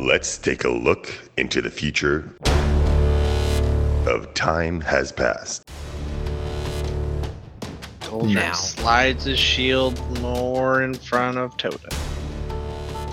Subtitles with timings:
[0.00, 2.34] Let's take a look into the future
[4.06, 5.62] of Time Has Passed.
[8.00, 8.54] Doldrin Now.
[8.54, 11.90] slides his shield more in front of Tota.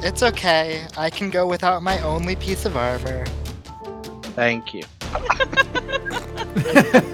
[0.01, 0.87] It's okay.
[0.97, 3.25] I can go without my only piece of armor.
[4.37, 4.83] Thank you.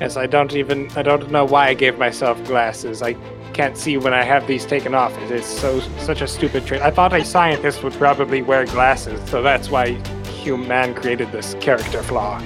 [0.00, 3.00] Yes, I don't even I don't know why I gave myself glasses.
[3.00, 3.14] I
[3.56, 5.16] can't see when I have these taken off.
[5.16, 6.82] It is so such a stupid trait.
[6.82, 9.92] I thought a scientist would probably wear glasses, so that's why
[10.42, 12.36] human created this character flaw.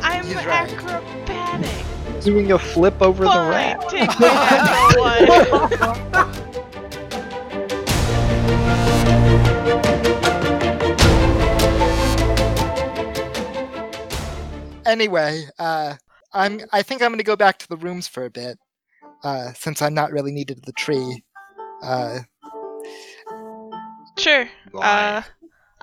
[0.00, 0.72] I'm He's right.
[0.72, 2.22] acrobatic.
[2.22, 4.28] Doing a flip over the Fine, take the
[14.76, 14.86] one.
[14.86, 15.94] Anyway, uh,
[16.38, 16.60] I'm.
[16.72, 18.58] I think I'm gonna go back to the rooms for a bit,
[19.24, 21.22] uh, since I'm not really needed at the tree.
[21.82, 22.20] Uh,
[24.18, 24.48] Sure.
[24.74, 25.22] Uh,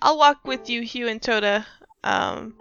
[0.02, 1.66] I'll walk with you, Hugh and Toda.
[2.04, 2.56] Um,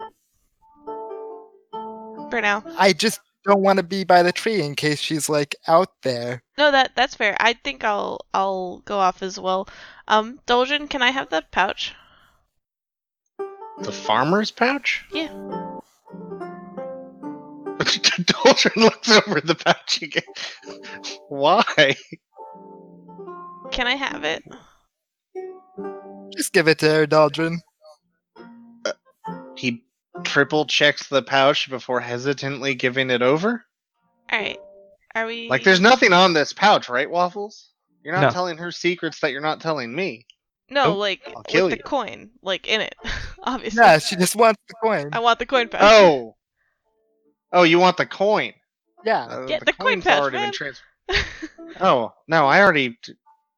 [2.29, 2.63] for now.
[2.77, 6.43] I just don't want to be by the tree in case she's like out there.
[6.57, 7.35] No, that that's fair.
[7.39, 9.67] I think I'll I'll go off as well.
[10.07, 11.93] Um, Dolgen, can I have the pouch?
[13.81, 15.05] The farmer's pouch?
[15.11, 15.64] Yeah.
[18.25, 20.23] Doldrin looks over the pouch again.
[21.29, 21.63] Why?
[23.71, 24.43] Can I have it?
[26.35, 27.57] Just give it to her, Doldrin.
[28.85, 28.91] Uh,
[29.55, 29.83] he
[30.23, 33.63] triple checks the pouch before hesitantly giving it over?
[34.31, 34.57] All right.
[35.13, 35.47] Are we?
[35.49, 37.69] Like, there's nothing on this pouch, right, Waffles?
[38.03, 38.29] You're not No.
[38.31, 40.25] telling her secrets that you're not telling me.
[40.69, 40.97] no, Nope.
[40.97, 41.83] like I'll with kill the you.
[41.83, 42.95] coin, like in it.
[43.43, 43.81] Obviously.
[43.81, 45.09] Yeah, she just wants the coin.
[45.13, 45.81] I want the coin pouch.
[45.83, 46.35] Oh!
[47.51, 48.53] Oh, you want the coin?
[49.05, 49.25] Yeah.
[49.25, 50.45] Uh, Get the coin coin's pouch, already man.
[50.47, 50.85] been transferred.
[51.81, 53.13] Oh, no, I already t-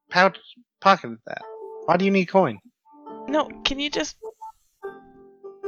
[0.09, 0.37] pouch
[0.81, 1.41] pocketed that.
[1.85, 2.59] Why do you need coin?
[3.27, 4.15] no, can you just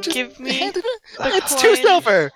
[0.02, 0.86] Just give me hand it
[1.18, 1.30] the her.
[1.38, 1.84] It's two coin?
[1.84, 2.32] silver.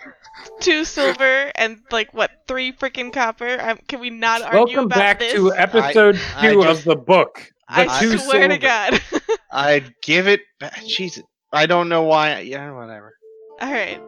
[0.59, 3.57] two silver and like what three freaking copper?
[3.59, 5.33] Um, can we not argue Welcome about back this?
[5.33, 7.35] to episode I two just- of the book.
[7.69, 8.57] The I two swear to silver.
[8.59, 9.01] God.
[9.51, 10.83] I'd give it back.
[10.85, 11.23] Jesus.
[11.51, 12.41] I don't know why.
[12.41, 13.15] Yeah, whatever.
[13.61, 14.01] All right.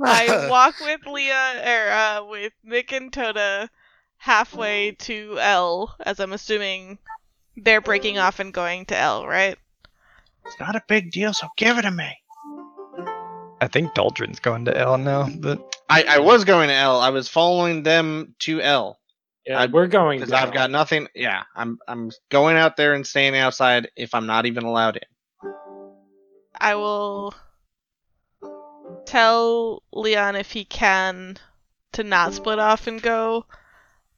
[0.00, 3.70] I walk with Leah or uh, with Nick and Toda
[4.18, 5.04] halfway mm-hmm.
[5.04, 6.98] to L, as I'm assuming
[7.56, 8.24] they're breaking mm-hmm.
[8.24, 9.56] off and going to L, right?
[10.46, 12.16] It's not a big deal, so give it to me.
[13.60, 17.00] I think Doldrin's going to L now, but I, I was going to L.
[17.00, 18.98] I was following them to L.
[19.46, 20.18] Yeah, I- we're going.
[20.18, 21.06] Because I've got nothing.
[21.14, 25.52] Yeah, I'm I'm going out there and staying outside if I'm not even allowed in.
[26.60, 27.34] I will
[29.12, 31.36] tell Leon if he can
[31.92, 33.44] to not split off and go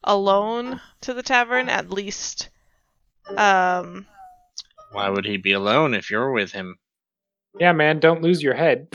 [0.04, 2.48] alone to the tavern at least.
[3.36, 4.06] Um,
[4.92, 6.76] Why would he be alone if you're with him?
[7.58, 8.86] Yeah, man, don't lose your head.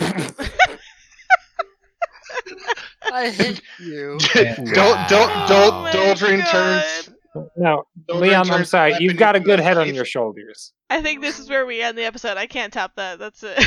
[3.11, 4.17] I hate you.
[4.33, 7.09] don't don't don't Oh Doldrin turns.
[7.57, 8.95] no, Doldrin Leon, I'm sorry.
[8.99, 10.71] You've got a good head on your shoulders.
[10.89, 12.37] I think this is where we end the episode.
[12.37, 13.19] I can't top that.
[13.19, 13.61] That's it.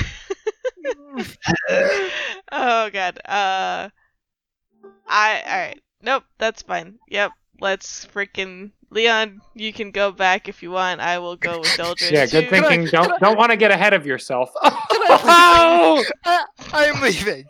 [2.53, 3.19] oh god.
[3.25, 3.89] Uh
[5.09, 5.81] I alright.
[6.01, 6.99] Nope, that's fine.
[7.09, 7.33] Yep.
[7.61, 11.01] Let's freaking Leon, you can go back if you want.
[11.01, 12.11] I will go with Doldrin.
[12.11, 12.51] Yeah, good too.
[12.51, 12.85] thinking.
[12.87, 14.51] Don't don't want to get ahead of yourself.
[14.63, 17.45] I I, I'm leaving.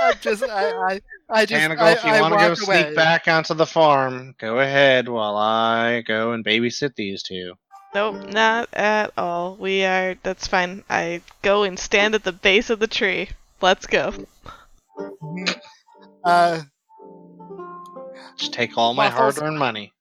[0.00, 0.44] I'm just.
[0.44, 0.70] I.
[0.70, 1.00] I.
[1.28, 1.60] I just.
[1.60, 5.08] Tanagal, I, if you want to go walk sneak back onto the farm, go ahead
[5.08, 7.54] while I go and babysit these two.
[7.94, 9.56] Nope, not at all.
[9.56, 10.84] We are that's fine.
[10.88, 13.30] I go and stand at the base of the tree.
[13.60, 14.14] Let's go.
[16.24, 16.62] Uh,
[18.36, 19.36] Just take all my Waffles.
[19.36, 19.92] hard-earned money.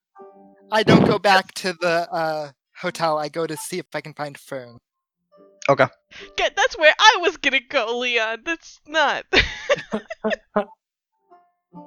[0.71, 3.17] I don't go back to the uh hotel.
[3.17, 4.77] I go to see if I can find Fern.
[5.67, 5.87] Okay.
[6.35, 8.41] Get, that's where I was gonna go, Leon.
[8.45, 9.25] That's not.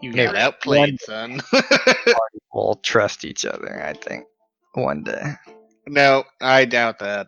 [0.01, 1.43] You Maybe got outplayed, son.
[2.55, 3.83] we'll trust each other.
[3.85, 4.25] I think
[4.75, 5.35] one day.
[5.87, 7.27] No, I doubt that.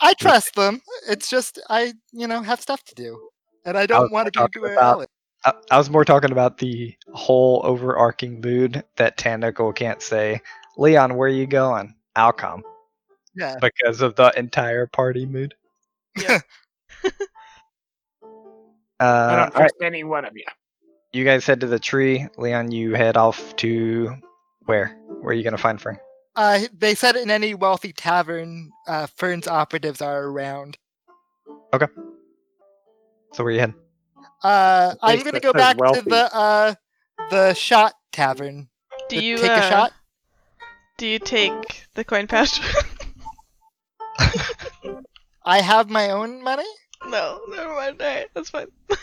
[0.00, 0.80] I trust them.
[1.08, 3.28] It's just I, you know, have stuff to do,
[3.64, 5.12] and I don't want to go talking to about- Alex.
[5.44, 10.40] I, I was more talking about the whole overarching mood that Tanagal can't say.
[10.76, 11.94] Leon, where are you going?
[12.14, 12.62] I'll come
[13.34, 13.56] Yeah.
[13.60, 15.54] because of the entire party mood.
[16.18, 16.40] Yeah.
[18.22, 20.44] I Uh, don't all right, trust any one of you.
[21.12, 22.26] you guys head to the tree.
[22.36, 24.14] Leon, you head off to
[24.66, 24.88] where?
[25.20, 25.98] Where are you gonna find Fern?
[26.36, 30.78] Uh, they said in any wealthy tavern, uh, Fern's operatives are around.
[31.72, 31.86] Okay.
[33.32, 33.74] So where are you heading?
[34.42, 36.74] Uh, I'm gonna go says back to the uh,
[37.30, 38.68] the shot tavern.
[39.08, 39.92] Do to you take uh, a shot?
[40.98, 42.60] Do you take the coin pouch?
[45.44, 46.64] I have my own money.
[47.06, 48.00] no, never mind.
[48.00, 48.68] Alright, that's fine.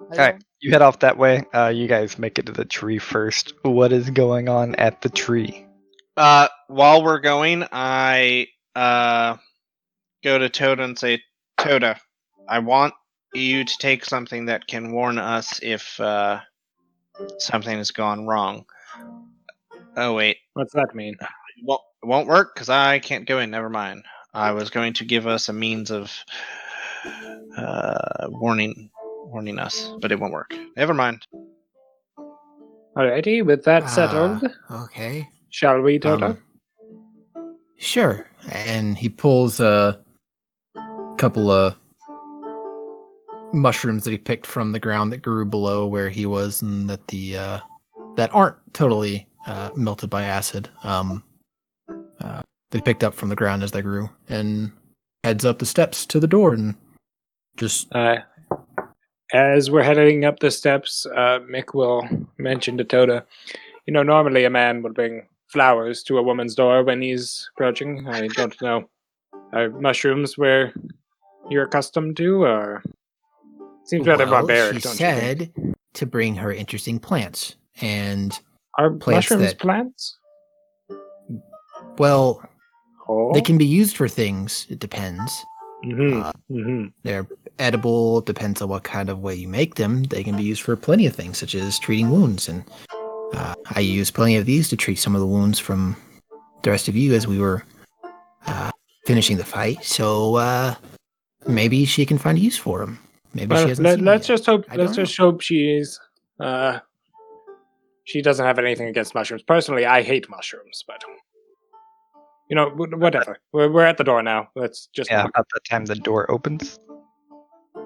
[0.00, 1.44] Alright, you head off that way.
[1.54, 3.52] Uh, you guys make it to the tree first.
[3.62, 5.67] What is going on at the tree?
[6.18, 9.36] Uh, while we're going, I uh
[10.24, 11.22] go to Toda and say,
[11.58, 12.00] Toda,
[12.48, 12.94] I want
[13.34, 16.40] you to take something that can warn us if uh
[17.38, 18.64] something has gone wrong.
[19.96, 21.14] Oh wait, What's that mean?
[21.20, 21.28] it
[21.64, 23.52] won't, it won't work because I can't go in.
[23.52, 24.04] Never mind.
[24.34, 26.12] I was going to give us a means of
[27.56, 28.90] uh warning
[29.26, 30.52] warning us, but it won't work.
[30.76, 31.24] Never mind.
[32.96, 35.28] Alrighty, with that settled, Ah, okay.
[35.50, 36.26] Shall we, Toto?
[36.26, 36.38] Um,
[37.78, 38.26] sure.
[38.50, 40.00] And he pulls a
[41.18, 41.76] couple of
[43.52, 47.06] mushrooms that he picked from the ground that grew below where he was, and that
[47.08, 47.58] the uh,
[48.16, 50.68] that aren't totally uh, melted by acid.
[50.82, 51.24] Um,
[52.20, 54.70] uh, they picked up from the ground as they grew, and
[55.24, 56.74] heads up the steps to the door, and
[57.56, 58.18] just Uh,
[59.32, 62.08] as we're heading up the steps, uh, Mick will
[62.38, 63.26] mention to Toda,
[63.86, 68.06] you know, normally a man would bring flowers to a woman's door when he's approaching.
[68.08, 68.88] I don't know.
[69.52, 70.72] Are mushrooms where
[71.50, 72.82] you're accustomed to, or
[73.84, 74.74] seems rather well, barbaric?
[74.76, 75.54] she don't you think?
[75.54, 78.38] said to bring her interesting plants, and
[78.76, 80.18] Are plants mushrooms that- plants?
[81.98, 82.42] well,
[83.10, 84.66] Oh, they can be used for things.
[84.68, 85.32] It depends.
[85.82, 87.26] hmm uh, hmm They're
[87.58, 88.20] edible.
[88.20, 90.02] Depends on what kind of way you make them.
[90.04, 92.50] They can be used for plenty of things, such as treating wounds.
[92.50, 92.64] And
[93.34, 95.96] uh, I used plenty of these to treat some of the wounds from
[96.62, 97.64] the rest of you as we were
[98.46, 98.70] uh,
[99.04, 99.84] finishing the fight.
[99.84, 100.74] So uh,
[101.46, 102.98] maybe she can find use for them.
[103.34, 103.84] Maybe she hasn't.
[103.84, 104.34] let, seen 'em let's yet.
[104.34, 104.64] just hope.
[104.68, 106.00] Let's don't just hope she's.
[106.40, 106.80] Uh,
[108.04, 109.42] she doesn't have anything against mushrooms.
[109.42, 111.04] Personally, I hate mushrooms, but
[112.48, 113.38] you know, whatever.
[113.52, 114.48] We're, we're at the door now.
[114.56, 115.10] Let's just.
[115.10, 115.30] Yeah, walk.
[115.30, 116.78] about the time the door opens.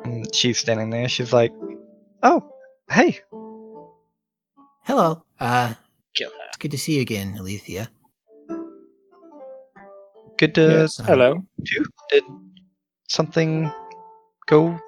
[0.05, 1.09] And she's standing there.
[1.09, 1.53] She's like,
[2.23, 2.53] "Oh,
[2.89, 3.21] hey,
[4.85, 5.23] Hello.
[5.43, 5.75] Uh,
[6.15, 6.47] Kill her.
[6.49, 7.91] it's good to see you again, Alethea.
[10.39, 11.01] good to Yes.
[11.01, 11.35] uh, Hello.
[11.59, 11.85] meet you.
[12.11, 12.25] Did
[13.09, 13.71] something
[14.47, 14.79] go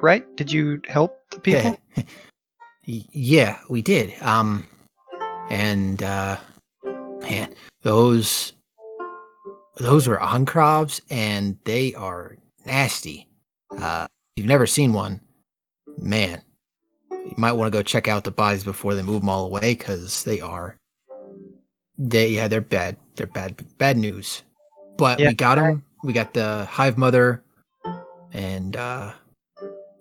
[0.00, 0.24] right?
[0.36, 1.78] Did you help the people?"
[2.86, 4.12] Y- yeah, we did.
[4.22, 4.66] Um,
[5.50, 6.36] and uh,
[7.22, 8.52] man, those
[9.78, 12.36] those were oncrovs, and they are
[12.66, 13.28] nasty.
[13.78, 15.20] Uh, you've never seen one,
[15.96, 16.42] man.
[17.24, 19.74] You might want to go check out the bodies before they move them all away,
[19.74, 20.76] because they are.
[21.98, 22.96] They yeah, they're bad.
[23.16, 24.42] They're bad bad news.
[24.96, 25.84] But Yeah, we got them.
[26.02, 27.42] We got the hive mother,
[28.32, 29.12] and uh,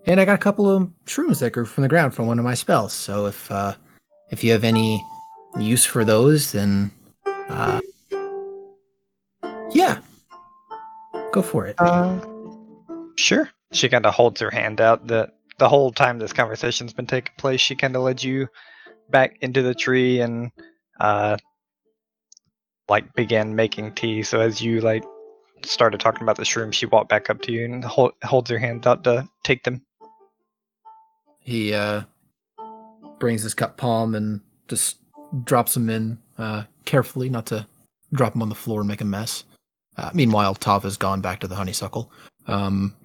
[0.06, 2.45] and I got a couple of shrooms that grew from the ground from one of
[2.45, 2.94] my spells.
[2.94, 3.75] So if uh,
[4.31, 5.03] if you have any
[5.59, 6.91] use for those, then
[7.50, 7.81] uh,
[9.71, 10.00] yeah,
[11.31, 11.75] go for it.
[11.77, 12.19] Uh,
[13.15, 13.50] sure.
[13.74, 15.07] She kind of holds her hand out.
[15.07, 18.48] The the whole time this conversation's been taking place, she kind of led you
[19.09, 20.51] back into the tree and
[21.00, 21.38] uh,
[22.89, 24.24] like began making tea.
[24.24, 25.03] So as you like
[25.63, 28.57] started talking about the shroom, she walked back up to you and hold, holds her
[28.57, 29.86] hand out to take them.
[31.39, 32.03] He uh,
[33.19, 34.98] brings his cup palm and just
[35.44, 37.67] drops them in uh, carefully, not to
[38.13, 39.43] drop them on the floor and make a mess.
[39.98, 42.12] Uh, meanwhile, Tav has gone back to the honeysuckle.
[42.48, 42.96] Um,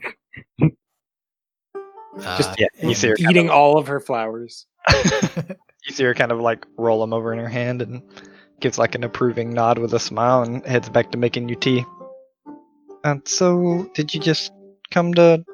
[2.20, 4.66] Just- uh, Yeah, you see her kind Eating all of her flowers.
[5.88, 8.02] You see her kind of like roll them over in her hand and
[8.58, 11.85] gives like an approving nod with a smile and heads back to making you tea.
[13.04, 14.50] And so, did you just
[14.90, 15.44] come to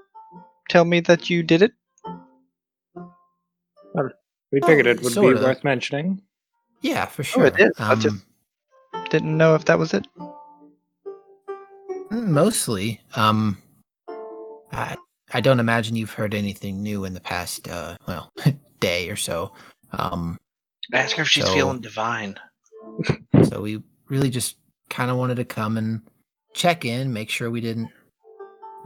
[0.71, 1.73] tell me that you did it?
[4.51, 5.39] We figured it Oh, would sorta.
[5.39, 6.23] be worth mentioning.
[6.81, 7.43] yeah, for sure.
[7.43, 7.73] Oh, it is.
[7.79, 8.25] I Um, just-
[9.11, 10.07] Didn't know if that was it.
[12.11, 13.01] Mostly.
[13.17, 13.59] Um
[14.73, 14.97] I
[15.35, 18.33] I don't imagine you've heard anything new in the past uh well
[18.81, 19.53] day or so.
[19.93, 20.39] Um
[20.93, 22.37] Ask her if she's So- feeling divine.
[23.49, 24.57] so we really just
[24.91, 26.03] kind of wanted to come and
[26.55, 27.89] check in, make sure we didn't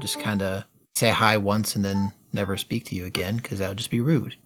[0.01, 3.69] just kind of say hi once and then never speak to you again cuz that
[3.69, 4.37] would just be rude.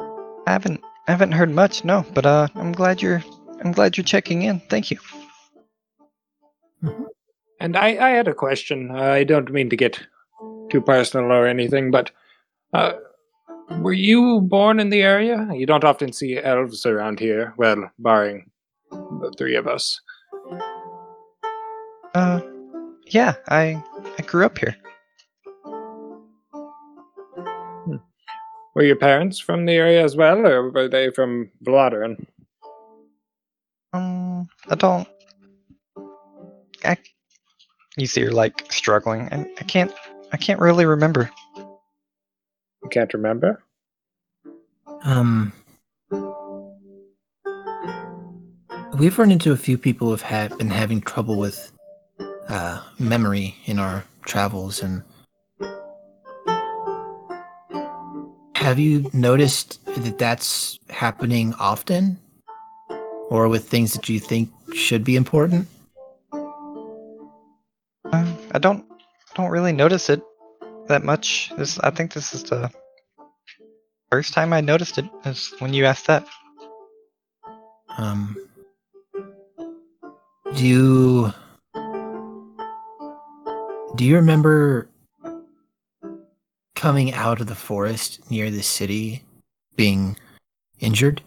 [0.00, 2.04] I haven't I haven't heard much, no.
[2.12, 3.22] But uh, I'm glad you're
[3.64, 4.60] I'm glad you're checking in.
[4.68, 4.98] Thank you.
[7.60, 8.90] And I, I had a question.
[8.92, 9.98] I don't mean to get
[10.70, 12.10] too personal or anything, but
[12.72, 12.92] uh,
[13.80, 15.48] were you born in the area?
[15.52, 17.54] You don't often see elves around here.
[17.56, 18.50] Well, barring
[18.90, 20.00] the three of us.
[22.14, 22.40] Uh,
[23.06, 23.82] yeah, I
[24.18, 24.76] I grew up here.
[28.74, 32.24] Were your parents from the area as well, or were they from Bloodern?
[33.92, 35.08] Um, I don't.
[36.84, 36.96] I.
[37.96, 39.92] You see you're like struggling, and I can't.
[40.32, 41.30] I can't really remember.
[41.56, 43.62] You can't remember?
[45.02, 45.52] Um,
[48.98, 51.72] we've run into a few people who've had been having trouble with
[52.48, 55.02] uh, memory in our travels, and
[58.56, 62.18] have you noticed that that's happening often,
[63.30, 65.68] or with things that you think should be important?
[66.32, 68.84] Uh, I don't.
[69.38, 70.20] Don't really notice it
[70.88, 71.52] that much.
[71.56, 71.78] This.
[71.78, 72.72] I think this is the
[74.10, 75.04] first time I noticed it.
[75.24, 76.26] Is when you asked that.
[77.96, 78.36] Um,
[80.56, 81.32] do you
[83.94, 84.88] do you remember
[86.74, 89.22] coming out of the forest near the city,
[89.76, 90.16] being
[90.80, 91.22] injured?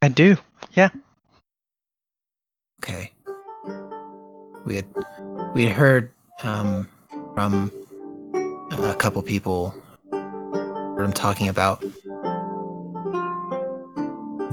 [0.00, 0.38] I do.
[0.72, 0.88] Yeah.
[2.82, 3.12] Okay.
[4.64, 4.86] We had
[5.54, 6.10] we had heard
[6.44, 6.88] um,
[7.34, 7.70] from
[8.72, 9.74] a couple people
[11.02, 11.80] them talking about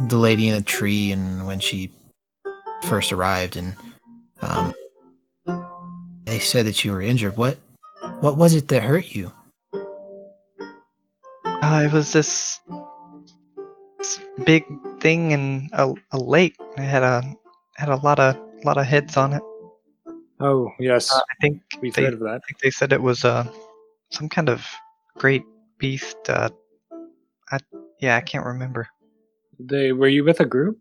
[0.07, 1.91] the lady in the tree and when she
[2.83, 3.75] first arrived and
[4.41, 4.73] um,
[6.25, 7.37] they said that you were injured.
[7.37, 7.57] What
[8.21, 9.31] what was it that hurt you?
[11.45, 12.59] Uh, it was this,
[13.97, 14.63] this big
[14.99, 16.55] thing in a, a lake.
[16.77, 17.21] It had a
[17.75, 19.43] had a lot of lot of heads on it.
[20.39, 21.11] Oh, yes.
[21.11, 22.35] Uh, I think We've they, heard of that.
[22.35, 23.45] I think they said it was uh
[24.11, 24.65] some kind of
[25.17, 25.43] great
[25.77, 26.17] beast.
[26.29, 26.49] Uh,
[27.51, 27.59] I
[27.99, 28.87] yeah, I can't remember.
[29.59, 30.79] They were you with a group?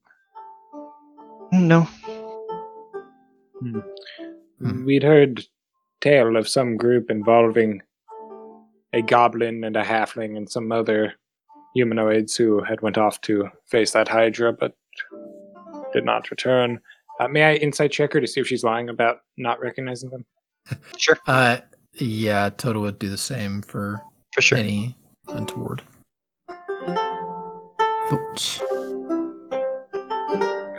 [1.51, 1.89] No,
[3.61, 4.85] Hmm.
[4.85, 5.45] We'd heard
[6.01, 7.83] tale of some group involving
[8.93, 11.15] a goblin and a halfling and some other
[11.75, 14.75] humanoids who had went off to face that hydra but
[15.93, 16.81] did not return.
[17.21, 20.25] Uh, may I insight check her to see if she's lying about not recognizing them?
[20.97, 21.59] sure, Uh,
[21.95, 24.01] yeah, Toto would do the same for
[24.35, 24.59] for sure.
[24.59, 24.97] any
[25.29, 25.83] untoward
[28.09, 28.61] thoughts.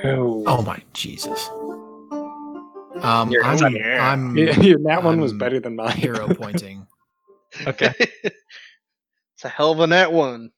[0.02, 1.50] Oh, Oh my Jesus.
[3.04, 3.64] Um, You're I'm.
[3.76, 5.98] I'm Yeah, yeah, that one was I'm better than mine.
[5.98, 6.86] hero pointing.
[7.66, 7.92] Okay,
[8.24, 10.52] it's a hell of a net one.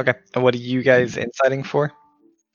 [0.00, 0.14] okay.
[0.34, 1.92] And what are you guys inciting for?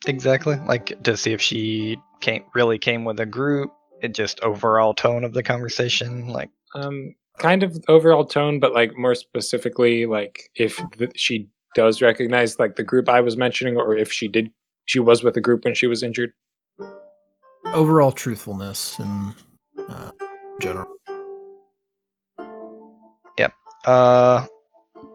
[0.07, 3.71] Exactly, like to see if she came really came with a group.
[4.01, 8.95] It just overall tone of the conversation, like Um, kind of overall tone, but like
[8.97, 13.95] more specifically, like if th- she does recognize like the group I was mentioning, or
[13.95, 14.51] if she did,
[14.85, 16.31] she was with a group when she was injured.
[17.65, 19.35] Overall truthfulness and
[19.89, 20.11] uh,
[20.61, 20.87] general.
[23.37, 23.53] Yep.
[23.85, 24.45] Uh,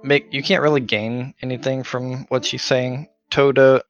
[0.02, 3.08] make you can't really gain anything from what she's saying.
[3.30, 3.82] Toda,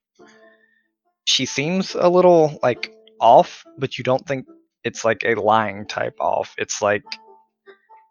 [1.25, 4.47] she seems a little like off, but you don't think
[4.85, 6.55] it's like a lying type off.
[6.59, 7.05] It's like,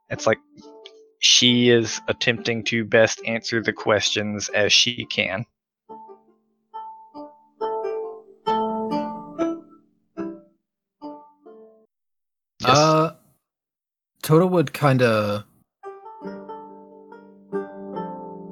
[0.10, 0.40] it's like
[1.20, 5.46] she is attempting to best answer the questions as she can.
[12.60, 12.78] Yes.
[12.78, 13.16] Uh,
[14.22, 15.44] Toto would kind of.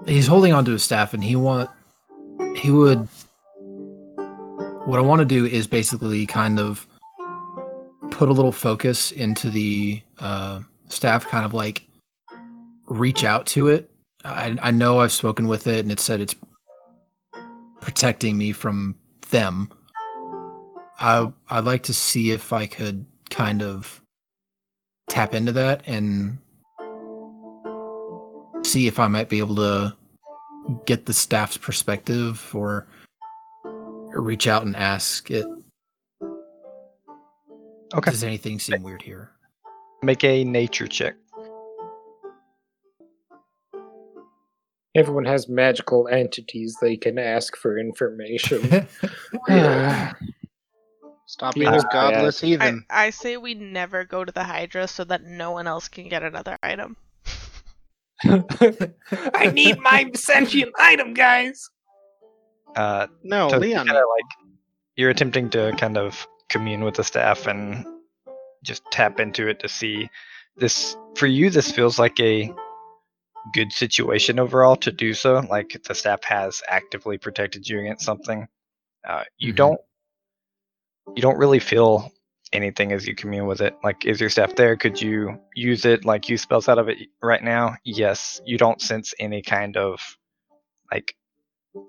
[0.05, 1.69] He's holding onto his staff, and he want.
[2.57, 3.07] He would.
[4.85, 6.87] What I want to do is basically kind of
[8.09, 11.83] put a little focus into the uh, staff, kind of like
[12.87, 13.91] reach out to it.
[14.25, 16.35] I, I know I've spoken with it, and it said it's
[17.79, 18.95] protecting me from
[19.29, 19.69] them.
[20.99, 24.01] I I'd like to see if I could kind of
[25.09, 26.39] tap into that and
[28.63, 29.95] see if I might be able to
[30.85, 32.87] get the staff's perspective or
[34.13, 35.45] reach out and ask it.
[37.93, 38.11] Okay.
[38.11, 39.31] Does anything seem weird here?
[40.01, 41.15] Make a nature check.
[44.93, 48.87] Everyone has magical entities they can ask for information.
[51.27, 52.85] Stop being a godless I, heathen.
[52.89, 56.23] I say we never go to the Hydra so that no one else can get
[56.23, 56.97] another item.
[58.25, 61.69] I need my sentient item, guys.
[62.75, 63.85] Uh, No, So Leon.
[63.85, 64.49] kinda like
[64.95, 67.85] you're attempting to kind of commune with the staff and
[68.63, 70.09] just tap into it to see
[70.57, 72.53] this for you this feels like a
[73.53, 78.47] good situation overall to do so like the staff has actively protected you against something
[79.07, 79.55] uh, you Mhm.
[79.55, 79.81] don't
[81.15, 82.11] you don't really feel
[82.53, 83.75] anything as you commune with it.
[83.83, 84.75] Like, is your staff there?
[84.75, 86.05] Could you use it?
[86.05, 87.75] Like, use spells out of it right now?
[87.83, 88.41] Yes.
[88.45, 89.99] You don't sense any kind of
[90.91, 91.15] like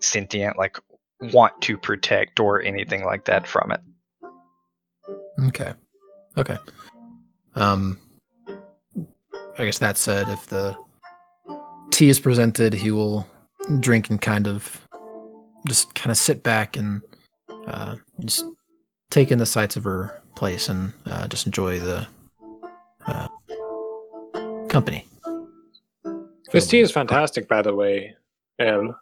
[0.01, 0.79] sentient, like
[1.21, 3.81] want to protect or anything like that from it.
[5.47, 5.73] Okay.
[6.37, 6.59] Okay.
[7.55, 7.99] Um
[9.59, 10.77] I guess that said, if the
[11.91, 13.27] tea is presented, he will
[13.81, 14.87] drink and kind of
[15.67, 17.03] just kind of sit back and
[17.67, 18.45] uh, just
[19.11, 22.07] take in the sights of her place and uh, just enjoy the
[23.07, 23.29] uh,
[24.69, 25.07] company.
[26.53, 28.17] This tea is fantastic, by the way.
[28.59, 28.99] El,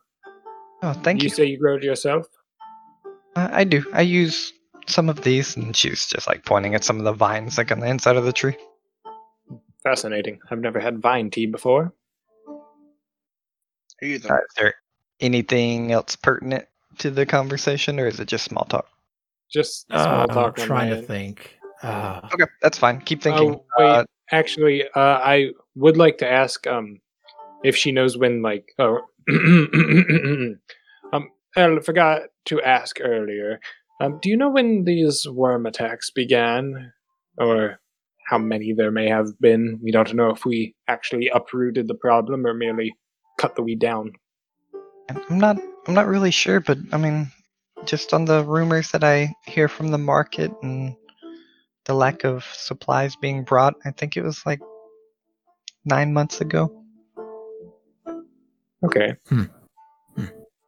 [0.82, 1.34] Oh, thank you you.
[1.34, 2.26] say you grow it yourself?
[3.36, 3.84] Uh, I do.
[3.92, 4.52] I use
[4.86, 7.80] some of these, and she's just like pointing at some of the vines like on
[7.80, 8.56] the inside of the tree.
[9.82, 10.40] Fascinating.
[10.50, 11.92] I've never had vine tea before.
[14.02, 14.32] Either.
[14.32, 14.74] Uh, is there
[15.20, 16.66] anything else pertinent
[16.98, 18.88] to the conversation, or is it just small talk?
[19.50, 20.58] Just small Uh, talk.
[20.58, 21.06] I'm trying to end.
[21.06, 21.58] think.
[21.82, 23.00] Uh, Okay, that's fine.
[23.02, 23.54] Keep thinking.
[23.54, 23.86] Oh, wait.
[23.90, 27.00] Uh, Actually, uh, I would like to ask um,
[27.64, 29.00] if she knows when, like, oh,
[31.12, 33.60] um, I forgot to ask earlier.
[34.00, 36.92] Um, do you know when these worm attacks began,
[37.38, 37.80] or
[38.26, 39.78] how many there may have been?
[39.82, 42.94] We don't know if we actually uprooted the problem or merely
[43.38, 44.12] cut the weed down.
[45.08, 45.58] I'm not.
[45.86, 47.30] I'm not really sure, but I mean,
[47.84, 50.94] just on the rumors that I hear from the market and
[51.84, 54.60] the lack of supplies being brought, I think it was like
[55.84, 56.79] nine months ago.
[58.84, 59.16] Okay.
[59.28, 59.44] Hmm.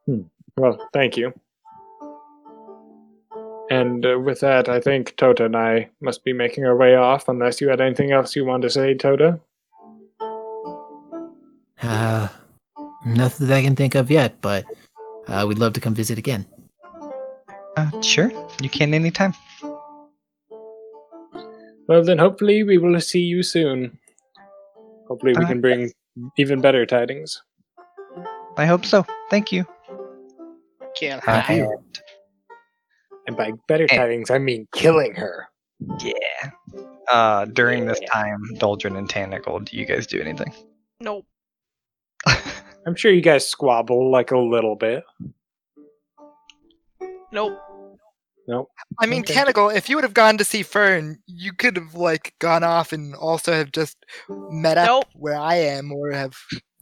[0.07, 0.21] Hmm.
[0.57, 1.33] Well, thank you.
[3.71, 7.29] And uh, with that, I think Tota and I must be making our way off,
[7.29, 9.41] unless you had anything else you wanted to say, Tota.
[11.83, 12.29] uh,
[13.07, 14.65] nothing that I can think of yet, but
[15.27, 16.45] uh, we'd love to come visit again.
[17.77, 19.33] Uh, sure, you can anytime.
[21.89, 23.99] Well, then hopefully we will see you soon.
[25.09, 25.91] Hopefully we Uh, can bring
[26.37, 27.43] even better tidings.
[28.57, 29.05] I hope so.
[29.31, 29.67] Thank you.
[30.99, 31.71] Can't Uh, Thank you.
[31.71, 32.01] and-
[33.29, 33.97] And by better Eh.
[33.97, 35.49] tidings, I mean killing her.
[36.01, 36.51] yeah.
[37.09, 40.53] Uh, during this time, Doldrin and Tanagal, do you guys do anything?
[41.01, 41.25] Nope.
[42.87, 45.05] I'm sure you guys squabble like a little bit.
[47.33, 47.59] Nope.
[48.49, 48.71] Nope.
[49.01, 49.35] I mean, Okay.
[49.35, 52.93] Tanagal, if you would have gone to see Fern, you could have like gone off
[52.93, 53.97] and also have just
[54.29, 56.35] met up where I am, or have.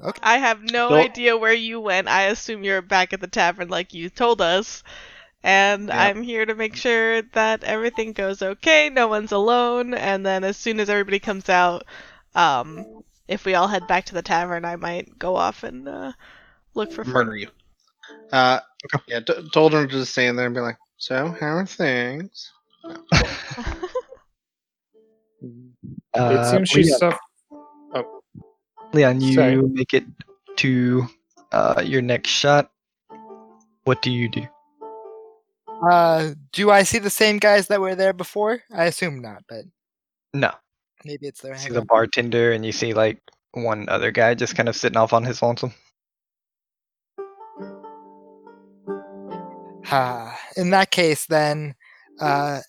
[0.03, 0.21] Okay.
[0.23, 1.11] I have no Nope.
[1.11, 2.09] idea where you went.
[2.09, 4.83] I assume you're back at the tavern like you told us.
[5.43, 5.97] And Yep.
[5.97, 10.57] I'm here to make sure that everything goes okay, no one's alone, and then as
[10.57, 11.85] soon as everybody comes out,
[12.35, 12.87] um,
[13.29, 16.13] if we all head back to the tavern, I might go off and uh,
[16.75, 17.49] look for murder you.
[18.33, 18.61] Uh,
[19.07, 22.53] yeah, t- told him to just stand there and be like, "So, how are things?"
[25.41, 25.73] it
[26.15, 27.19] Uh, seems she's Leon, suff-
[28.93, 29.57] Leon, you Sorry.
[29.57, 30.05] make it
[30.57, 31.07] to
[31.53, 32.71] uh, your next shot.
[33.85, 34.47] What do you do?
[35.91, 38.61] Uh, do I see the same guys that were there before?
[38.71, 39.65] I assume not, but
[40.35, 40.53] No.
[41.05, 44.55] maybe it's their You see the bartender, and you see like one other guy just
[44.57, 45.73] kind of sitting off on his lonesome.
[49.93, 51.75] Ah, in that case, then,
[52.21, 52.61] uh,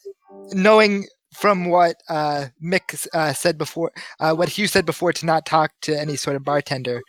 [0.54, 5.46] knowing from what uh, Mick uh, said before, uh, what Hugh said before, to not
[5.46, 7.02] talk to any sort of bartender,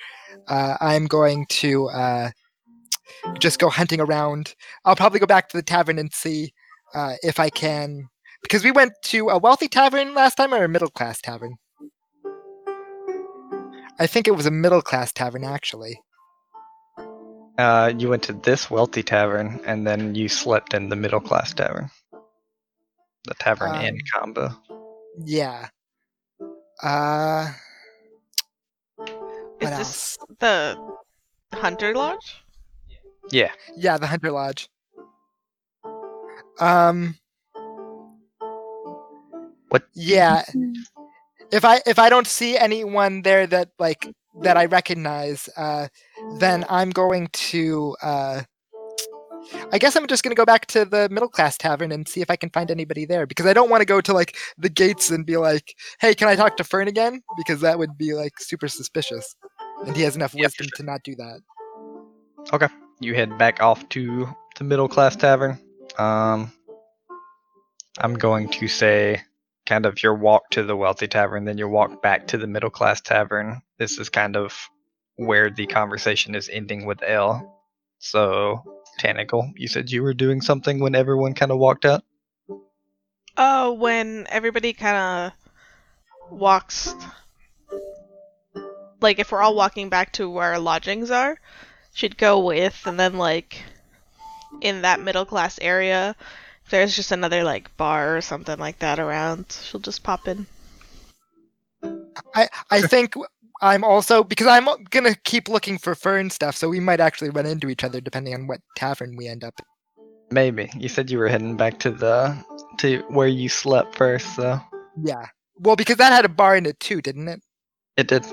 [0.49, 2.31] uh, I'm going to uh,
[3.39, 4.55] just go hunting around.
[4.85, 6.53] I'll probably go back to the tavern and see
[7.23, 8.09] if I can,
[8.43, 11.57] because we went to a wealthy tavern last time or a middle class tavern.
[13.99, 16.01] I think it was a middle class tavern, actually.
[17.63, 21.55] Uh, you went to this wealthy tavern, and then you slept in the middle class
[21.55, 21.89] tavern.
[23.29, 24.51] The tavern inn Um, combo.
[25.23, 25.69] Yeah.
[26.83, 27.53] Uh,
[28.99, 30.75] Is what this the
[31.55, 32.43] Hunter Lodge?
[33.31, 33.53] Yeah.
[33.77, 34.67] Yeah, the Hunter Lodge.
[36.59, 37.15] Um.
[39.71, 40.43] What- Yeah.
[41.53, 44.09] If I if I don't see anyone there that like
[44.43, 45.87] that I recognize, uh,
[46.39, 47.97] then I'm going to.
[48.03, 48.43] Uh,
[49.73, 52.31] I guess I'm just gonna go back to the middle class tavern and see if
[52.31, 55.11] I can find anybody there because I don't want to go to like the gates
[55.11, 58.39] and be like, "Hey, can I talk to Fern again?" Because that would be like
[58.39, 59.35] super suspicious,
[59.87, 61.41] and he has enough Yeah, wisdom to not do that.
[62.53, 62.69] Okay,
[63.01, 65.59] you head back off to the middle class tavern.
[65.99, 66.53] Um,
[67.99, 69.23] I'm going to say
[69.67, 72.71] kind of your walk to the wealthy tavern, then your walk back to the middle
[72.71, 73.63] class tavern.
[73.79, 74.69] This is kind of
[75.17, 77.61] where the conversation is ending with L.
[77.99, 78.63] So,
[79.01, 82.03] Tanagal, you said you were doing something when everyone kind of walked out.
[83.37, 86.95] Uh, when everybody kind of walks,
[89.01, 91.39] like if we're all walking back to where our lodgings are,
[91.95, 93.63] she'd go with, and then like
[94.61, 96.15] in that middle class area,
[96.65, 100.47] if there's just another like bar or something like that around, she'll just pop in.
[102.35, 103.15] I I think
[103.63, 107.47] I'm also because I'm gonna keep looking for fern stuff, so we might actually run
[107.47, 109.55] into each other depending on what tavern we end up.
[110.33, 110.69] Maybe.
[110.77, 112.37] You said you were heading back to the
[112.79, 114.61] to where you slept first, so
[115.03, 115.27] Yeah.
[115.59, 117.41] Well, because that had a bar in it too, didn't it?
[117.97, 118.27] it did.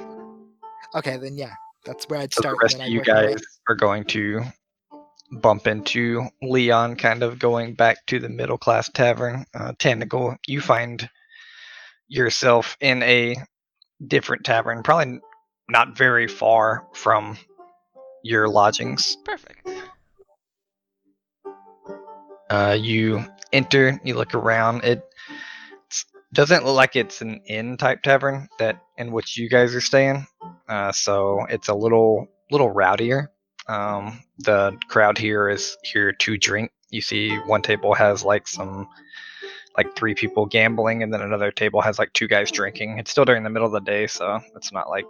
[0.96, 1.54] Okay, then yeah,
[1.86, 2.56] that's where I'd So start.
[2.58, 4.42] the rest of you guys are going to
[5.34, 9.46] bump into Leon, kind of going back to the middle class tavern.
[9.54, 11.08] Uh, Tanagal, you find
[12.08, 13.36] yourself in a
[14.06, 15.20] different tavern, probably
[15.70, 17.38] not very far from
[18.24, 19.18] your lodgings.
[19.26, 19.68] Perfect.
[22.50, 24.84] Uh, you enter, you look around.
[24.84, 25.04] It
[26.34, 30.26] doesn't look like it's an inn type tavern that in which you guys are staying.
[30.68, 33.28] Uh, so it's a little little rowdier.
[33.68, 36.72] Um, the crowd here is here to drink.
[36.90, 38.88] You see, one table has like some
[39.80, 43.00] like three people gambling, and then another table has like two guys drinking.
[43.00, 45.06] It's still during the middle of the day, so it's not like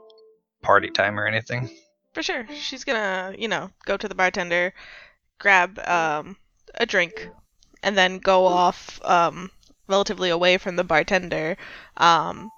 [0.61, 1.71] party time or anything.
[2.13, 2.45] For sure.
[2.53, 4.75] She's gonna, you know, go to the bartender,
[5.39, 6.37] grab um,
[6.75, 7.31] a drink,
[7.81, 9.49] and then go off um,
[9.87, 11.57] relatively away from the bartender.
[11.97, 12.51] Um,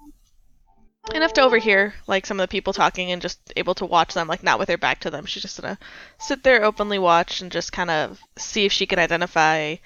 [1.14, 4.28] enough to overhear like some of the people talking and just able to watch them,
[4.28, 5.24] like not with her back to them.
[5.24, 5.78] She's just gonna
[6.18, 9.76] sit there, openly watch, and just kind of see if she can identify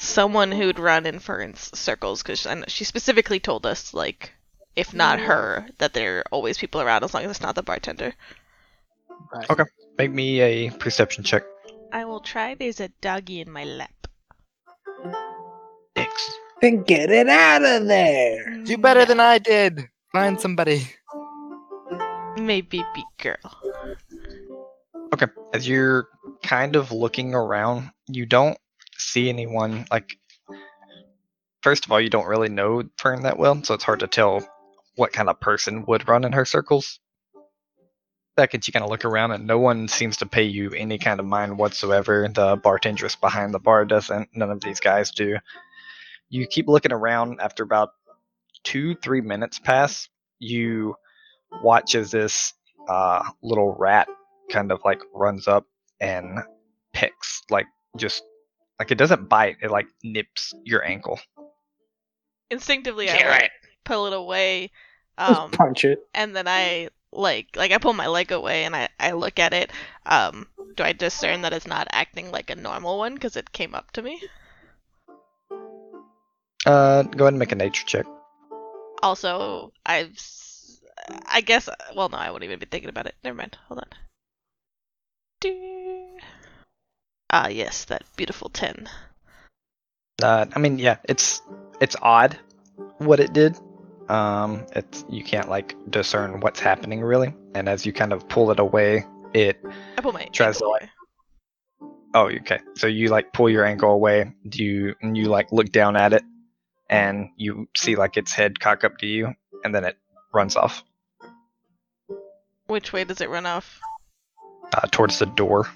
[0.00, 2.22] someone who'd run in Fern's circles.
[2.22, 4.32] Because she specifically told us, like,
[4.74, 7.62] if not her, that there are always people around as long as it's not the
[7.62, 8.14] bartender.
[9.32, 9.50] Right.
[9.50, 9.64] Okay.
[9.98, 11.42] Make me a perception check.
[11.92, 12.54] I will try.
[12.54, 14.06] There's a doggy in my lap.
[15.96, 16.30] X.
[16.62, 18.62] Then get it out of there.
[18.64, 19.88] Do better than I did.
[20.12, 20.88] Find somebody.
[22.36, 23.36] Maybe be girl.
[25.12, 25.26] Okay.
[25.52, 26.08] As you're
[26.42, 28.56] kind of looking around, you don't
[29.00, 30.16] see anyone like
[31.62, 34.46] first of all, you don't really know Fern that well, so it's hard to tell
[34.96, 37.00] what kind of person would run in her circles.
[38.38, 41.20] Second, you kind of look around and no one seems to pay you any kind
[41.20, 42.28] of mind whatsoever.
[42.28, 44.28] The bartendress behind the bar doesn't.
[44.34, 45.36] None of these guys do.
[46.28, 47.40] You keep looking around.
[47.40, 47.90] After about
[48.62, 50.08] two, three minutes pass,
[50.38, 50.94] you
[51.62, 52.54] watch as this
[52.88, 54.08] uh, little rat
[54.50, 55.66] kind of like runs up
[56.00, 56.38] and
[56.92, 58.22] picks, like just
[58.80, 61.20] like it doesn't bite, it like nips your ankle.
[62.50, 63.50] Instinctively, I like,
[63.84, 64.70] pull it away,
[65.18, 65.98] Just um, punch it.
[66.14, 69.52] and then I like like I pull my leg away and I I look at
[69.52, 69.70] it.
[70.06, 73.74] Um, do I discern that it's not acting like a normal one because it came
[73.74, 74.18] up to me?
[76.64, 78.06] Uh, go ahead and make a nature check.
[79.02, 80.16] Also, I've
[81.30, 83.14] I guess well no, I wouldn't even be thinking about it.
[83.22, 83.58] Never mind.
[83.68, 83.88] Hold on.
[85.40, 85.79] Do-
[87.32, 88.88] Ah yes, that beautiful ten.
[90.22, 91.42] Uh, I mean, yeah, it's
[91.80, 92.36] it's odd
[92.98, 93.56] what it did.
[94.08, 98.50] Um, it's you can't like discern what's happening really, and as you kind of pull
[98.50, 99.64] it away, it
[99.96, 100.88] I pull my Tries to, like-
[102.14, 102.58] oh okay.
[102.74, 104.32] So you like pull your ankle away.
[104.48, 106.22] Do you and you like look down at it,
[106.88, 109.32] and you see like its head cock up to you,
[109.64, 109.96] and then it
[110.34, 110.82] runs off
[112.66, 113.80] Which way does it run off?
[114.74, 115.68] uh, towards the door.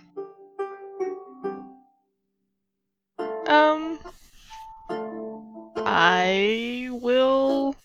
[3.47, 3.99] Um,
[5.77, 7.77] I will.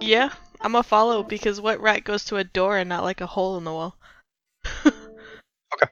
[0.00, 0.30] Yeah,
[0.60, 3.56] I'm a follow because what rat goes to a door and not like a hole
[3.58, 3.96] in the wall?
[5.74, 5.90] Okay.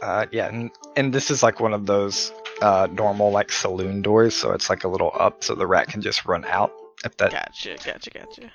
[0.00, 4.34] Uh, yeah, and, and this is like one of those uh, normal like saloon doors,
[4.34, 6.72] so it's like a little up, so the rat can just run out.
[7.04, 8.50] If that Gotcha, gotcha, gotcha.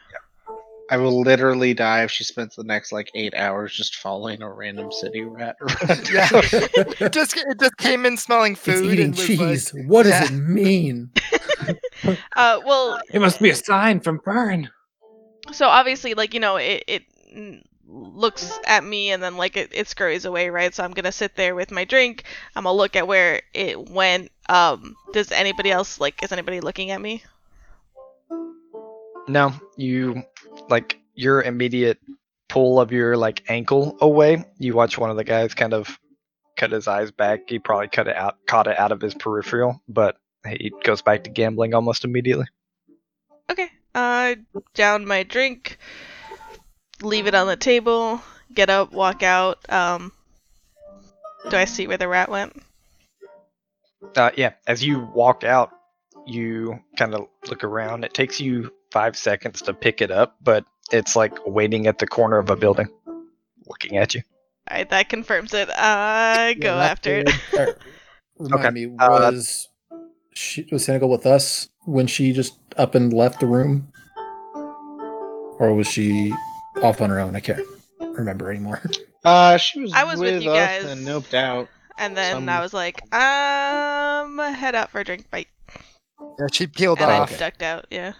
[0.89, 4.52] I will literally die if she spends the next like eight hours just following a
[4.52, 6.10] random city rat around.
[6.10, 6.30] Yeah.
[6.34, 9.73] it just it just came in smelling food eating and cheese.
[9.73, 10.26] like, what does yeah.
[10.26, 11.12] it mean?
[12.36, 14.69] Uh, well, It must be a sign from Fern.
[15.52, 17.04] so obviously, like you know, it it
[17.89, 20.73] looks at me and then like it, it scurries away, right?
[20.73, 22.23] So I'm gonna sit there with my drink.
[22.56, 24.32] I'm gonna look at where it went.
[24.47, 26.21] Um, does anybody else like?
[26.23, 27.23] Is anybody looking at me?
[29.27, 30.23] No, you
[30.69, 31.99] like your immediate
[32.47, 34.45] pull of your like ankle away.
[34.57, 35.99] You watch one of the guys kind of
[36.55, 37.49] cut his eyes back.
[37.49, 41.25] He probably cut it out, caught it out of his peripheral, but he goes back
[41.25, 42.45] to gambling almost immediately.
[43.49, 43.69] Okay.
[43.93, 44.35] Uh,
[44.73, 45.77] down my drink,
[47.01, 48.21] leave it on the table,
[48.53, 49.57] get up, walk out.
[49.69, 50.11] Um,
[51.49, 52.61] do I see where the rat went?
[54.15, 55.71] Uh, yeah, as you walk out,
[56.25, 58.03] you kind of look around.
[58.03, 62.08] It takes you five seconds to pick it up, but it's like waiting at the
[62.08, 62.88] corner of a building,
[63.67, 64.21] looking at you.
[64.69, 65.69] Alright, that confirms it.
[65.69, 67.30] I go Yeah, after it.
[67.54, 67.78] that- er,
[68.39, 69.67] Remind Okay, me, uh, was
[70.36, 73.91] she was Tanagal with us when she just up and left the room,
[75.60, 76.32] or was she
[76.84, 77.36] off on her own?
[77.36, 77.65] I can't
[78.00, 78.82] remember anymore.
[79.26, 79.91] Uh, she was.
[79.91, 80.86] I was with you us guys.
[80.86, 81.67] and noped out.
[81.97, 85.30] And then Some- I was like, um, head out for a drink.
[85.30, 85.47] Bye.
[86.39, 87.32] Yeah, she peeled And I off.
[87.32, 87.39] okay.
[87.39, 87.88] ducked out.
[87.89, 88.13] Yeah.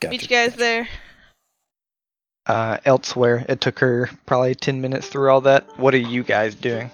[0.00, 0.88] Gotcha, Meet you guys there.
[2.46, 5.78] Uh, elsewhere, it took her probably 10 minutes through all that.
[5.78, 6.90] What are you guys doing?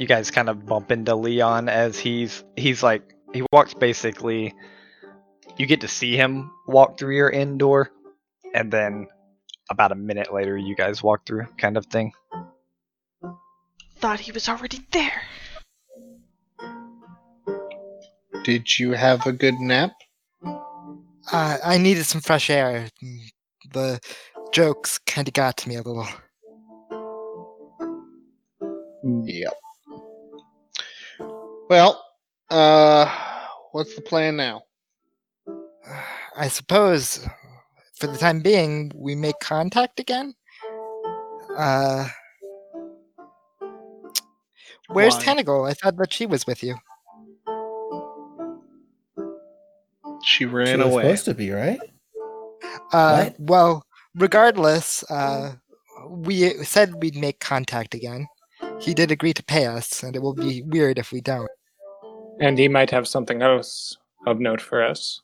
[0.00, 4.54] You guys kind of bump into Leon as he's he's like he walks basically
[5.56, 7.90] you get to see him walk through your end door
[8.54, 9.08] and then
[9.70, 12.12] about a minute later you guys walk through kind of thing.
[13.98, 15.22] Thought he was already there.
[18.44, 19.92] Did you have a good nap?
[21.30, 22.88] Uh, I needed some fresh air.
[23.72, 24.00] The
[24.52, 26.06] jokes kind of got to me a little.
[29.24, 29.52] Yep.
[31.68, 32.02] Well,
[32.50, 33.12] uh,
[33.72, 34.62] what's the plan now?
[36.36, 37.26] I suppose,
[37.94, 40.34] for the time being, we make contact again.
[41.56, 42.08] Uh,
[44.88, 45.22] where's Why?
[45.64, 46.76] I thought that she was with you.
[50.22, 51.02] She She ran was away.
[51.04, 51.80] supposed to be right.
[52.92, 53.82] Uh, well,
[54.14, 55.54] regardless, uh,
[56.08, 58.26] we said we'd make contact again.
[58.80, 61.50] He did agree to pay us, and it will be weird if we don't.
[62.40, 65.20] And he might have something else of note for us.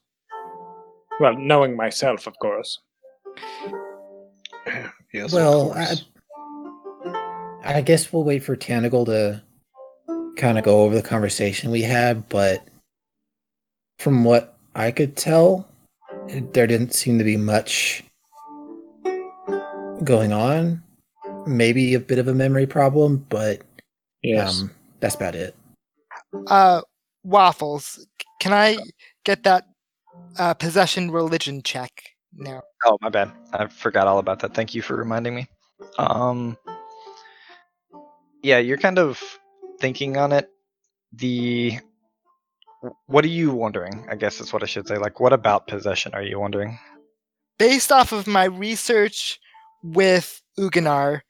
[1.21, 2.81] Well, knowing myself, of course.
[5.13, 6.05] Yes, well, I, course.
[7.65, 9.43] I guess we'll wait for Tanagal to
[10.37, 12.67] kind of go over the conversation we had, but
[14.01, 15.69] from what I could tell,
[16.53, 18.03] there didn't seem to be much
[20.03, 20.83] going on.
[21.47, 23.63] Maybe a bit of a memory problem, but
[24.23, 24.63] Yes.
[24.63, 25.55] um, that's about it.
[26.47, 26.81] Uh,
[27.23, 28.07] waffles.
[28.41, 28.79] Can I
[29.25, 29.65] get that
[30.39, 31.91] uh, possession religion check
[32.33, 32.63] now?
[32.87, 33.31] Oh, my bad.
[33.53, 34.55] I forgot all about that.
[34.55, 35.47] Thank you for reminding me.
[35.99, 36.57] Um
[38.43, 39.21] Yeah, you're kind of
[39.81, 40.51] thinking on it.
[41.13, 41.79] The
[43.07, 44.07] what are you wondering?
[44.11, 44.99] I guess is what I should say.
[44.99, 46.79] Like what about possession are you wondering?
[47.59, 49.39] Based off of my research
[49.83, 51.21] with Uganar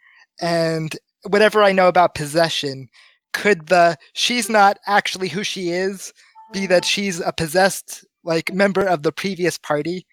[0.41, 0.97] and
[1.29, 2.89] whatever I know about possession,
[3.33, 6.13] could the she's not actually who she is
[6.53, 10.07] be that she's a possessed like member of the previous party?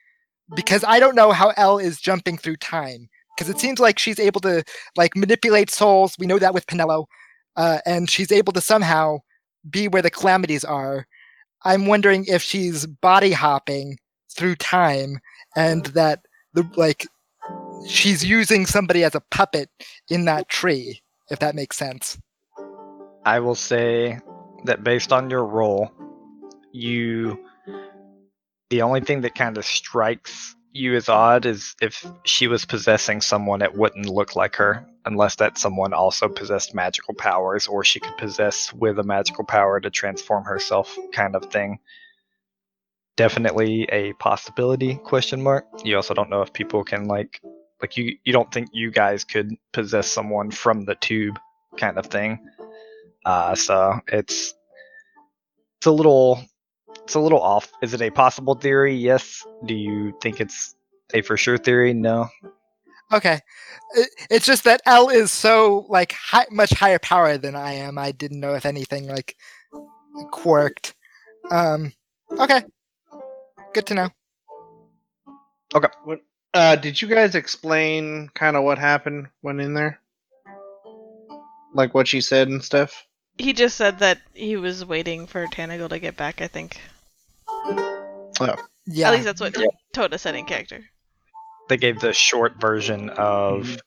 [0.56, 3.10] Because I don't know how L is jumping through time.
[3.38, 4.64] Because it seems like she's able to
[4.98, 6.16] like manipulate souls.
[6.20, 7.06] We know that with Pinello,
[7.56, 9.20] uh, and she's able to somehow
[9.70, 11.08] be where the calamities are.
[11.64, 13.98] I'm wondering if she's body hopping
[14.36, 15.20] through time,
[15.56, 16.22] and that
[16.54, 17.08] the like
[17.88, 19.70] she's using somebody as a puppet
[20.10, 21.02] in that tree.
[21.30, 22.18] If that makes sense.
[23.26, 24.20] I will say
[24.66, 25.92] that based on your role,
[26.72, 27.40] you
[28.70, 33.22] the only thing that kind of strikes you as odd is if she was possessing
[33.22, 38.00] someone it wouldn't look like her unless that someone also possessed magical powers or she
[38.00, 41.80] could possess with a magical power to transform herself kind of thing.
[43.18, 45.66] Definitely a possibility question mark.
[45.84, 47.42] You also don't know if people can like
[47.82, 51.38] like you you don't think you guys could possess someone from the tube
[51.78, 52.40] kind of thing.
[53.26, 54.54] Uh, so it's
[55.78, 56.40] it's a little
[57.12, 57.74] it's a little off.
[57.82, 58.96] Is it a possible theory?
[58.96, 59.46] Yes.
[59.66, 60.76] Do you think it's
[61.14, 61.94] a for sure theory?
[61.94, 62.30] No.
[63.12, 63.42] Okay,
[64.30, 67.98] it's just that L is so like hi- much higher power than I am.
[67.98, 69.36] I didn't know if anything like
[70.32, 70.96] quirked.
[71.52, 71.92] Um,
[72.40, 72.64] okay,
[73.74, 74.10] good to know.
[75.76, 75.90] Okay.
[76.06, 76.22] What,
[76.54, 80.00] uh, did you guys explain kind of what happened when in there?
[81.74, 83.06] Like what she said and stuff?
[83.38, 86.80] He just said that he was waiting for Tanagal to get back, I think.
[88.88, 89.56] Yeah, At least that's what
[89.94, 90.84] Toda said in character.
[91.70, 93.78] They gave the short version of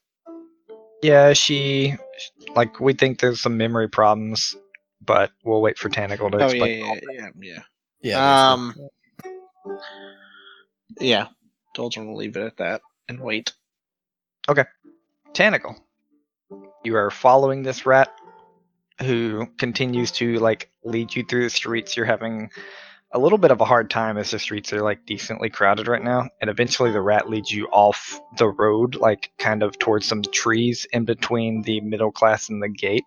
[1.02, 1.96] yeah, she
[2.54, 4.56] like we think there's some memory problems,
[5.04, 7.00] but we'll wait for Tanagal to Oh yeah, explain.
[7.12, 7.58] yeah, yeah,
[8.00, 8.14] yeah.
[8.16, 8.52] Yeah.
[8.52, 8.74] Um.
[11.00, 11.28] Yeah,
[11.74, 13.52] told him to leave it at that and wait.
[14.48, 14.64] Okay.
[15.32, 15.76] Tanagal.
[16.84, 18.12] You are following this rat
[19.00, 21.96] who continues to like lead you through the streets.
[21.96, 22.50] You're having
[23.14, 26.02] a little bit of a hard time as the streets are like decently crowded right
[26.02, 26.28] now.
[26.40, 30.84] And eventually the rat leads you off the road, like kind of towards some trees
[30.92, 33.04] in between the middle class and the gate.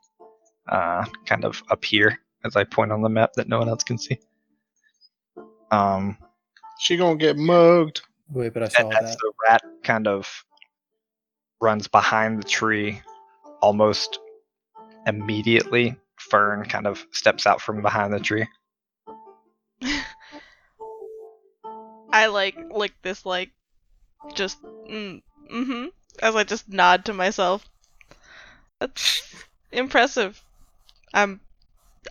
[0.67, 3.84] Uh, kind of up here as I point on the map that no one else
[3.84, 4.17] can see.
[5.72, 6.17] Um,
[6.80, 8.02] She gonna get mugged.
[8.32, 9.17] Wait, but I saw and as that.
[9.17, 10.43] the rat kind of
[11.62, 13.02] runs behind the tree,
[13.62, 14.20] almost
[15.06, 18.46] immediately, Fern kind of steps out from behind the tree.
[22.12, 23.52] I like lick this like
[24.34, 25.86] just mm, mm-hmm
[26.20, 27.68] as I just nod to myself.
[28.80, 30.42] That's impressive.
[31.13, 31.40] I'm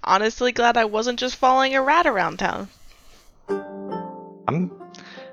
[0.05, 2.69] honestly glad I wasn't just following a rat around town.
[4.49, 4.71] I'm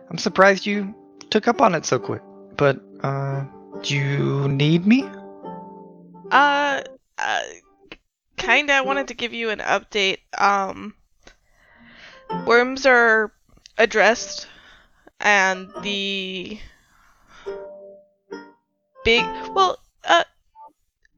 [0.10, 0.94] I'm surprised you
[1.30, 2.22] took up on it so quick.
[2.58, 3.46] But uh
[3.82, 5.04] do you need me?
[6.32, 6.82] Uh,
[7.18, 7.42] uh
[8.38, 10.20] kinda wanted to give you an update.
[10.38, 10.96] Um
[12.46, 13.32] worms are
[13.78, 14.48] addressed
[15.20, 16.60] and the
[19.04, 20.24] big well, uh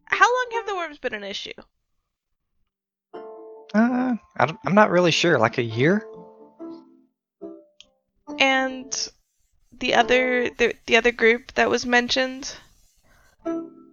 [0.05, 1.53] how long have the worms been an issue?
[3.73, 6.05] Uh I I'm not really sure, like a year?
[8.39, 9.09] And
[9.79, 12.55] the other the, the other group that was mentioned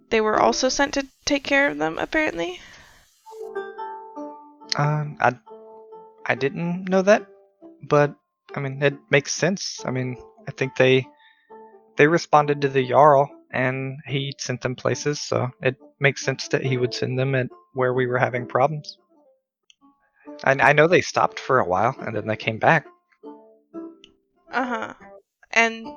[0.09, 2.59] they were also sent to take care of them apparently.
[4.75, 5.37] Um I
[6.25, 7.27] I didn't know that,
[7.83, 8.15] but
[8.55, 9.81] I mean it makes sense.
[9.85, 11.07] I mean, I think they
[11.97, 16.65] they responded to the Jarl and he sent them places, so it makes sense that
[16.65, 18.97] he would send them at where we were having problems.
[20.43, 22.85] I, I know they stopped for a while and then they came back.
[24.51, 24.93] Uh-huh.
[25.51, 25.87] And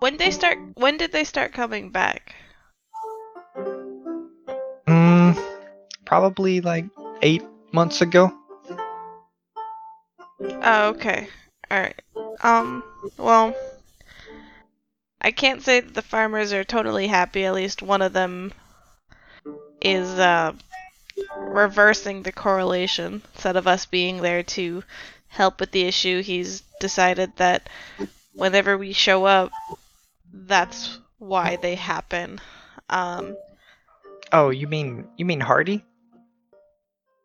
[0.00, 2.34] when they start when did they start coming back?
[4.86, 5.38] Mm,
[6.04, 6.86] probably like
[7.22, 8.32] eight months ago.
[10.40, 11.28] Oh, okay.
[11.70, 12.00] Alright.
[12.42, 12.82] Um,
[13.18, 13.54] well,
[15.20, 17.44] I can't say that the farmers are totally happy.
[17.44, 18.52] At least one of them
[19.80, 20.52] is, uh,
[21.36, 23.22] reversing the correlation.
[23.34, 24.82] Instead of us being there to
[25.28, 27.68] help with the issue, he's decided that
[28.34, 29.50] whenever we show up,
[30.32, 32.40] that's why they happen.
[32.90, 33.36] Um,
[34.32, 35.84] Oh, you mean you mean Hardy?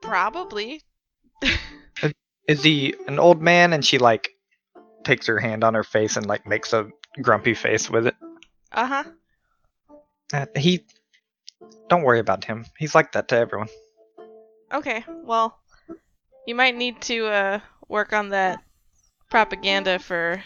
[0.02, 0.82] probably.
[2.48, 4.30] Is he an old man and she like
[5.04, 6.88] takes her hand on her face and like makes a
[7.22, 8.16] grumpy face with it?
[8.72, 9.04] Uh-huh.
[10.34, 10.86] Uh, he
[11.90, 12.66] don't worry about him.
[12.78, 13.68] He's like that to everyone.
[14.74, 15.60] Okay, well,
[16.48, 18.64] you might need to uh, work on that
[19.30, 20.42] propaganda for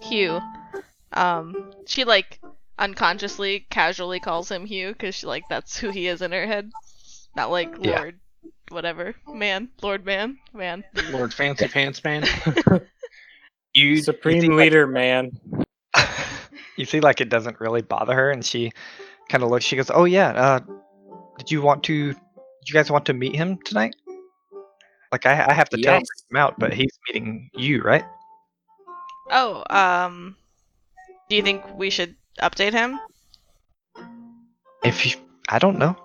[0.00, 0.40] Hugh.
[1.12, 2.40] Um, she like
[2.78, 6.70] unconsciously, casually calls him Hugh because she like that's who he is in her head,
[7.36, 7.78] not like.
[7.78, 8.18] Lord,
[8.70, 10.84] whatever, man, Lord, man, man.
[11.10, 12.24] Lord Fancy Pants Man.
[13.76, 15.32] You you Supreme see, like- leader, man.
[16.76, 18.70] you see, like it doesn't really bother her, and she
[19.28, 19.64] kind of looks.
[19.64, 20.60] She goes, "Oh yeah, uh,
[21.38, 22.12] did you want to?
[22.12, 23.96] Did you guys want to meet him tonight?
[25.10, 26.08] Like I, I have to tell him Yes.
[26.08, 28.04] to come out, but he's meeting you, right?
[29.32, 30.36] Oh, um,
[31.28, 33.00] do you think we should update him?
[34.84, 35.96] If you, I don't know.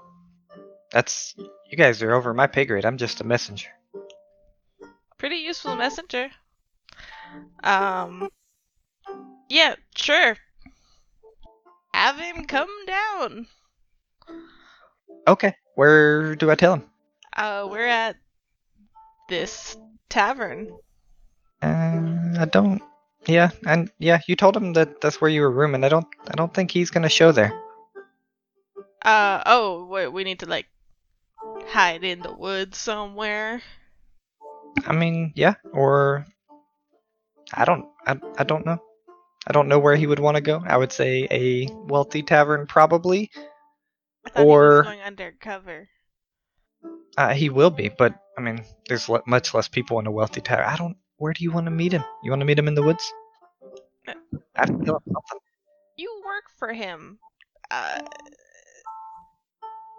[0.91, 1.35] That's
[1.69, 2.85] you guys are over my pay grade.
[2.85, 3.69] I'm just a messenger.
[5.17, 6.29] Pretty useful messenger.
[7.63, 8.29] Um,
[9.49, 10.37] yeah, sure.
[11.93, 13.47] Have him come down.
[15.27, 16.83] Okay, where do I tell him?
[17.35, 18.15] Uh, we're at
[19.27, 19.77] this
[20.09, 20.71] tavern.
[21.61, 22.81] Uh, I don't.
[23.27, 25.83] Yeah, and yeah, you told him that that's where you were rooming.
[25.83, 26.07] I don't.
[26.27, 27.51] I don't think he's gonna show there.
[29.03, 30.67] Uh, oh, wait, we need to, like,
[31.69, 33.61] hide in the woods somewhere.
[34.85, 36.25] I mean, yeah, or
[37.53, 37.85] I don't.
[38.05, 38.77] I, I don't know.
[39.47, 40.61] I don't know where he would want to go.
[40.65, 43.31] I would say a wealthy tavern, probably.
[44.25, 45.87] I thought he Or- going undercover.
[47.17, 50.41] Uh, he will be, but I mean, there's le- much less people in a wealthy
[50.41, 50.65] tavern.
[50.65, 50.95] I don't.
[51.17, 52.03] Where do you want to meet him?
[52.23, 53.11] You want to meet him in the woods?
[54.07, 54.13] Uh,
[54.55, 55.39] I have to tell him something.
[55.97, 57.19] You work for him.
[57.69, 58.01] Uh,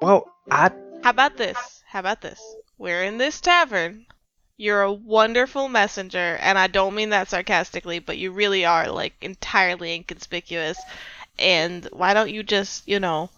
[0.00, 0.70] Well, I
[1.02, 1.82] how about this?
[1.86, 2.40] How about this?
[2.78, 4.06] We're in this tavern.
[4.56, 9.14] You're a wonderful messenger, and I don't mean that sarcastically, but you really are, like,
[9.22, 10.78] entirely inconspicuous.
[11.38, 13.30] And why don't you just, you know,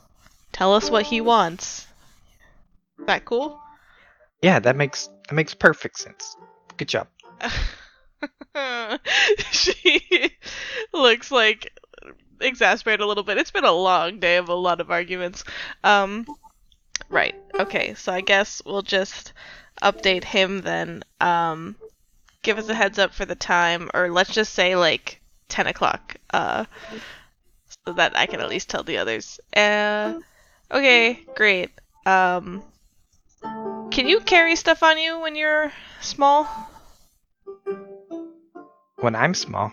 [0.50, 1.86] tell us what he wants?
[2.98, 3.60] Is that cool?
[4.42, 6.36] yeah, that makes that makes perfect sense.
[6.76, 7.06] Good job.
[9.52, 10.36] she
[10.92, 11.72] looks like
[12.40, 13.38] exasperated a little bit.
[13.38, 15.44] It's been a long day of a lot of arguments.
[15.84, 16.26] Um,
[17.08, 17.34] right.
[17.58, 17.94] Okay.
[17.94, 19.32] So I guess we'll just
[19.82, 21.02] update him then.
[21.20, 21.76] Um,
[22.42, 26.16] give us a heads up for the time, or let's just say like ten o'clock.
[26.32, 26.64] Uh,
[27.86, 29.40] so that I can at least tell the others.
[29.56, 30.20] Uh,
[30.70, 31.20] okay.
[31.36, 31.70] Great.
[32.06, 32.62] Um,
[33.90, 36.46] Can you carry stuff on you when you're small?
[39.00, 39.72] When I'm small.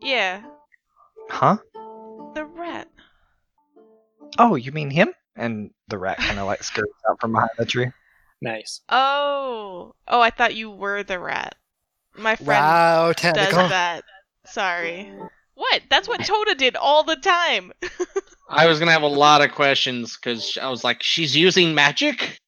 [0.00, 0.42] Yeah,
[1.28, 1.58] Huh?
[2.34, 2.88] the rat.
[4.38, 5.12] Oh, you mean him?
[5.36, 7.90] And the rat kind of like skirts out from behind the tree.
[8.40, 8.80] Nice.
[8.88, 11.54] Oh, oh, I thought you were the rat.
[12.16, 13.68] My friend Wow, does tentacle.
[13.68, 14.04] that.
[14.46, 15.10] Sorry.
[15.54, 15.82] What?
[15.90, 17.72] That's what Toda did all the time.
[18.48, 22.38] I was gonna have a lot of questions because I was like, she's using magic.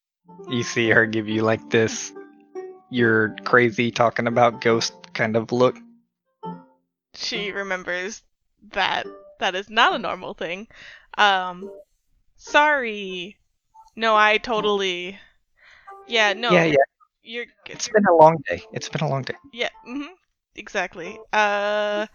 [0.48, 2.12] You see her give you like this,
[2.90, 5.76] you're crazy talking about ghost kind of look.
[7.14, 8.22] she remembers
[8.72, 9.06] that
[9.38, 10.66] that is not a normal thing.
[11.18, 11.70] Um,
[12.44, 13.36] sorry.
[13.96, 15.18] No, I totally.
[16.06, 16.50] Yeah, no.
[16.50, 16.76] Yeah, yeah.
[17.22, 17.46] You're.
[17.66, 18.62] It's been a long day.
[18.72, 19.34] It's been a long day.
[19.52, 19.70] Yeah.
[19.88, 20.12] Mm-hmm.
[20.56, 21.18] Exactly.
[21.32, 22.06] Uh.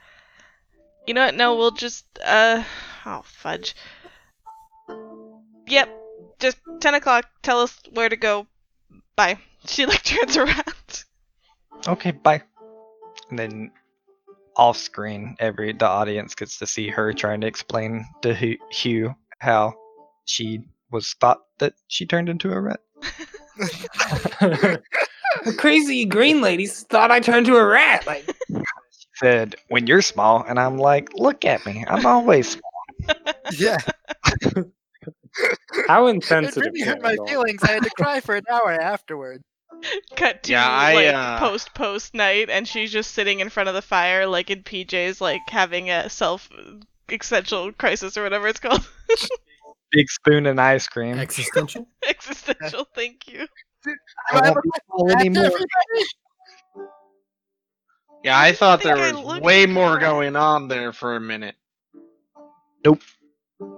[1.08, 1.36] You know what?
[1.36, 2.06] No, we'll just.
[2.24, 2.64] Uh.
[3.06, 3.76] Oh fudge.
[5.68, 5.90] Yep.
[6.40, 7.26] Just ten o'clock.
[7.42, 8.48] Tell us where to go.
[9.16, 9.38] Bye.
[9.66, 11.04] She like turns around.
[11.86, 12.42] Okay, bye.
[13.30, 13.72] And then
[14.56, 19.14] off screen, every the audience gets to see her trying to explain to Hu- Hugh
[19.40, 19.74] how
[20.30, 20.62] she
[20.92, 22.82] was thought that she turned into a rat.
[24.40, 24.82] the
[25.58, 28.06] crazy green lady thought I turned to a rat.
[28.06, 28.30] Like,
[29.16, 31.84] Said, "When you're small," and I'm like, "Look at me.
[31.88, 32.72] I'm always small."
[33.58, 33.78] Yeah,
[35.88, 37.62] how it really hurt my feelings.
[37.64, 39.42] I had to cry for an hour afterward.
[40.16, 43.70] Cut to Yeah, I, like uh, post post night, and she's just sitting in front
[43.70, 46.50] of the fire, like in PJs, like having a self
[47.10, 48.88] existential crisis or whatever it's called.
[49.92, 51.18] Big spoon and ice cream.
[51.18, 51.88] Existential?
[52.08, 52.88] existential.
[52.94, 53.48] Thank you.
[54.32, 55.52] I won't be small Back anymore.
[58.24, 60.02] Yeah, I thought think there I was way more that.
[60.02, 61.56] going on there for a minute.
[62.86, 63.02] Nope.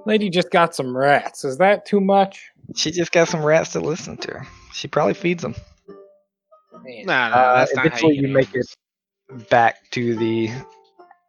[0.05, 1.43] Lady just got some rats.
[1.45, 2.51] Is that too much?
[2.75, 4.41] She just got some rats to listen to.
[4.73, 5.55] She probably feeds them.
[6.83, 7.05] Man.
[7.05, 8.65] Nah, nah, Uh, that's not how eventually, you, you make it
[9.49, 10.49] back to the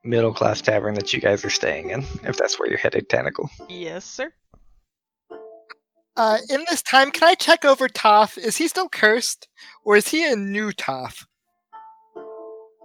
[0.04, 3.50] middle class tavern that you guys are staying in, if that's where you're headed, Tentacle.
[3.68, 4.32] Yes, sir.
[6.16, 8.36] Uh, in this time, can I check over Toph?
[8.36, 9.48] Is he still cursed,
[9.84, 11.24] or is he a new Toph?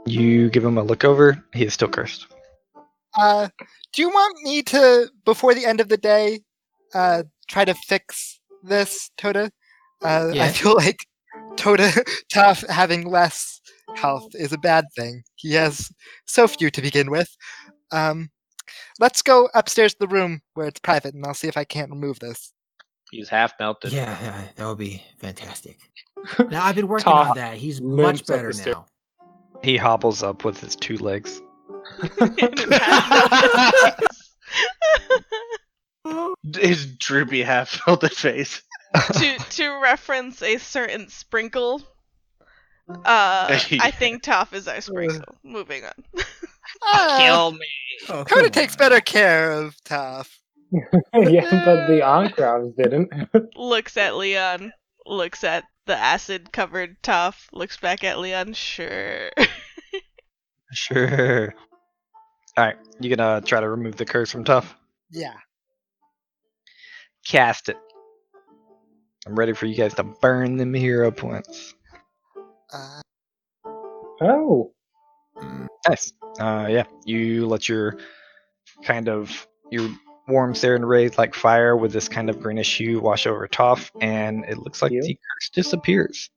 [0.05, 1.43] You give him a look over.
[1.53, 2.27] He is still cursed.
[3.17, 3.49] Uh,
[3.93, 6.39] do you want me to, before the end of the day,
[6.93, 9.51] uh, try to fix this, Toda?
[10.03, 11.05] Uh, I feel like
[11.57, 11.89] Toda
[12.33, 13.59] Toph having less
[13.95, 15.23] health is a bad thing.
[15.35, 15.91] He has
[16.25, 17.29] so few to begin with.
[17.91, 18.29] Um,
[18.99, 21.91] let's go upstairs to the room where it's private, and I'll see if I can't
[21.91, 22.53] remove this.
[23.11, 23.93] He's half melted.
[23.93, 25.77] Yeah, yeah, that would be fantastic.
[26.49, 27.57] Now I've been working Todd on that.
[27.57, 28.85] He's much better the stair- now.
[29.63, 31.41] He hobbles up with his two legs.
[36.55, 38.61] His droopy half melted face.
[39.13, 41.81] to to reference a certain sprinkle.
[42.89, 42.95] Uh,
[43.79, 45.35] I think Toph is our sprinkle.
[45.43, 46.23] Moving on.
[46.83, 47.65] Ah, Kill me.
[48.09, 50.36] Oh, Toda takes better care of Toph.
[51.13, 53.11] yeah, but the Ankravs didn't.
[53.55, 54.71] looks at Leon.
[55.05, 57.47] Looks at the acid covered Toph.
[57.53, 58.53] Looks back at Leon.
[58.53, 59.29] Sure.
[60.73, 61.53] Sure.
[62.57, 64.75] Alright, you gonna try to remove the curse from Tough?
[65.11, 65.33] Yeah.
[67.25, 67.77] Cast it.
[69.25, 71.75] I'm ready for you guys to burn them hero points.
[72.71, 73.01] Uh,
[74.21, 74.73] oh.
[75.87, 76.13] Nice.
[76.39, 77.97] Uh, yeah, you let your
[78.83, 79.89] kind of your
[80.27, 84.57] warm Sarenrae's like fire with this kind of greenish hue wash over Toph, and it
[84.57, 85.01] looks like You?
[85.01, 86.29] the curse disappears.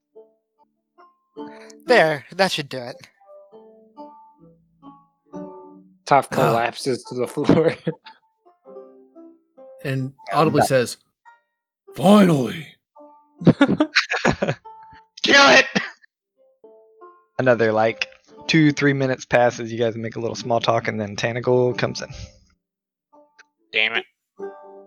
[1.86, 2.96] there, that should do it.
[6.06, 6.34] Toph ah.
[6.34, 7.74] collapses to the floor.
[9.84, 10.96] And audibly says,
[11.96, 12.66] "Finally."
[15.22, 15.66] Kill it.
[17.38, 18.08] Another like
[18.46, 19.72] two, three minutes passes.
[19.72, 22.08] You guys make a little small talk, and then Tanagal comes in.
[23.72, 24.04] Damn it.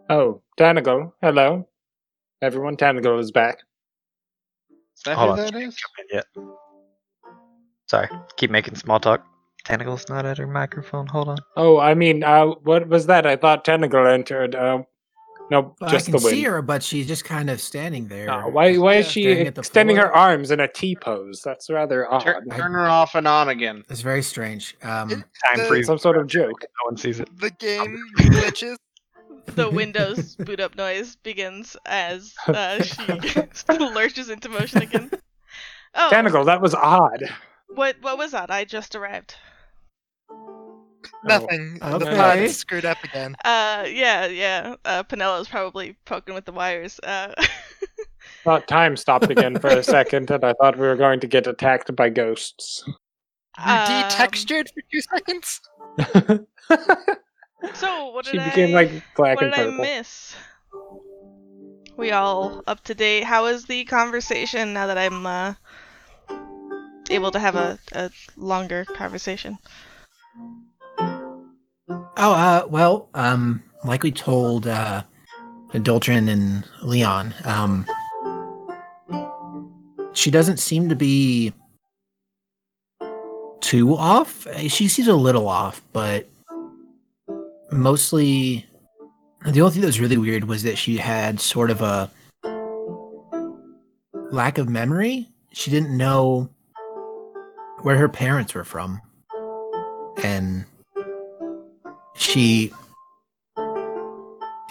[0.09, 1.13] oh, Tanago.
[1.21, 1.67] Hello.
[2.41, 3.59] Everyone, Tanago is back.
[4.97, 5.77] Is that Hold who on, that is?
[6.11, 6.25] Yet.
[7.87, 9.25] Sorry, keep making small talk.
[9.63, 11.07] Tentacle's not at her microphone.
[11.07, 11.37] Hold on.
[11.55, 13.25] Oh, I mean, uh, what was that?
[13.25, 14.55] I thought Tanago entered.
[14.55, 14.83] Uh,
[15.51, 16.35] no, Well, just I the can wind.
[16.37, 18.27] see her, but she's just kind of standing there.
[18.27, 18.77] No, why?
[18.77, 20.07] Why is she Staring at the extending floor.
[20.07, 21.41] her arms in a T pose?
[21.43, 22.19] That's rather odd.
[22.23, 23.83] Turn, turn her off and on again.
[23.89, 24.75] It's very strange.
[24.83, 25.15] Um, It-
[25.45, 25.87] Time The- freeze.
[25.87, 26.61] Some sort of joke.
[26.61, 27.29] No one sees it.
[27.39, 28.77] The game glitches.
[29.55, 33.03] the Windows boot up noise begins as uh, she
[33.69, 35.11] lurches into motion again.
[35.95, 37.23] Oh, Tanago, that was odd.
[37.75, 38.49] what what was that?
[38.49, 39.35] I just arrived.
[41.23, 41.79] Nothing.
[41.79, 42.15] The Okay.
[42.15, 43.35] pod screwed up again.
[43.45, 44.75] Uh, yeah, yeah.
[44.85, 46.99] Uh, Penelo's probably poking with the wires.
[47.03, 47.33] Uh,
[48.43, 51.47] thought time stopped again for a second, and I thought we were going to get
[51.47, 52.83] attacked by ghosts.
[52.87, 52.93] You
[53.57, 55.61] Um, detextured for two seconds.
[57.75, 58.81] So what she did became I?
[58.83, 59.83] like black what and did I purple.
[59.85, 60.35] miss?
[61.95, 63.23] We all up to date.
[63.23, 65.53] How is the conversation now that I'm uh,
[67.09, 69.57] able to have a, a longer conversation?
[72.15, 75.03] Oh, uh, well, um, like we told, uh,
[75.73, 77.87] and Leon, um,
[80.13, 81.53] she doesn't seem to be
[83.61, 84.47] too off.
[84.67, 86.29] She seems a little off, but
[87.71, 88.65] mostly
[89.45, 92.11] the only thing that was really weird was that she had sort of a
[94.31, 95.27] lack of memory.
[95.51, 96.49] She didn't know
[97.81, 99.01] where her parents were from.
[100.23, 100.65] And
[102.15, 102.71] she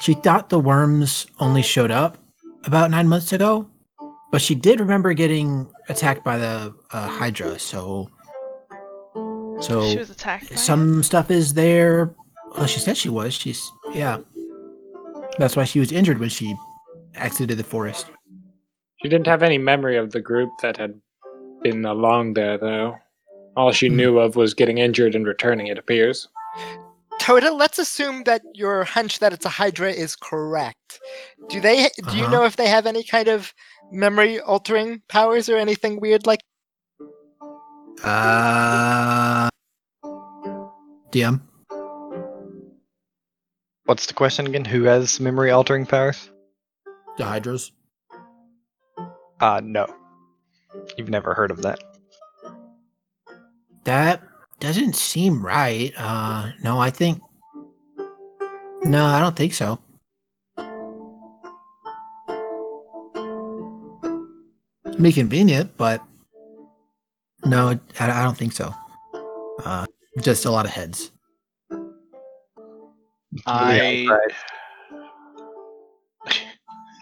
[0.00, 2.18] she thought the worms only showed up
[2.64, 3.68] about nine months ago,
[4.30, 7.58] but she did remember getting attacked by the uh, Hydra.
[7.58, 8.10] So,
[9.60, 10.48] so she was attacked.
[10.50, 10.58] By it?
[10.58, 12.14] some stuff is there.
[12.56, 13.34] Well, she said she was.
[13.34, 14.18] She's yeah.
[15.38, 16.54] That's why she was injured when she
[17.14, 18.06] exited the forest.
[19.02, 21.00] She didn't have any memory of the group that had
[21.62, 22.96] been along there, though.
[23.56, 23.96] All she Hmm.
[23.96, 26.28] knew of was getting injured and returning, it appears.
[27.22, 30.98] Toda, let's assume that your hunch that it's a Hydra is correct.
[31.48, 31.88] Do they?
[32.10, 32.32] Do you Uh-huh.
[32.32, 33.54] know if they have any kind of
[33.92, 36.40] memory altering powers or anything weird like?
[38.02, 39.48] Uh,
[41.12, 41.40] DM.
[43.84, 44.64] What's the question again?
[44.64, 46.28] Who has memory altering powers?
[47.18, 47.70] The Hydras.
[49.40, 49.86] Uh, no.
[50.96, 51.78] You've never heard of that.
[53.84, 54.22] That
[54.62, 55.92] doesn't seem right.
[55.96, 57.20] Uh, no, I think.
[58.84, 59.80] No, I don't think so.
[65.00, 66.00] Be convenient, but
[67.44, 68.72] no, I, I don't think so.
[69.64, 69.86] Uh,
[70.20, 71.10] just a lot of heads.
[73.46, 74.06] I.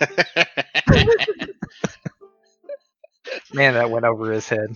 [3.52, 4.74] Man, that went over his head.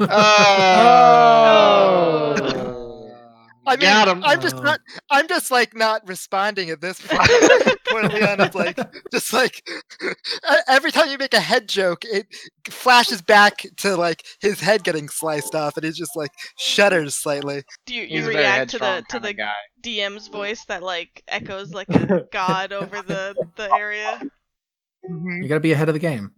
[0.00, 2.34] Oh.
[3.66, 4.24] I mean, Got 'em.
[4.24, 4.62] I'm just Oh.
[4.62, 4.80] not.
[5.10, 7.28] I'm just like not responding at this point.
[7.88, 8.78] Poor Leon is like,
[9.12, 9.62] just like
[10.66, 12.26] every time you make a head joke, it
[12.68, 17.62] flashes back to like his head getting sliced off, and he just like shudders slightly.
[17.86, 19.52] Do you, you react to the to the guy.
[19.82, 24.20] DM's voice that like echoes like a god over the the area?
[25.08, 25.42] Mm-hmm.
[25.42, 26.32] You gotta be ahead of the game.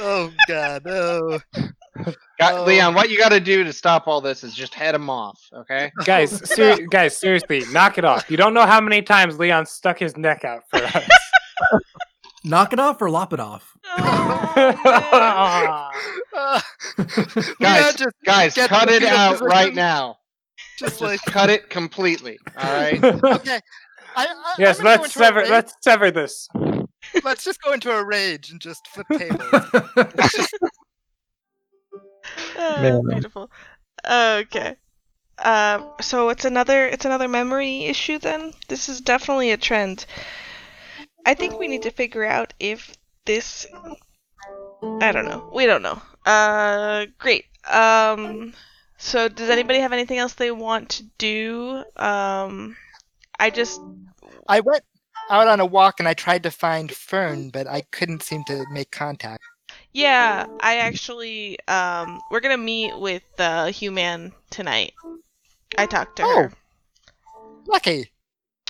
[0.00, 1.38] Oh God, no.
[2.40, 2.64] Got, Oh.
[2.64, 5.40] Leon, what you got to do to stop all this is just head him off,
[5.52, 5.92] okay?
[6.04, 8.28] Guys, ser- guys, seriously, knock it off.
[8.30, 11.08] You don't know how many times Leon stuck his neck out for us.
[12.46, 13.74] Knock it off or lop it off.
[13.96, 15.90] Oh,
[16.36, 16.60] Uh,
[16.98, 19.46] Guys, Leon just Guys, Get cut it out position.
[19.46, 20.18] right now.
[20.78, 22.38] just Just like cut it completely.
[22.58, 23.02] All right.
[23.02, 23.60] okay.
[24.16, 25.44] I, I, yes, I'm gonna go let's sever.
[25.46, 26.46] Let's sever this.
[27.24, 30.52] let's just go into a rage and just flip tables.
[32.56, 33.50] Oh, beautiful.
[34.08, 34.76] Okay.
[35.38, 38.52] Um, so it's another it's another memory issue then.
[38.68, 40.06] This is definitely a trend.
[41.26, 43.66] I think we need to figure out if this
[45.00, 45.50] I don't know.
[45.52, 46.00] We don't know.
[46.24, 47.46] Uh great.
[47.68, 48.54] Um
[48.98, 51.84] so does anybody have anything else they want to do?
[51.96, 52.76] Um
[53.38, 53.80] I just
[54.48, 54.84] I went
[55.30, 58.64] out on a walk and I tried to find Fern, but I couldn't seem to
[58.70, 59.42] make contact.
[59.94, 64.92] Yeah, I actually um we're going to meet with uh Human tonight.
[65.78, 66.52] I talked to her.
[66.52, 67.56] Oh!
[67.66, 68.10] Lucky.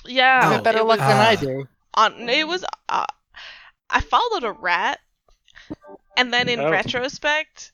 [0.05, 1.35] Yeah, You Oh, have better luck was- than I Ah.
[1.35, 1.67] do.
[1.95, 3.05] on it was uh,
[3.89, 4.99] I followed a rat,
[6.17, 6.69] and then in Oh.
[6.71, 7.71] retrospect,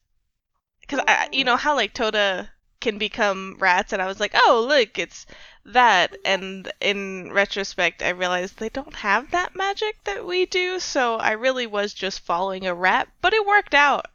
[0.82, 4.66] because I you know how like Toda can become rats, and I was like, oh
[4.68, 5.26] look, it's
[5.66, 11.18] that, and in retrospect, I realized they don't have that magic that we do, so
[11.18, 14.08] I really was just following a rat, but it worked out.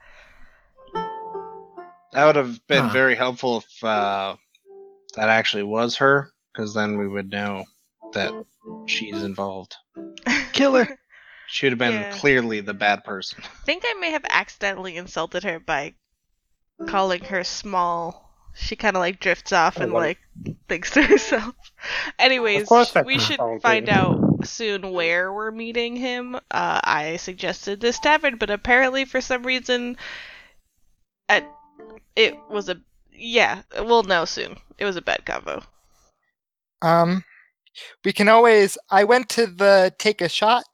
[2.13, 2.93] That would have been Huh.
[2.93, 4.37] very helpful if uh,
[5.15, 7.65] that actually was her, because then we would know
[8.13, 8.33] that
[8.87, 9.75] she's involved.
[10.53, 10.99] Killer.
[11.49, 12.19] She would have been Yeah.
[12.19, 13.39] clearly the bad person.
[13.45, 15.95] I think I may have accidentally insulted her by
[16.87, 18.26] calling her small.
[18.59, 20.19] She kind of like drifts off and like
[20.69, 21.55] thinks to herself.
[22.19, 22.69] Anyways,
[23.05, 26.37] we should find out soon where we're meeting him.
[26.51, 29.97] Uh, I suggested this tavern, but apparently for some reason,
[31.29, 31.47] at
[32.15, 32.81] it was a
[33.13, 33.63] yeah.
[33.79, 34.57] We'll know soon.
[34.79, 35.63] It was a bad combo.
[36.81, 37.25] Um,
[38.05, 38.79] we can always.
[38.91, 40.65] I went to the Take a Shot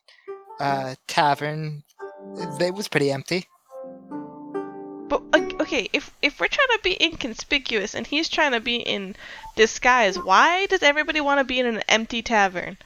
[0.60, 1.82] uh, tavern
[2.60, 3.46] It was pretty empty.
[5.12, 9.14] But okay, if if we're trying to be inconspicuous and he's trying to be in
[9.56, 12.78] disguise, why does everybody want to be in an empty tavern?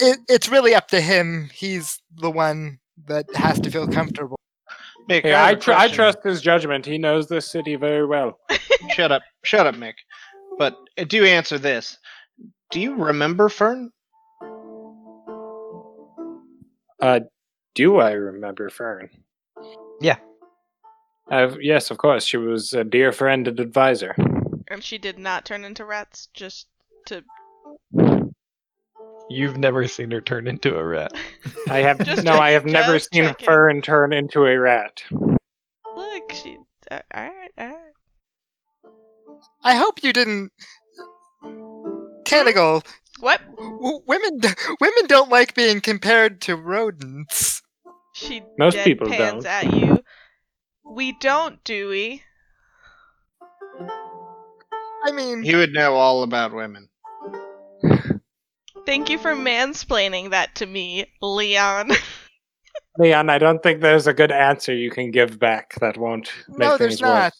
[0.00, 1.50] It, it's really up to him.
[1.52, 4.38] He's the one that has to feel comfortable.
[5.06, 6.86] Mick, Hey, I, I, tr- I trust his judgment.
[6.86, 8.38] He knows this city very well.
[8.94, 9.96] Shut up, shut up, Mick.
[10.56, 11.98] But uh, do answer this.
[12.70, 13.90] Do you remember Fern?
[17.02, 17.20] Uh,
[17.74, 19.10] do I remember Fern?
[20.00, 20.16] Yeah.
[21.30, 22.24] Uh, yes, of course.
[22.24, 24.14] She was a dear friend and advisor.
[24.70, 26.28] And she did not turn into rats.
[26.34, 26.68] Just
[27.06, 27.22] to
[29.30, 31.12] You've never seen her turn into a rat.
[31.70, 32.32] I have Just no.
[32.32, 33.44] I have never just seen checking.
[33.46, 35.02] Fern turn into a rat.
[35.10, 36.32] look.
[36.32, 36.56] She.
[36.90, 37.50] Uh, all right.
[37.58, 37.74] All right.
[39.62, 40.50] I hope you didn't.
[42.24, 42.86] Tanagal,
[43.20, 43.40] What?
[43.56, 44.40] w- women
[44.80, 47.62] women don't like being compared to rodents.
[48.18, 49.46] She Most people deadpans don't.
[49.46, 50.00] at you.
[50.84, 52.22] We don't, do we?
[55.04, 56.88] I mean, He would know all about women.
[58.86, 61.90] Thank you for mansplaining that to me, Leon.
[62.98, 66.58] Leon, I don't think there's a good answer you can give back that won't make
[66.58, 67.32] No, things there's not.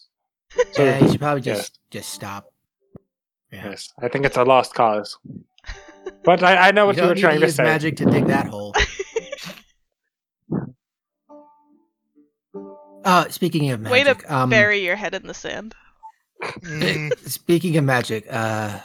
[0.55, 0.67] worse.
[0.77, 1.57] Yeah, you should probably yes.
[1.57, 2.53] just just stop.
[3.51, 3.71] Yeah.
[3.71, 5.17] yes, I think it's a lost cause.
[6.23, 7.63] But I, I know what you, don't were trying to to use say.
[7.63, 8.73] magic to dig that hole.
[13.09, 15.73] Uh, speaking of Way magic, to um, bury your head in the sand.
[16.43, 18.79] mm, speaking of magic, uh,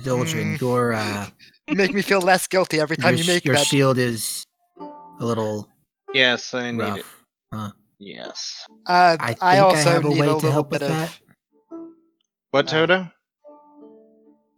[0.00, 0.60] Doldrin, Mm.
[0.60, 1.26] your uh,
[1.68, 3.66] make me feel less guilty every time your, you sh- make your that.
[3.66, 4.46] shield is
[4.78, 5.68] a little
[6.12, 7.06] Yes, I need it.
[7.52, 7.72] rough.
[7.98, 8.64] Yes.
[8.86, 10.88] Uh, I think I I also have a need way a to help with of.
[10.88, 11.18] that.
[12.52, 13.10] What, Uh, Toto?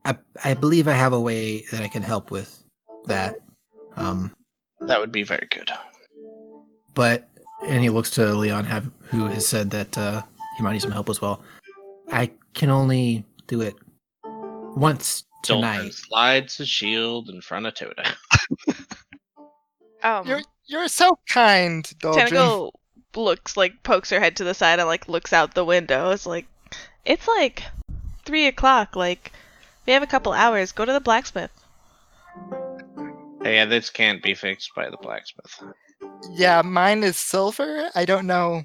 [0.04, 2.62] I I believe I have a way that I can help with
[3.06, 3.36] that.
[3.96, 4.34] Um,
[4.80, 5.70] That would be very good.
[6.94, 7.28] but
[7.64, 10.22] and he looks to Leon, have who has said that uh,
[10.56, 11.42] he might need some help as well.
[12.12, 13.74] I can only do it
[14.76, 15.92] once Doldrin tonight.
[15.94, 18.14] slides his shield in front of Tota.
[20.02, 22.28] Um, You're you're so kind, Doldrin.
[22.28, 22.70] Tanago
[23.14, 26.10] looks like pokes her head to the side and like looks out the window.
[26.10, 26.46] It's like,
[27.04, 27.62] it's like
[28.24, 28.94] three o'clock.
[28.94, 29.32] Like,
[29.86, 30.72] we have a couple hours.
[30.72, 31.50] Go to the blacksmith.
[33.42, 35.62] Hey, yeah, this can't be fixed by the blacksmith.
[36.30, 37.90] Yeah, mine is silver.
[37.94, 38.64] I don't know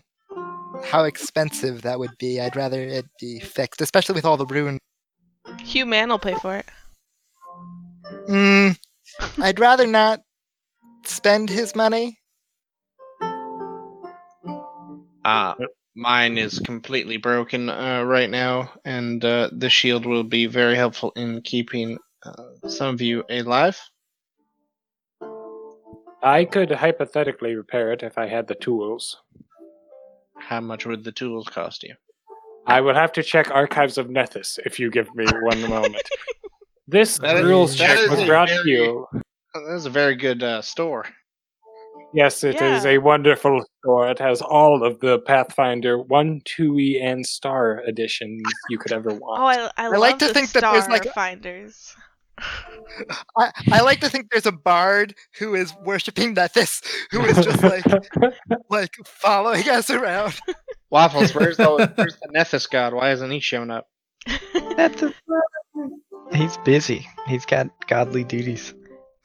[0.84, 2.40] how expensive that would be.
[2.40, 4.78] I'd rather it be fixed, especially with all the ruin.
[5.64, 6.66] Hugh Man will pay for it.
[8.30, 8.78] Mm,
[9.40, 10.22] I'd rather not
[11.06, 12.20] spend his money.
[15.24, 15.54] Uh,
[15.96, 21.12] mine is completely broken uh, right now, and uh, the shield will be very helpful
[21.16, 23.80] in keeping uh, some of you alive.
[26.24, 29.18] I could hypothetically repair it if I had the tools.
[30.38, 31.96] How much would the tools cost you?
[32.68, 36.02] I would have to check Archives of Nethys if you give me one moment.
[36.88, 39.08] This That is- rules that check was a brought to you.
[39.56, 41.06] Oh, That's a very good uh, store.
[42.14, 42.92] Yes, it is Yeah.
[42.92, 44.10] a wonderful store.
[44.10, 49.40] It has all of the Pathfinder 1, 2e, and Star editions you could ever want.
[49.42, 51.94] Oh, I, I, love like to the think that there's, like, Starfinders.
[53.38, 56.82] I, I like to think there's a bard who is worshiping that this
[57.12, 57.86] who is just like
[58.70, 60.40] like following us around.
[60.90, 62.94] Waffles, where's the where's the Nethys god?
[62.94, 63.88] Why hasn't he shown up?
[64.76, 65.14] That's a,
[66.34, 67.08] he's busy.
[67.28, 68.74] He's got godly duties.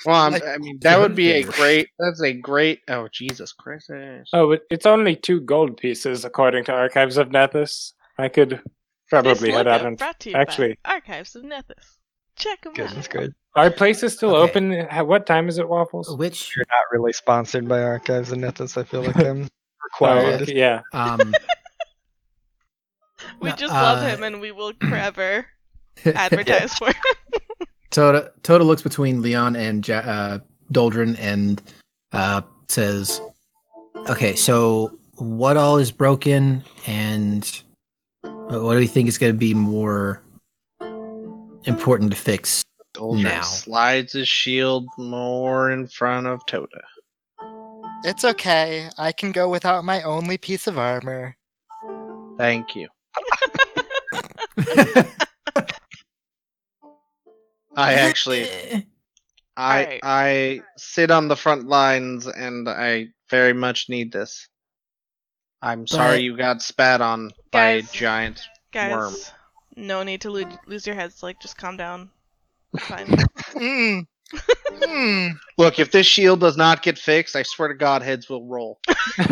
[0.05, 1.89] Well, I'm, I mean, that would be a great.
[1.99, 2.81] That's a great.
[2.89, 3.91] Oh, Jesus Christ!
[4.33, 7.93] oh, but it's only two gold pieces according to Archives of Nethys.
[8.19, 8.61] I could
[9.09, 9.99] probably head out and.
[9.99, 11.97] brought to you actually- by Archives of Nethys.
[12.37, 13.11] Check them Goodness out.
[13.11, 13.35] good.
[13.55, 14.51] Are places still Okay.
[14.51, 14.73] open?
[14.73, 16.15] At What time is it, Waffles?
[16.19, 18.77] Which You're not really sponsored by Archives and Nethys.
[18.77, 19.49] I feel like I'm Oh,
[19.85, 20.43] required.
[20.43, 20.83] okay, yeah.
[20.93, 21.35] um,
[23.41, 25.47] We No, just love uh, him and we will forever
[26.05, 26.95] advertise for him.
[27.91, 30.39] Tota Tota looks between Leon and ja- uh,
[30.73, 31.63] Doldrin and
[32.13, 33.21] uh, says,
[34.11, 37.63] "Okay, so what all is broken, and
[38.23, 40.21] what do you think is going to be more
[41.67, 42.63] important to fix?"
[42.95, 43.43] Doldrin Now.
[43.43, 46.83] slides his shield more in front of Tota.
[48.05, 48.89] It's okay.
[48.99, 51.37] I can go without my only piece of armor.
[52.39, 52.89] Thank you.
[57.77, 58.49] I actually,
[59.57, 60.01] I Alright.
[60.03, 64.49] I sit on the front lines, and I very much need this.
[65.61, 68.41] I'm sorry you got spat on by a giant
[68.73, 69.15] Guys, worm.
[69.77, 71.23] No need to lo- lose your heads.
[71.23, 72.11] Like, just calm down.
[72.81, 73.07] Fine.
[73.57, 74.07] Mm,
[74.85, 75.29] Hmm.
[75.57, 78.81] Look, if this shield does not get fixed, I swear to God, heads will roll.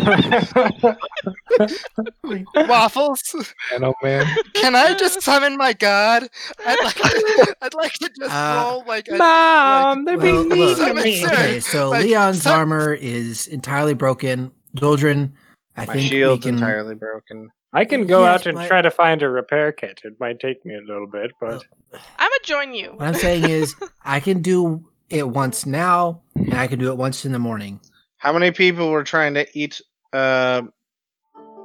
[2.55, 3.53] Waffles.
[3.71, 4.25] Man, oh man.
[4.53, 6.27] Can I just summon my god?
[6.65, 10.49] I'd like to, I'd like to just Uh, roll like a Mom, they're Well, being
[10.49, 11.25] mean look, to me.
[11.25, 14.51] Okay, so like, Leon's some- armor is entirely broken.
[14.77, 15.31] Doldrin,
[15.77, 16.55] I My think shield's we can.
[16.59, 17.49] entirely broken.
[17.75, 20.01] I can go Yes, out and but- try to find a repair kit.
[20.03, 21.63] It might take me a little bit, but
[21.93, 22.91] I'm gonna join you.
[22.95, 26.97] What I'm saying is, I can do it once now, and I can do it
[26.97, 27.79] once in the morning.
[28.17, 29.81] How many people were trying to eat
[30.13, 30.61] uh,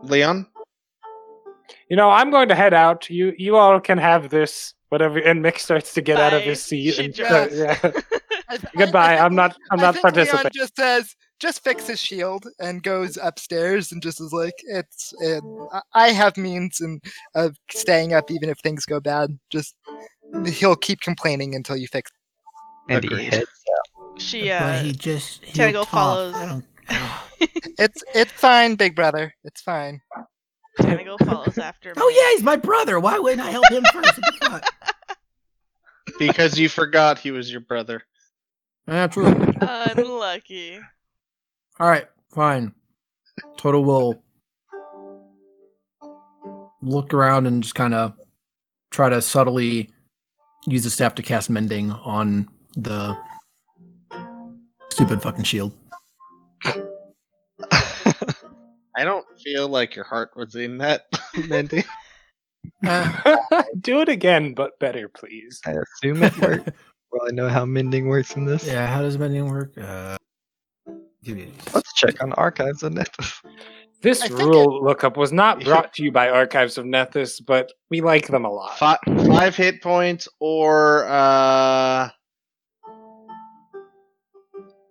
[0.02, 0.46] Leon?
[1.88, 3.08] you know, I'm going to head out.
[3.08, 5.18] You you all can have this whatever.
[5.18, 6.98] And Mick starts to get out of his seat.
[6.98, 7.54] And drops.
[7.54, 7.78] yeah.
[7.82, 7.92] I-
[8.50, 9.16] I- Goodbye.
[9.16, 9.56] I I'm not.
[9.70, 10.50] I'm I not think Leon participating.
[10.54, 15.12] just says, just fix his shield and goes upstairs and just is like, it's.
[15.20, 17.03] It, I- I have means and
[17.34, 19.38] of staying up even if things go bad.
[19.51, 19.74] Just
[20.47, 22.11] he'll keep complaining until you fix.
[22.88, 22.95] It.
[22.95, 23.34] And he Agreed.
[23.34, 23.51] hits.
[24.18, 26.32] She but uh he just he Tentacle looked off.
[26.32, 26.34] follows.
[26.34, 26.64] I don't.
[27.78, 29.34] It's it's fine, big brother.
[29.45, 30.03] It's fine.
[30.80, 33.01] Tentacle follows after Oh yeah, he's my brother.
[33.01, 34.18] Why wouldn't I help him first?
[34.18, 34.64] What the fuck?
[36.18, 38.03] Because you forgot he was your brother.
[38.86, 39.26] That's true.
[39.61, 40.80] Unlucky.
[41.81, 42.74] All right, fine.
[43.57, 44.22] Toto will
[46.83, 48.12] look around and just kind of
[48.91, 49.89] try to subtly
[50.66, 53.16] use the staff to cast mending on the
[54.91, 55.72] stupid fucking shield.
[57.72, 61.07] I don't feel like your heart was in that,
[61.49, 61.85] mending.
[62.87, 63.37] Uh,
[63.81, 65.62] Do it again, but better, please.
[65.64, 66.68] I assume it worked.
[67.11, 68.66] Well, I know how mending works in this.
[68.66, 69.72] yeah, how does mending work?
[69.78, 70.18] Uh,
[71.25, 73.35] give me- Let's check on archives of Nethys.
[74.03, 77.71] This I think rule lookup was not brought to you by Archives of Nethys, but
[77.91, 78.79] we like them a lot.
[78.79, 82.09] Five, five hit points or uh,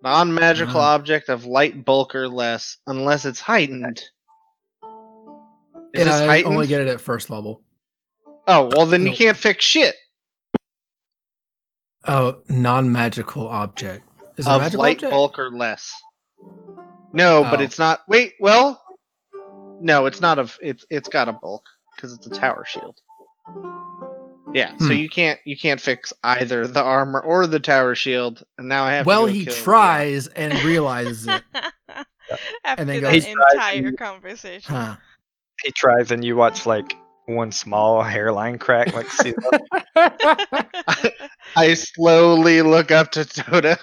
[0.02, 0.94] non-magical Ah.
[0.94, 3.98] object of light bulk or less, unless it's heightened.
[5.92, 6.54] Is Yeah, this I heightened?
[6.54, 7.62] only get it at first level.
[8.46, 9.94] oh well, then you can't fix shit
[12.06, 14.08] Oh, non-magical object.
[14.38, 15.10] Is it a of magical light object?
[15.10, 15.92] bulk or less.
[17.12, 17.62] No, but Oh.
[17.64, 18.00] it's not.
[18.08, 18.82] Wait, well,
[19.80, 20.48] no, it's not a.
[20.60, 21.64] It's it's got a bulk
[21.94, 22.98] because it's a tower shield.
[24.52, 24.92] Yeah, so Hmm.
[24.92, 28.42] you can't you can't fix either the armor or the tower shield.
[28.58, 29.06] And now I have.
[29.06, 29.64] Well, go he kill Leon.
[29.64, 31.42] tries and realizes it.
[32.64, 34.74] After then that goes- entire conversation.
[34.74, 34.96] Huh.
[35.64, 39.34] He tries, and you watch like one small hairline crack, like see
[41.56, 43.78] I slowly look up to Toda.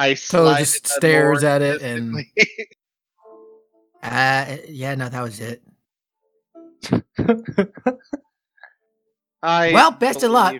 [0.00, 2.16] I slide just stares at it and-
[4.02, 5.62] Uh, yeah, no, that was it.
[9.42, 10.56] I Well, best of luck.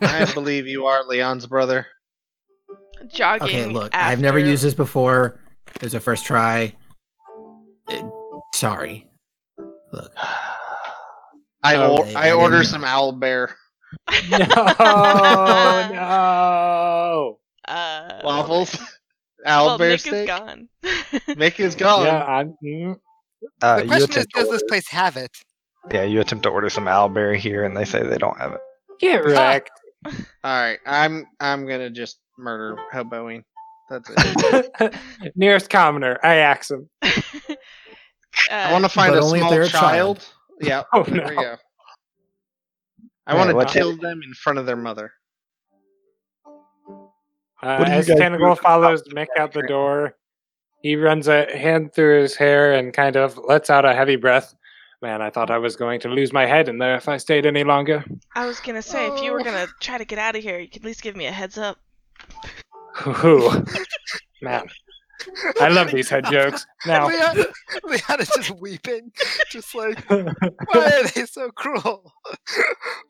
[0.00, 1.86] I believe you are Leon's brother.
[3.08, 3.48] Jogging.
[3.48, 5.40] Okay, look, I've never used this before.
[5.76, 6.74] It was a first try.
[7.88, 8.08] Uh,
[8.54, 9.08] sorry.
[9.92, 10.12] Look,
[11.62, 13.54] I Oh, or, I- I I order some owl bear
[14.30, 14.38] no,
[15.92, 17.39] no.
[17.70, 18.76] Uh, waffles.
[19.46, 20.12] Owl well, bear Nick steak.
[20.12, 20.68] is gone.
[21.30, 22.04] Mick is gone.
[22.06, 22.54] Yeah, I'm.
[22.62, 22.96] mm.
[23.62, 25.30] Uh, the you question is, attempt to does this place have it?
[25.90, 28.60] Yeah, you attempt to order some owlberry here, and they say they don't have it.
[29.00, 29.70] Get wrecked.
[30.04, 30.12] All
[30.44, 33.44] right, I'm I'm gonna just murder hoboing.
[33.88, 34.94] That's it.
[35.36, 36.18] Nearest commoner.
[36.22, 36.88] I axe him.
[38.50, 39.68] I want to find a small child.
[39.70, 40.28] child.
[40.60, 41.42] Yeah, Oh, there we no.
[41.42, 41.56] go.
[43.26, 45.12] I Yeah, want to what- kill them in front of their mother.
[47.62, 50.16] Uh, What do as guys Tentacle follows Mick out the door,
[50.82, 54.54] he runs a hand through his hair and kind of lets out a heavy breath.
[55.02, 57.46] Man, I thought I was going to lose my head in there if I stayed
[57.46, 58.04] any longer.
[58.34, 59.44] I was gonna say, if you were Oh.
[59.44, 61.56] gonna try to get out of here, you could at least give me a heads
[61.58, 61.78] up.
[63.24, 63.50] Ooh.
[64.42, 64.68] Man,
[65.60, 66.66] I love these head jokes.
[66.86, 67.44] Now, Leon,
[67.84, 69.12] Leon is just weeping,
[69.50, 70.22] just like, why
[70.74, 72.14] are they so cruel?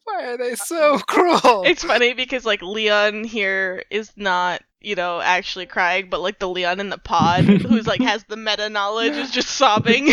[0.05, 1.63] Why are they so cruel?
[1.65, 6.49] It's funny because like Leon here is not, you know, actually crying, but like the
[6.49, 10.13] Leon in the pod who's like has the meta knowledge is just sobbing.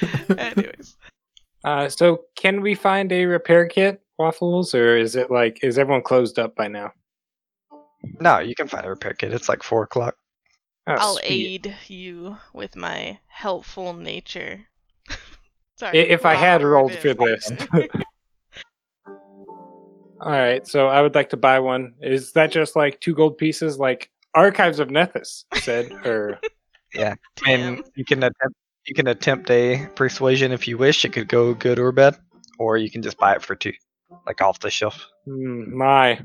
[0.36, 0.96] Anyways,
[1.64, 6.02] uh, so can we find a repair kit, Waffles, or is it like is everyone
[6.02, 6.92] closed up by now?
[8.20, 9.32] No, you can find a repair kit.
[9.32, 10.16] It's like four o'clock.
[10.86, 11.66] Oh, I'll sweet.
[11.66, 14.66] aid you with my helpful nature.
[15.76, 15.98] Sorry.
[15.98, 17.52] If I had Robert rolled is- for this.
[20.22, 21.94] All right, so I would like to buy one.
[22.02, 26.38] Is that just like two gold pieces, like Archives of Nethys said, or
[26.92, 27.14] yeah?
[27.36, 27.76] Damn.
[27.76, 28.54] mean, you can attempt
[28.86, 31.06] you can attempt a persuasion if you wish.
[31.06, 32.18] It could go good or bad,
[32.58, 33.72] or you can just buy it for two,
[34.26, 35.06] like off the shelf.
[35.24, 36.20] Hmm, my,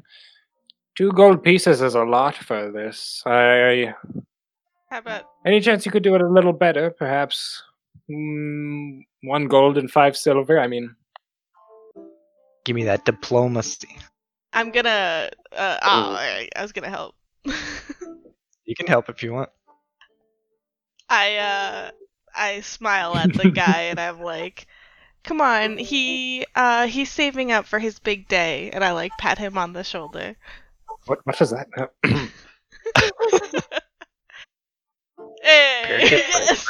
[0.96, 3.22] two gold pieces is a lot for this.
[3.26, 3.94] I
[4.90, 7.62] How about any chance you could do it a little better, perhaps?
[8.10, 10.60] Mm, one gold and five silver.
[10.60, 10.96] I mean,
[12.66, 13.96] Give me that diplomacy.
[14.52, 15.30] I'm gonna.
[15.52, 17.16] Uh, oh, alright, I was gonna help.
[18.68, 19.52] You can help if you want.
[21.08, 21.92] I uh,
[22.36, 24.66] I smile at the guy and I'm like,
[25.24, 29.38] "Come on, he uh, he's saving up for his big day," and I like pat
[29.38, 30.36] him on the shoulder.
[31.06, 31.68] What what is that?
[35.42, 36.24] Hey, Very good.
[36.28, 36.68] yes,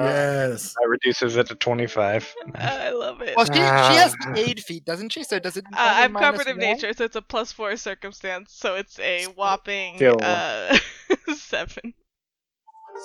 [0.00, 0.74] Yes.
[0.74, 2.34] That reduces it to 25.
[2.54, 3.36] I love it.
[3.36, 4.34] Well, she, she has Ah.
[4.36, 5.24] aid feet, doesn't she?
[5.24, 5.64] So does it?
[5.72, 9.24] Uh, I'm minus covered of nature, so it's a plus four circumstance, so it's a
[9.36, 10.18] whopping Still.
[10.22, 10.78] uh,
[11.34, 11.94] seven.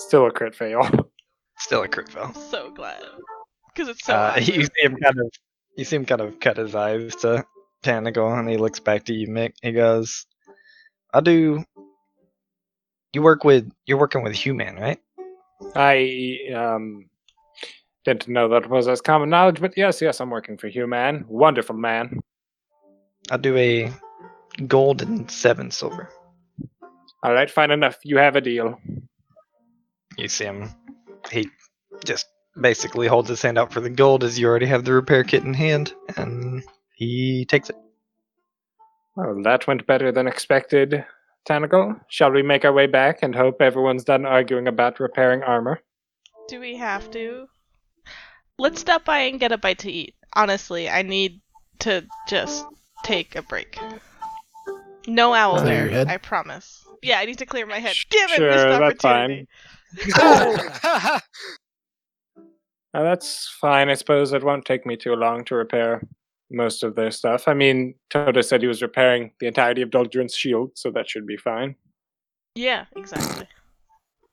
[0.07, 0.88] Still a crit fail.
[1.57, 2.32] Still a crit fail.
[2.36, 3.01] I'm so glad
[3.74, 4.14] because it's so.
[4.14, 4.53] Uh, awesome.
[4.53, 5.32] you see him kind of,
[5.76, 7.43] you see him kind of cut his eyes to
[7.84, 9.54] Tanagal, and he looks back to you, Mick.
[9.62, 10.26] He goes,
[11.14, 11.64] "I do.
[13.14, 15.00] You work with, you're working with human, right?
[15.76, 17.10] I um
[18.06, 21.26] didn't know that was as common knowledge, but yes, yes, I'm working for Human.
[21.28, 22.20] Wonderful man.
[23.30, 23.92] I do a
[24.68, 26.10] gold and seven silver.
[27.24, 27.98] All right, fine enough.
[28.04, 28.80] You have a deal.
[30.18, 30.70] You see him.
[31.32, 31.48] He
[32.04, 32.26] just
[32.60, 35.44] basically holds his hand out for the gold, as you already have the repair kit
[35.44, 36.64] in hand, and
[37.02, 37.76] he takes it.
[39.16, 41.04] Well, that went better than expected.
[41.49, 45.82] Tanagal, shall we make our way back and hope everyone's done arguing about repairing armor?
[46.47, 47.47] Do we have to?
[48.60, 50.14] Let's stop by and get a bite to eat.
[50.36, 51.41] Honestly, I need
[51.80, 52.68] to just
[53.04, 53.80] take a break.
[55.08, 56.08] No owl Clear your bear, head?
[56.08, 56.86] I promise.
[57.02, 57.95] Yeah, I need to clear my head.
[58.12, 59.47] Damn it, Sure, missed that's opportunity.
[60.16, 61.20] Uh,
[62.93, 63.89] that's fine.
[63.89, 66.04] I suppose it won't take me too long to repair
[66.52, 67.47] most of their stuff.
[67.47, 71.26] I mean, Toda said he was repairing the entirety of Doldrin's shield, so that should
[71.26, 71.76] be fine.
[72.56, 73.47] Yeah, exactly.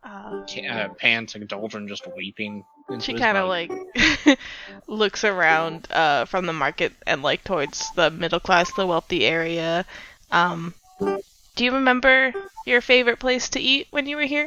[0.02, 2.64] Uh, Uh, pants and Doldrin just weeping.
[2.88, 3.70] into she kind of like
[4.86, 9.84] looks around uh, from the market and like towards the middle class, the wealthy area.
[10.30, 10.74] Um,
[11.56, 12.32] do you remember
[12.66, 14.46] your favorite place to eat when you were here?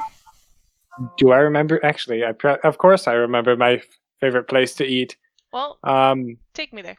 [1.17, 1.83] Do I remember?
[1.85, 3.83] Actually, I pre- of course I remember my f-
[4.19, 5.15] favorite place to eat.
[5.53, 6.97] Well, Um, take me there.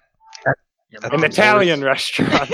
[1.01, 1.33] That's an yours.
[1.39, 2.51] Italian restaurant.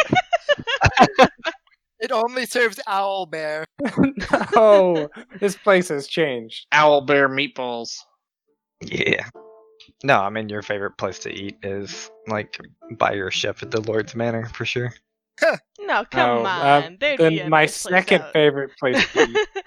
[2.01, 3.65] It only serves owl bear.
[4.55, 5.09] no,
[5.41, 6.67] this place has changed.
[6.71, 7.97] owl bear meatballs.
[8.81, 9.29] Yeah.
[10.05, 12.57] No, I mean your favorite place to eat is like
[12.99, 14.93] by your chef at the Lord's Manor for sure.
[15.81, 16.99] No, come Oh, uh, on.
[17.01, 18.33] There'd be Then my second out.
[18.35, 19.65] favorite place to eat.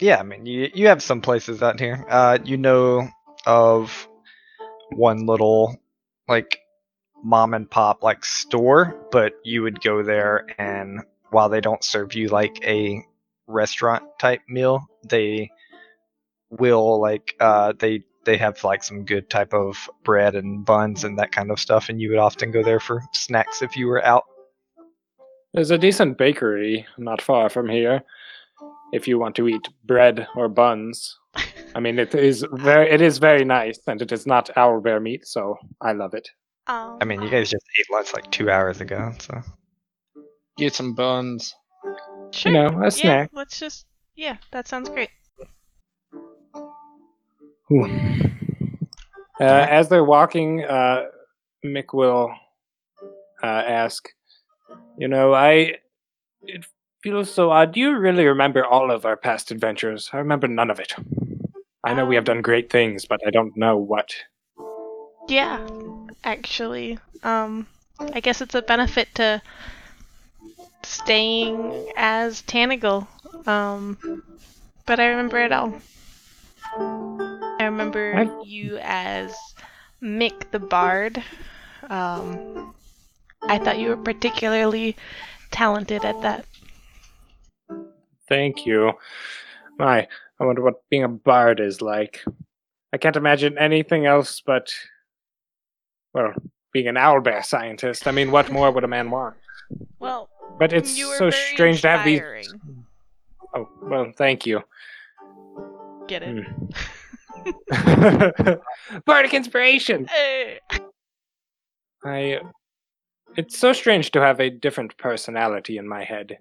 [0.00, 2.04] Yeah, I mean you you have some places out here.
[2.08, 3.08] Uh, you know
[3.46, 4.06] of
[4.90, 5.76] one little
[6.28, 6.58] like
[7.24, 11.00] mom and pop like store, but you would go there and
[11.30, 13.04] while they don't serve you like a
[13.46, 15.50] restaurant type meal, they
[16.50, 21.18] will like uh they they have like some good type of bread and buns and
[21.18, 24.04] that kind of stuff and you would often go there for snacks if you were
[24.04, 24.24] out.
[25.52, 28.02] There's a decent bakery not far from here.
[28.92, 31.18] If you want to eat bread or buns,
[31.74, 35.26] I mean it is very it is very nice, and it is not owlbear meat,
[35.26, 36.28] so I love it.
[36.66, 39.42] Um, I mean, you guys just ate lunch like 2 hours ago, so
[40.56, 41.54] Get some buns.
[42.32, 42.52] sure.
[42.52, 43.30] You know, a yeah, snack.
[43.32, 43.86] let's just.
[44.14, 45.10] Yeah, that sounds great.
[49.40, 51.06] Uh, as they're walking, uh,
[51.64, 52.32] Mick will
[53.42, 54.08] uh, ask,
[54.96, 55.74] "You know, I
[56.42, 56.64] it
[57.02, 57.72] feels so odd.
[57.72, 60.08] Do you really remember all of our past adventures?
[60.12, 60.94] I remember none of it.
[61.82, 64.14] I know we have done great things, but I don't know what."
[65.28, 65.66] Yeah,
[66.24, 66.98] actually.
[67.22, 67.66] Um,
[68.00, 69.40] I guess it's a benefit to
[70.82, 73.06] staying as Tanagal.
[73.46, 74.22] Um,
[74.86, 75.74] but I remember it all.
[76.76, 79.34] I remember I- you as
[80.02, 81.22] Mick the Bard.
[81.88, 82.74] Um,
[83.42, 84.96] I thought you were particularly
[85.50, 86.46] talented at that.
[88.28, 88.92] Thank you.
[89.78, 90.08] My,
[90.40, 92.24] I wonder what being a bard is like.
[92.92, 94.72] I can't imagine anything else but,
[96.14, 96.32] well,
[96.72, 98.06] being an owlbear scientist.
[98.06, 99.36] I mean, what more would a man want?
[99.98, 102.22] Well, But it's so strange to have these.
[103.54, 104.62] Oh, well, thank you.
[106.08, 106.46] Get it?
[106.46, 106.66] Hmm.
[109.06, 110.06] Bardic inspiration.
[110.06, 110.60] Hey.
[110.72, 110.78] Eh.
[112.06, 112.40] I.
[113.38, 116.36] It's so strange to have a different personality in my head.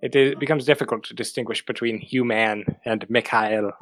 [0.00, 3.72] It, becomes difficult to distinguish between human and Mikhail.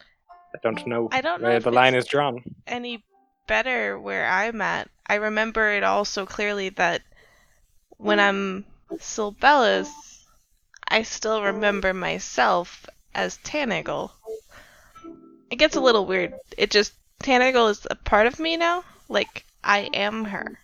[0.00, 2.42] I don't know I don't know where the line is drawn.
[2.66, 3.04] any
[3.48, 4.88] better where I'm at.
[5.08, 7.02] I remember it all so clearly that
[7.96, 9.88] when I'm Silbellus,
[10.86, 14.10] I still remember myself as Tanagal.
[15.50, 16.34] It gets a little weird.
[16.56, 18.84] It just Tanagal is a part of me now.
[19.08, 20.58] Like I am her.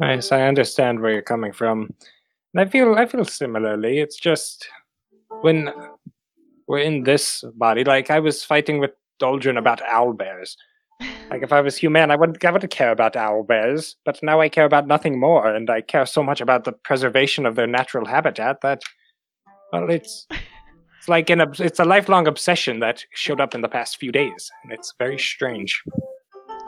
[0.00, 0.32] Nice.
[0.32, 1.94] I understand where you're coming from.
[2.52, 3.98] And I feel I feel similarly.
[3.98, 4.68] It's just
[5.42, 5.70] when
[6.66, 10.56] we're in this body, like I was fighting with Doldrin about owl bears.
[11.34, 14.40] Like if I was human, I wouldn't I wouldn't care about owl bears, but now
[14.40, 17.66] I care about nothing more, and I care so much about the preservation of their
[17.66, 18.82] natural habitat that
[19.72, 23.96] well it's it's like an it's a lifelong obsession that showed up in the past
[23.96, 25.82] few days, and it's very strange.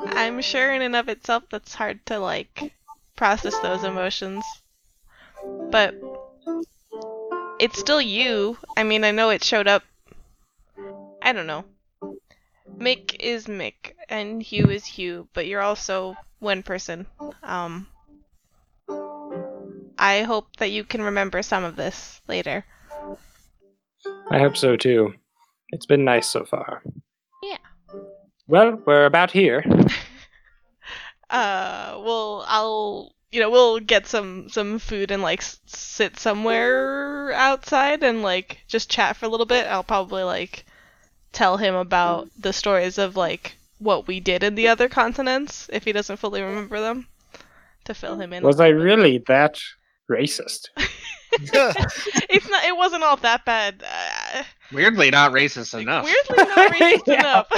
[0.06, 2.74] I'm sure in and of itself that's hard to like
[3.14, 4.44] process those emotions.
[5.70, 5.94] But
[7.60, 8.58] it's still you.
[8.76, 9.84] I mean, I know it showed up.
[11.22, 11.64] I don't know.
[12.78, 17.06] Mick is Mick and Hugh is Hugh, but you're also one person.
[17.42, 17.86] Um
[19.98, 22.64] I hope that you can remember some of this later.
[24.30, 25.14] I hope so too.
[25.70, 26.82] It's been nice so far.
[27.42, 27.56] Yeah.
[28.46, 29.64] Well, we're about here.
[31.30, 37.32] uh well i'll you know we'll get some some food and like s- sit somewhere
[37.32, 40.64] outside and like just chat for a little bit i'll probably like
[41.32, 45.84] tell him about the stories of like what we did in the other continents if
[45.84, 47.06] he doesn't fully remember them
[47.84, 49.60] to fill him in Was I really that
[50.10, 50.68] racist?
[51.38, 56.04] it's not it wasn't all that bad uh, Weirdly, not racist enough.
[56.04, 57.48] weirdly not racist enough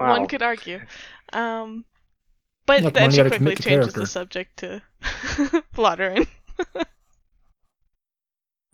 [0.00, 0.18] Wow.
[0.18, 0.80] one could argue
[1.32, 1.84] um
[2.66, 3.64] but Look, then she quickly commit changes
[3.94, 4.00] character.
[4.00, 4.82] the subject to
[5.74, 6.26] Vladarin.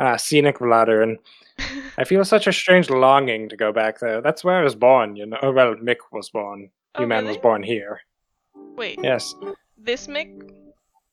[0.01, 1.17] Ah, scenic Vladarin.
[1.99, 4.21] I feel such a strange longing to go back there.
[4.21, 5.39] That's where I was born, you know.
[5.43, 6.71] Oh, well, Mick was born.
[6.95, 7.29] Oh, Human really?
[7.29, 8.01] was born here.
[8.77, 9.35] Wait, Yes.
[9.79, 10.51] this Mick?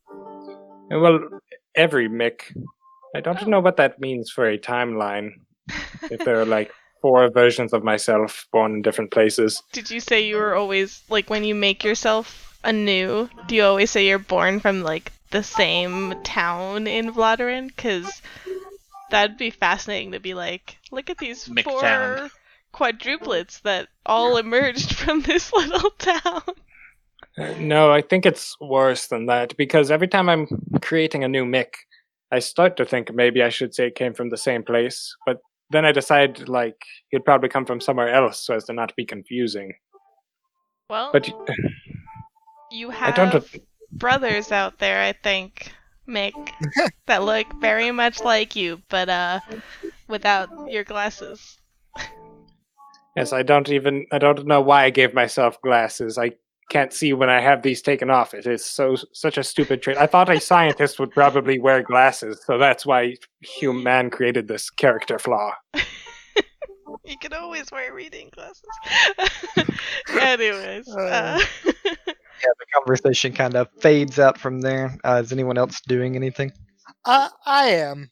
[0.09, 1.19] Uh, well,
[1.75, 2.41] every Mick.
[3.15, 3.45] I don't oh.
[3.47, 5.31] know what that means for a timeline.
[6.09, 6.71] If there are like
[7.01, 9.61] four versions of myself born in different places.
[9.71, 13.29] Did you say you were always like when you make yourself anew?
[13.47, 17.67] Do you always say you're born from like the same town in Vladarin?
[17.67, 18.21] Because
[19.11, 22.29] that'd be fascinating to be like, look at these four
[22.73, 26.41] quadruplets that all emerged from this little town.
[27.37, 30.47] Uh, No, I think it's worse than that because every time I'm
[30.81, 31.73] creating a new Mick,
[32.31, 35.37] I start to think maybe I should say it came from the same place, but
[35.69, 36.77] then I decide like
[37.11, 39.73] it'd probably come from somewhere else so as to not be confusing.
[40.89, 41.55] Well, But y-
[42.71, 43.31] you I don't.
[43.33, 43.53] have
[43.93, 45.71] brothers out there, I think,
[46.07, 46.33] Mick,
[47.07, 49.39] that look very much like you, but uh,
[50.07, 51.59] without your glasses.
[53.15, 54.05] Yes, I don't even.
[54.11, 56.17] I don't know why I gave myself glasses.
[56.17, 56.31] I
[56.69, 58.33] can't see when I have these taken off.
[58.33, 59.97] It is so such a stupid trait.
[59.97, 65.19] I thought a scientist would probably wear glasses, so that's why human created this character
[65.19, 65.51] flaw.
[67.03, 68.63] You can always wear reading glasses.
[70.19, 71.39] Anyways, uh,
[72.41, 74.97] Yeah, the conversation kind of fades out from there.
[75.03, 76.51] Uh, is anyone else doing anything?
[77.05, 78.09] Uh, I am,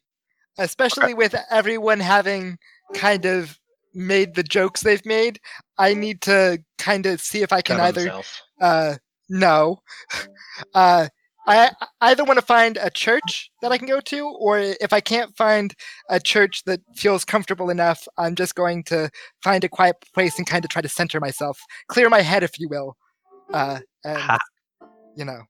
[0.58, 2.58] especially with everyone having
[2.94, 3.58] kind of
[3.94, 5.40] made the jokes they've made.
[5.78, 8.42] I need to kind of see if I can Cut either himself.
[8.60, 8.94] uh,
[9.28, 9.80] no.
[10.74, 11.08] Uh,
[11.46, 11.70] I
[12.00, 15.00] I either want to find a church that I can go to, or if I
[15.00, 15.74] can't find
[16.08, 19.10] a church that feels comfortable enough, I'm just going to
[19.42, 21.58] find a quiet place and kind of try to center myself,
[21.88, 22.96] clear my head, if you will,
[23.52, 24.38] uh, and Ha.
[25.16, 25.42] you know,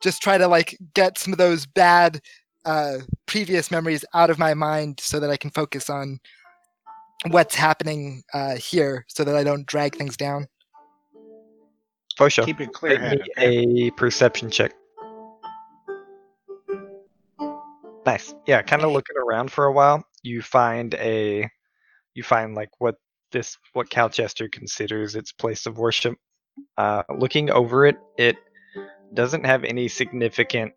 [0.00, 2.20] just try to like get some of those bad
[2.64, 6.20] uh, previous memories out of my mind so that I can focus on
[7.28, 10.46] what's happening uh, here, so that I don't drag things down.
[12.16, 12.44] For sure.
[12.44, 13.88] Keep it clear Make headed.
[13.88, 14.72] a perception check.
[18.04, 18.34] Nice.
[18.46, 21.48] Yeah, kind of looking around for a while, you find a,
[22.14, 22.96] you find like what
[23.30, 26.16] this what Calchester considers its place of worship.
[26.76, 28.36] Uh, looking over it, it
[29.14, 30.72] doesn't have any significant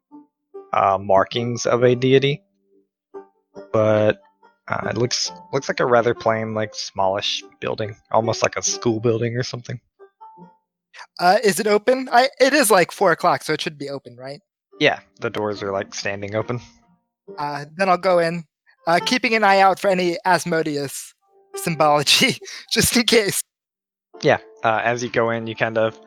[0.74, 2.44] uh, markings of a deity,
[3.72, 4.22] but
[4.68, 9.00] uh, it looks looks like a rather plain, like smallish building, almost like a school
[9.00, 9.80] building or something.
[11.20, 12.10] Uh, is it open?
[12.12, 14.42] I it is like four o'clock, so it should be open, right?
[14.80, 16.60] Yeah, the doors are like standing open.
[17.38, 18.44] Uh, then I'll go in,
[18.88, 21.14] uh, keeping an eye out for any Asmodeus
[21.56, 22.38] symbology,
[22.72, 23.42] just in case.
[24.22, 26.00] Yeah, uh, as you go in, you kind of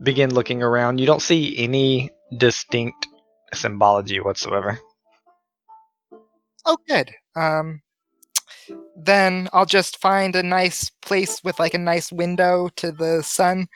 [0.00, 1.00] begin looking around.
[1.00, 3.08] You don't see any distinct
[3.52, 4.78] symbology whatsoever.
[6.64, 7.10] Oh, good.
[7.34, 7.82] Um,
[8.96, 13.66] then I'll just find a nice place with like a nice window to the sun,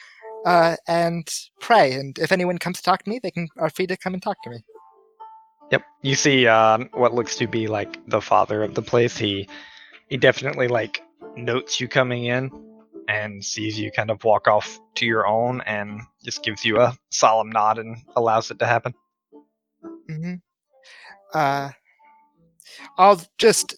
[0.46, 1.28] uh, and
[1.60, 1.94] pray.
[1.94, 4.22] And if anyone comes to talk to me, they can are free to come and
[4.22, 4.62] talk to me.
[5.72, 5.82] Yep.
[6.02, 9.16] You see um, what looks to be like the father of the place.
[9.16, 9.48] He
[10.08, 11.02] he definitely like
[11.36, 12.69] notes you coming in
[13.10, 16.96] and sees you kind of walk off to your own and just gives you a
[17.10, 18.94] solemn nod and allows it to happen.
[20.08, 20.34] hmm
[21.34, 21.70] Uh,
[22.98, 23.76] I'll just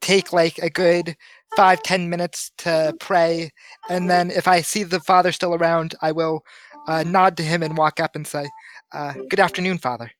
[0.00, 1.14] take like a good
[1.56, 3.50] five ten minutes to pray,
[3.90, 6.42] and then if I see the father still around, I will
[6.88, 8.48] uh, nod to him and walk up and say,
[8.92, 10.10] uh, "Good afternoon, father."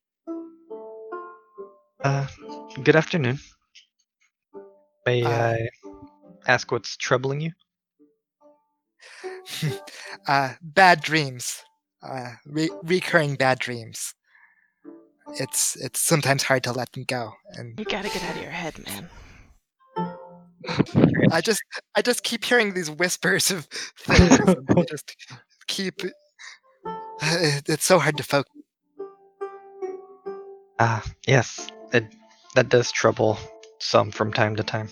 [2.05, 2.27] Uh,
[2.83, 3.39] good afternoon.
[5.07, 5.69] May Uh, I
[6.47, 7.53] ask what's troubling you?
[10.29, 11.63] uh, bad dreams,
[12.03, 14.15] uh, re- recurring bad dreams.
[15.39, 18.51] It's it's sometimes hard to let them go, and You gotta get out of your
[18.51, 19.09] head, man.
[21.33, 21.63] I just
[21.95, 23.65] I just keep hearing these whispers of
[23.99, 24.39] things.
[24.39, 25.15] and I just
[25.67, 26.03] keep.
[27.23, 28.51] It's so hard to focus.
[30.79, 32.05] Ah, yes, it,
[32.55, 33.39] that does trouble
[33.79, 34.89] some from time to time.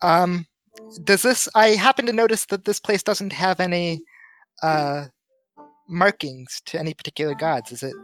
[0.00, 0.46] Um,
[1.04, 1.48] does this?
[1.54, 4.02] I happen to notice that this place doesn't have any
[4.62, 5.06] uh,
[5.88, 7.72] markings to any particular gods.
[7.72, 7.94] Is it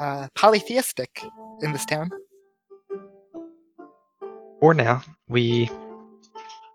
[0.00, 1.24] uh, polytheistic
[1.62, 2.10] in this town?
[4.60, 5.70] For now, we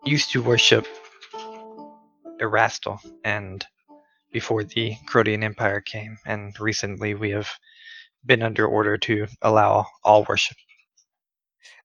[0.04, 0.88] used to worship
[2.40, 3.66] Erastil, and
[4.32, 7.50] before the Crodian Empire came, and recently we have
[8.26, 10.58] been under order to allow all worship.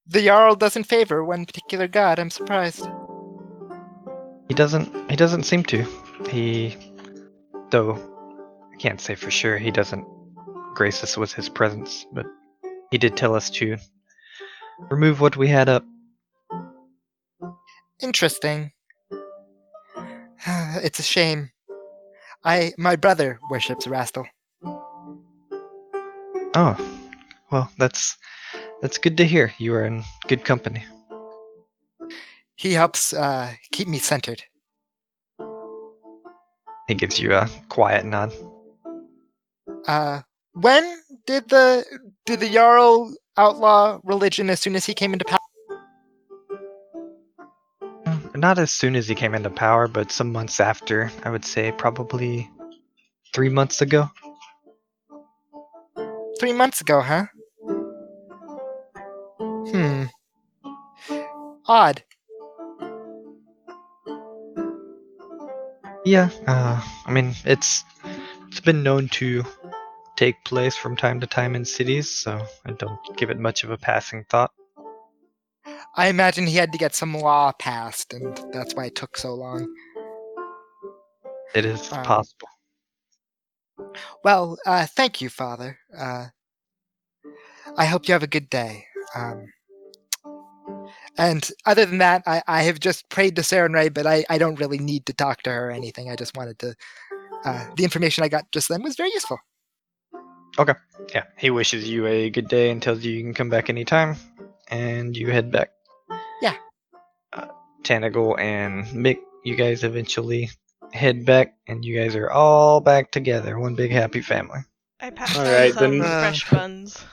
[0.07, 2.19] The Jarl doesn't favor one particular god.
[2.19, 2.85] I'm surprised.
[4.49, 5.11] He doesn't.
[5.11, 5.84] He doesn't seem to.
[6.30, 6.76] He,
[7.70, 7.95] though,
[8.72, 9.59] I can't say for sure.
[9.59, 10.07] He doesn't
[10.74, 12.26] grace us with his presence, but
[12.90, 13.76] he did tell us to
[14.90, 15.84] remove what we had up.
[18.01, 18.72] Interesting.
[20.47, 21.51] it's a shame.
[22.45, 24.26] I my brother worships Rastal.
[26.55, 26.76] Oh,
[27.51, 28.18] well, that's
[28.80, 29.53] that's good to hear.
[29.59, 30.84] You are in good company.
[32.57, 34.43] He helps uh, keep me centered.
[36.89, 38.33] He gives you a quiet nod.
[39.87, 40.21] Uh,
[40.53, 41.85] when did the
[42.27, 45.39] did the Jarl outlaw religion as soon as he came into power?
[48.35, 51.11] Not as soon as he came into power, but some months after.
[51.23, 52.51] I would say probably
[53.35, 54.11] three months ago.
[56.41, 57.27] Three months ago, huh?
[59.71, 60.05] Hmm.
[61.67, 62.03] Odd.
[66.05, 67.85] Yeah, uh, I mean it's
[68.49, 69.45] it's been known to
[70.17, 73.71] take place from time to time in cities, so I don't give it much of
[73.71, 74.51] a passing thought.
[75.95, 79.35] I imagine he had to get some law passed, and that's why it took so
[79.35, 79.67] long.
[81.55, 82.49] It is Um, possible.
[84.25, 85.79] Well, uh, thank you, Father.
[85.97, 86.27] Uh,
[87.77, 88.87] I hope you have a good day.
[89.15, 89.47] Um,
[91.19, 94.59] and other than that, I, I have just prayed to Sarenrae, but I, I don't
[94.59, 96.11] really need to talk to her or anything.
[96.11, 96.75] I just wanted to.
[97.45, 99.39] Uh, the information I got just then was very useful.
[100.59, 100.75] Okay.
[101.15, 104.17] Yeah, he wishes you a good day and tells you you can come back anytime,
[104.69, 105.71] and you head back.
[106.41, 106.55] Yeah.
[107.33, 107.47] Uh,
[107.83, 110.51] Tanagal and Mick, you guys eventually
[110.93, 114.61] head back, and you guys are all back together, one big happy family.
[115.01, 117.05] I passed All out right, some then- fresh buns.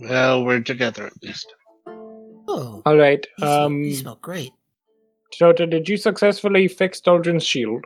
[0.00, 1.52] Well, we're together at least.
[2.48, 3.24] Oh, All right.
[3.38, 4.52] you, smell, Um, you smell great.
[5.32, 7.84] Jota, did you successfully fix Doldrin's shield?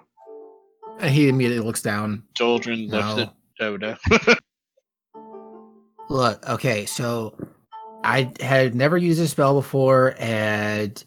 [1.01, 2.25] And he immediately looks down.
[2.39, 3.23] Doldrin looks No.
[3.23, 3.99] at Doda.
[6.11, 7.37] Look, okay, so
[8.03, 11.03] I had never used a spell before, and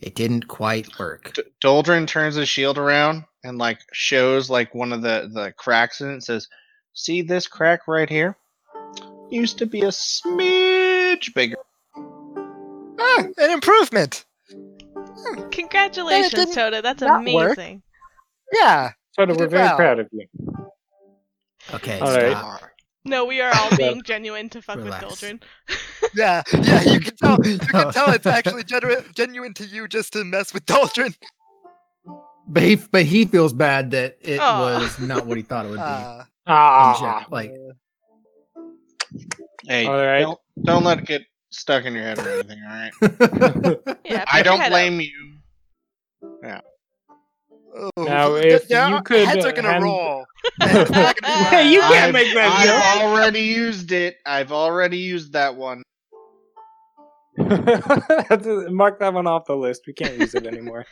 [0.00, 1.32] it didn't quite work.
[1.34, 6.00] D- Doldrin turns his shield around and like shows like one of the the cracks
[6.00, 6.12] in it.
[6.12, 6.46] and Says,
[6.92, 8.36] "See this crack right here?
[9.30, 11.56] Used to be a smidge bigger."
[13.38, 14.24] An improvement.
[15.50, 17.56] Congratulations, didn't That's not work.
[17.56, 17.82] amazing.
[18.52, 18.92] Yeah.
[19.16, 19.76] Jota, You we're very well.
[19.76, 20.26] proud of you.
[21.74, 22.36] Okay, All right.
[22.36, 22.62] stop.
[23.04, 25.04] No, we are all being genuine to fuck Relax.
[25.04, 25.42] with Doldrin.
[26.14, 27.38] Yeah, yeah, you can tell.
[27.46, 31.16] You can tell it's actually genu- genuine to you just to mess with Doldrin.
[32.46, 34.78] But he, but he feels bad that it Aw.
[34.80, 35.82] was not what he thought it would be.
[35.82, 37.54] Uh, in Ah, like,
[39.66, 40.20] Hey, All right.
[40.22, 42.60] don't don't let it get stuck in your head or anything.
[42.62, 43.96] All right.
[44.04, 44.70] Yeah, I don't head up.
[44.72, 45.36] blame you.
[47.74, 50.24] oh, Now, if yeah, you could, heads are uh, gonna hand- roll.
[50.60, 50.84] Gonna
[51.50, 53.02] Hey, you can't I've, make that I've joke.
[53.04, 54.16] already used it.
[54.26, 55.82] I've already used that one.
[57.38, 59.82] Mark that one off the list.
[59.86, 60.84] We can't use it anymore.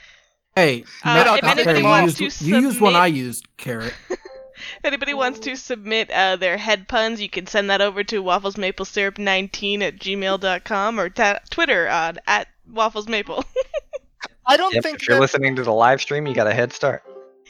[0.57, 3.95] Hey, Uh, Matt, if Carrot, anybody you used, to you used one I used, Carrot.
[4.79, 8.23] If anybody wants to submit uh, their head puns, you can send that over to
[8.23, 13.45] wafflesmaplesyrup19 at gmail.com or ta- Twitter on at wafflesmaple.
[14.47, 16.55] I don't Yep, think if you're that, listening to the live stream, you got a
[16.55, 17.03] head start.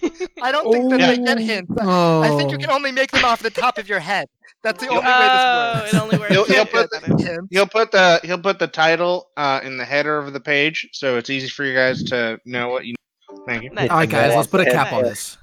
[0.42, 1.06] I don't think that Oh.
[1.06, 1.72] they get hints.
[1.80, 4.28] Oh, I think you can only make them off the top of your head.
[4.62, 5.94] That's the only oh, way this works.
[5.94, 6.32] it only works.
[6.32, 7.24] He'll- he'll you put get Hints.
[7.24, 7.40] it.
[7.50, 11.16] He'll put the he'll put the title uh, in the header of the page, so
[11.16, 12.94] it's easy for you guys to know what you.
[13.46, 13.70] Thank you.
[13.70, 13.88] Nice.
[13.90, 15.38] All right, guys, let's put a cap on this.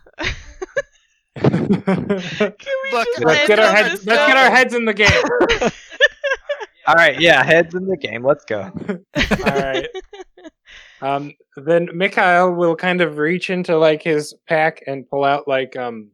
[1.40, 4.06] Can we Look, let's get our heads.
[4.06, 5.10] Let's get our heads in the game.
[6.88, 8.24] All right, yeah, heads in the game.
[8.24, 8.72] Let's go.
[9.16, 9.88] All right.
[11.02, 15.76] Um, then Mikhail will kind of reach into like his pack and pull out like
[15.76, 16.10] um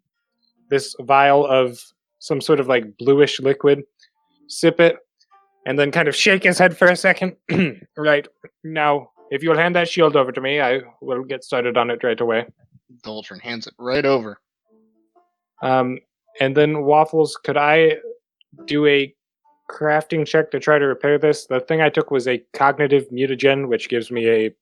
[0.70, 1.80] this vial of
[2.20, 3.84] some sort of like bluish liquid,
[4.48, 4.98] sip it,
[5.66, 7.36] and then kind of shake his head for a second.
[7.98, 8.28] right
[8.64, 12.04] now, if you'll hand that shield over to me, I will get started on it
[12.04, 12.46] right away.
[13.04, 14.40] Doldrin hands it right over.
[15.64, 16.00] Um,
[16.40, 17.98] and then Waffles, could I
[18.66, 19.14] do a
[19.72, 21.46] crafting check to try to repair this?
[21.46, 24.56] The thing I took was a cognitive mutagen, which gives me a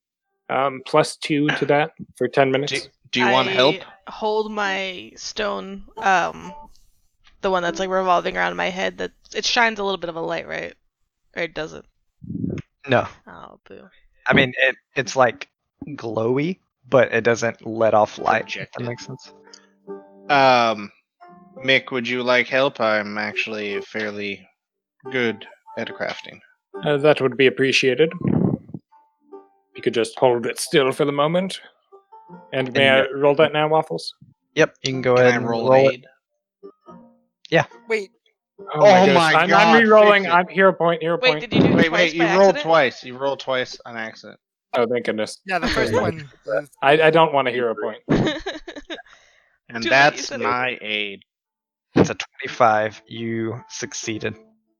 [0.50, 2.72] um, plus two to that for ten minutes.
[2.74, 3.78] Do, do you want help?
[4.08, 6.54] Hold my stone, um,
[7.42, 8.98] the one that's like revolving around my head.
[9.00, 10.76] That it shines a little bit of a light, right?
[11.36, 11.86] Or it doesn't.
[12.88, 13.90] No, Oh, boo.
[14.28, 14.76] I mean it.
[14.96, 15.50] It's like
[15.88, 18.56] glowy, but it doesn't let off light.
[18.56, 19.34] If that makes sense.
[20.32, 20.92] Um,
[21.66, 22.80] Mick, would you like help?
[22.80, 24.48] I'm actually fairly
[25.12, 25.46] good
[25.78, 26.40] at crafting.
[26.84, 28.12] Uh, that would be appreciated.
[29.76, 31.60] You could just hold it still for the moment.
[32.54, 34.14] And may And I roll that now, Waffles?
[34.56, 36.06] Yep, you can go Can ahead I and roll, roll an it.
[37.52, 37.66] aid?
[37.90, 38.10] Wait,
[38.74, 39.16] Oh, my, Oh goodness.
[39.16, 40.24] my I'm, God, I'm re-rolling.
[40.24, 40.38] fix it.
[40.38, 41.02] I'm hero point.
[41.02, 41.42] Hero Wait, point.
[41.42, 42.64] did you do it Wait, twice wait, you by rolled accident?
[42.64, 43.04] twice.
[43.04, 44.40] You rolled twice on accident.
[44.74, 45.40] Oh, thank goodness.
[45.46, 46.30] yeah, the first one.
[46.46, 48.00] was- I, I don't want a hero point.
[49.74, 50.44] And Too late, you that's said it.
[50.44, 51.24] my aid.
[51.96, 53.02] It's a 25.
[53.08, 54.38] You succeeded.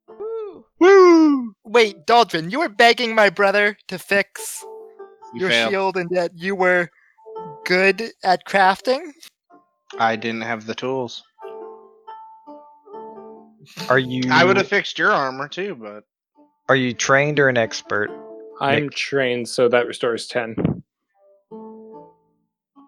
[0.08, 0.66] Woo.
[0.80, 1.54] Woo!
[1.64, 4.64] Wait, Doldrin, you were begging my brother to fix
[5.34, 5.70] You your failed.
[5.72, 6.90] shield, and yet you were
[7.66, 9.12] good at crafting.
[10.00, 11.24] I didn't have the tools.
[13.90, 14.24] Are you?
[14.32, 16.04] I would have fixed your armor too, but
[16.70, 18.10] Are you trained or an expert?
[18.60, 20.84] I'm trained, so that restores 10.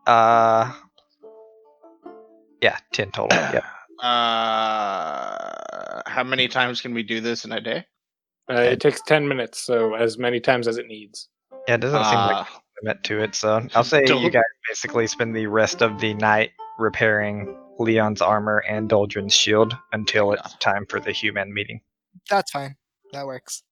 [0.07, 0.71] Uh.
[2.63, 3.37] Yeah, 10 total.
[3.37, 3.61] yeah.
[4.03, 7.85] uh, how many times can we do this in a day?
[8.49, 11.27] Uh, it takes 10 minutes, so as many times as it needs.
[11.67, 13.35] Yeah, it doesn't seem like Uh, a limit to it.
[13.35, 18.63] So I'll say you guys basically spend the rest of the night repairing Leon's armor
[18.67, 21.81] and Doldrin's shield until it's time for the human meeting.
[22.29, 22.75] That's fine.
[23.11, 23.63] That works.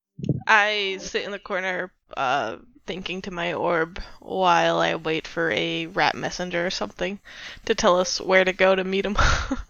[0.47, 2.57] I sit in the corner, uh,
[2.91, 7.21] thinking to my orb while I wait for a rat messenger or something
[7.63, 9.15] to tell us where to go to meet him.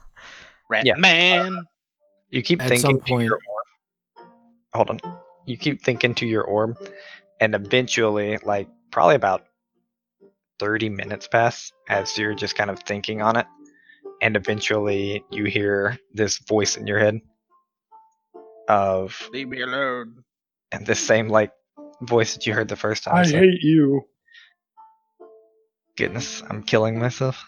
[0.72, 0.96] Rat Yeah.
[0.98, 1.66] man.
[2.32, 4.28] You keep At thinking some to point- your orb.
[4.74, 5.00] Hold on.
[5.46, 6.78] You keep thinking to your orb,
[7.40, 9.46] and eventually, like probably about
[10.58, 13.46] thirty minutes pass as you're just kind of thinking on it,
[14.24, 17.20] and eventually you hear this voice in your head
[18.68, 20.24] of Leave me alone.
[20.72, 21.52] and the same like
[22.02, 23.24] voice that you heard the first time.
[23.24, 24.02] It's like, hate you.
[25.98, 27.44] Goodness, I'm killing myself.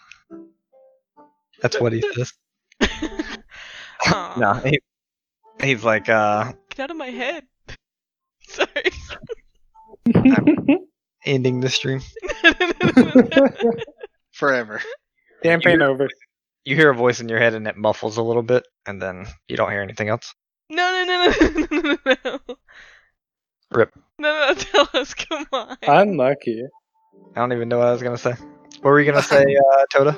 [1.60, 2.32] That's what he says.
[4.06, 4.80] Aw, no, he,
[5.62, 7.44] he's like, uh, Get out of my head.
[8.48, 8.68] Sorry.
[10.14, 10.66] I'm
[11.24, 12.00] ending the stream.
[14.32, 14.80] Forever.
[15.42, 16.08] Campaign over.
[16.64, 19.26] You hear a voice in your head and it muffles a little bit, and then
[19.48, 20.34] you don't hear anything else.
[20.70, 22.56] no, no, no, no, no, no, no, no.
[23.70, 23.92] Rip.
[24.24, 25.76] No, no, tell us, come on.
[25.82, 26.64] Unlucky.
[27.36, 28.32] I don't even know what I was gonna say.
[28.80, 29.44] What were you gonna say,
[29.74, 30.16] uh, Toda?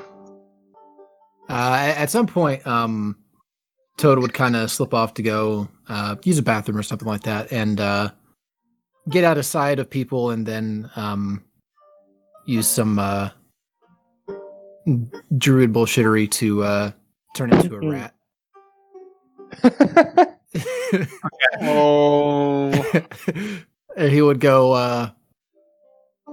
[1.48, 3.16] Uh, at some point, um,
[3.96, 7.22] Toad would kind of slip off to go uh, use a bathroom or something like
[7.22, 8.10] that, and uh,
[9.10, 11.42] get out of sight of people, and then um,
[12.44, 13.30] use some uh,
[15.36, 16.92] druid bullshittery to uh,
[17.34, 18.14] turn into a rat.
[21.60, 22.72] Oh.
[23.96, 25.10] And he would go uh,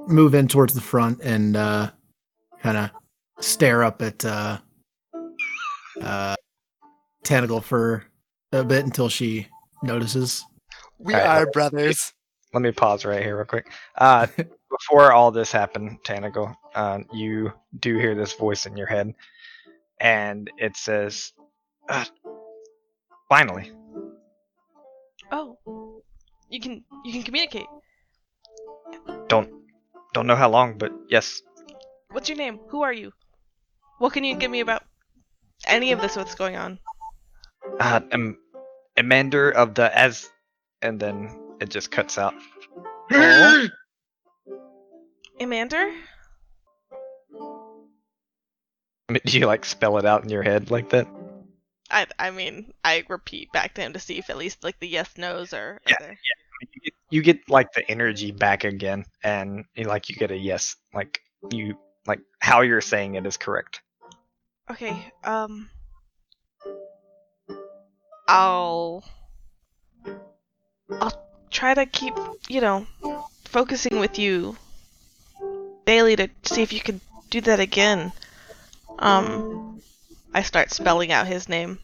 [0.07, 1.91] move in towards the front and uh,
[2.61, 2.91] kind of
[3.40, 4.57] stare up at uh,
[6.02, 6.35] uh,
[7.23, 8.03] Tanagal for
[8.52, 9.48] a bit until she
[9.81, 10.45] notices.
[10.98, 12.14] We Alright, are brothers.
[12.53, 13.72] Let me pause right here real quick.
[13.98, 14.27] Uh,
[14.69, 19.14] before all this happened, Tanagal, uh, you do hear this voice in your head,
[19.99, 21.34] and it says,
[21.90, 22.06] uh,
[23.30, 23.72] "Finally,
[25.35, 25.57] Oh.
[26.54, 27.66] You can you can communicate.
[29.28, 29.50] Don't
[30.14, 31.42] don't know how long, but yes.
[32.12, 32.60] What's your name?
[32.68, 33.12] Who are you?
[33.98, 34.84] What can you give me about
[35.66, 36.16] any of this?
[36.16, 36.78] What's going on?
[37.80, 38.38] Uh, am
[38.98, 40.30] Amander of the as,
[40.84, 42.36] and then it just cuts out.
[45.42, 45.92] Amander?
[49.10, 51.08] I mean, do you like spell it out in your head like that?
[51.90, 54.88] I I mean I repeat back to him to see if at least like the
[54.88, 56.20] yes nos are, are Yeah, there.
[56.62, 60.76] You get, you get like the energy back again, and like you get a yes,
[60.94, 61.20] like
[61.52, 61.76] you
[62.08, 63.82] like how you're saying it is correct.
[64.72, 65.70] Okay, um
[68.28, 69.04] I'll
[70.90, 71.14] I'll
[71.52, 72.14] try to keep,
[72.48, 72.88] you know,
[73.46, 74.56] focusing with you
[75.86, 78.14] daily to see if you can do that again.
[79.00, 79.82] Um
[80.34, 81.80] I start spelling out his name.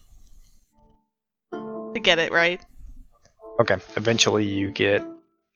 [1.51, 2.61] To get it right.
[3.59, 3.75] Okay.
[3.97, 5.03] Eventually, you get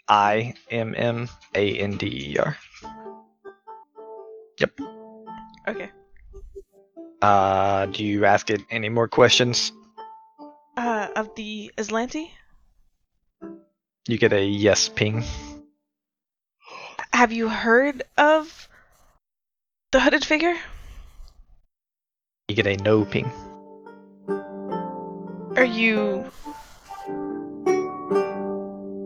[0.07, 2.57] I M M A N D E R.
[4.59, 4.79] Yep.
[5.67, 5.89] Okay.
[7.21, 9.71] Uh, do you ask it any more questions?
[10.75, 12.29] Uh of the Azlanti?
[14.07, 15.23] You get a yes ping.
[17.13, 18.67] Have you heard of
[19.93, 20.55] the hooded figure?
[22.49, 23.31] You get a no ping.
[25.55, 26.25] Are you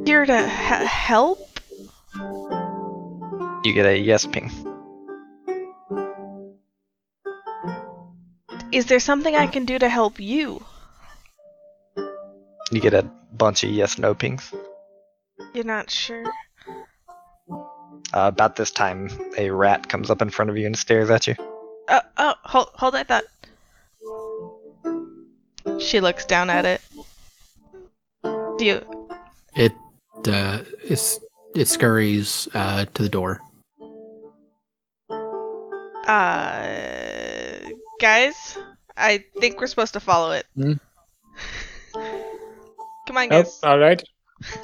[0.08, 1.60] here to he- help?
[3.66, 4.50] You get a yes ping.
[8.72, 10.64] Is there something I can do to help you?
[12.72, 13.04] You get a
[13.34, 14.54] bunch of yes no pings.
[15.54, 16.24] You're not sure?
[18.14, 21.28] Uh, about this time, a rat comes up in front of you and stares at
[21.28, 21.36] you.
[21.90, 23.26] Oh, oh, hold, hold that thought.
[25.82, 26.82] She looks down at it.
[28.24, 29.08] Do you?
[29.54, 29.74] It
[30.28, 31.20] uh, it's,
[31.56, 33.41] it scurries uh, to the door.
[36.08, 38.58] Uh, guys,
[38.95, 40.45] I think we're supposed to follow it.
[40.56, 40.74] Hmm?
[43.08, 43.60] Come on, Oh, guys.
[43.64, 44.02] all right.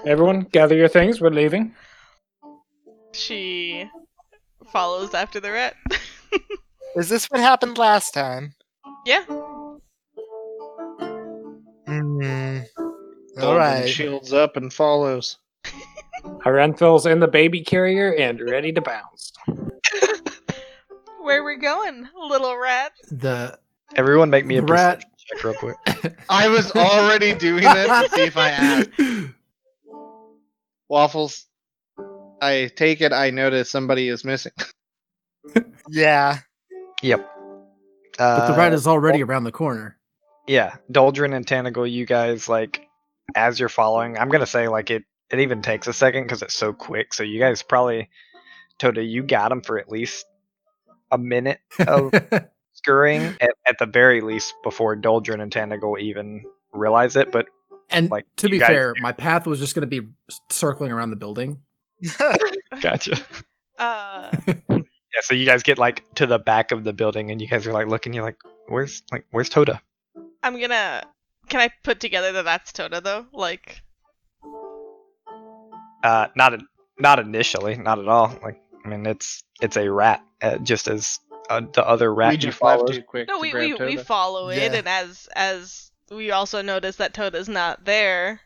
[0.06, 1.19] Everyone, gather your things.
[1.19, 1.73] We're leaving.
[3.14, 3.90] She
[4.72, 5.76] follows after the rat.
[6.95, 8.53] Is this what happened last time?
[9.06, 9.23] yeah.
[11.88, 12.60] Hmm.
[13.38, 13.90] All Golden right.
[13.90, 15.38] shields up and follows.
[16.45, 19.32] Aranthal's in the baby carrier and ready to bounce.
[21.22, 22.91] Where we going, little rat?
[23.11, 23.57] The
[23.95, 25.78] Everyone, make me a The rat- check real quick.
[26.30, 28.90] I was already doing this to see if I asked.
[30.90, 31.45] Waffles.
[32.41, 34.52] I take it I notice somebody is missing.
[35.90, 36.40] Yeah.
[37.02, 37.30] Yep.
[38.18, 39.98] but Uh, the rat is already around the corner.
[40.48, 42.88] Yeah, Doldrin and Tanagal, you guys like
[43.36, 44.18] as you're following.
[44.18, 45.03] I'm gonna say like it.
[45.31, 47.13] It even takes a second because it's so quick.
[47.13, 48.09] So you guys probably,
[48.79, 50.25] Toda, you got him for at least
[51.11, 52.13] a minute of
[52.73, 57.31] scurrying at, at the very least before Doldrin and Tanagal even realize it.
[57.31, 57.47] But
[57.89, 59.01] and like, to be guys fair, do.
[59.01, 60.07] my path was just going to be
[60.51, 61.61] circling around the building.
[62.81, 63.17] gotcha.
[63.79, 64.31] Uh,
[65.13, 67.67] Yeah, so you guys get like to the back of the building and you guys
[67.67, 68.13] are like looking.
[68.13, 69.79] You're like, where's like where's Toda?
[70.41, 71.03] I'm gonna.
[71.49, 73.27] Can I put together that that's Toda though?
[73.31, 73.82] Like,
[76.03, 76.59] Uh, not
[76.99, 78.38] not initially, not at all.
[78.43, 81.19] Like I mean, it's it's a rat, uh, just as
[81.49, 83.73] uh, the other rat we you just left too quick no, to we grab we,
[83.85, 84.03] we Toda.
[84.03, 84.77] follow it, Yeah.
[84.80, 88.41] and as as we also notice that Toda's not there,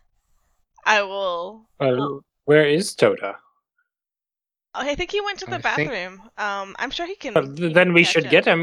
[0.86, 1.68] I will.
[1.80, 3.38] Well, where is Toda?
[4.76, 6.22] I think he went to the I think- bathroom.
[6.38, 7.34] Um, I'm sure he can.
[7.34, 8.32] Well, he th- can then we should up.
[8.32, 8.62] get him.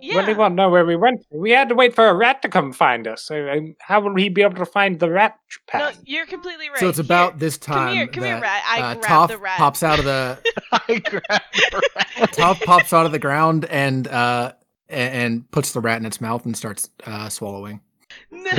[0.00, 0.16] He, Yeah.
[0.16, 1.26] Well, he won't know where we went.
[1.30, 3.30] We had to wait for a rat to come find us.
[3.30, 5.36] I- I- How will he be able to find the rat
[5.74, 5.98] No, path?
[6.04, 6.78] you're completely right.
[6.78, 8.62] So it's Here, about this time Come here, come here, rat.
[8.66, 9.58] I uh, grab Toph the rat.
[9.58, 10.38] pops out of the
[10.72, 11.24] I grabbed
[11.72, 12.32] the rat.
[12.32, 14.52] Toph pops out of the ground and uh
[14.88, 17.80] and puts the rat in its mouth and starts uh, swallowing.
[18.30, 18.50] No.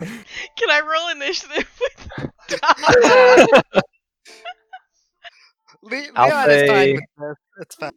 [0.00, 1.70] Can I roll initiative
[2.18, 2.74] with Tom?
[5.84, 7.36] Le- I'll Leon is say- fine with this.
[7.60, 7.92] It's fine.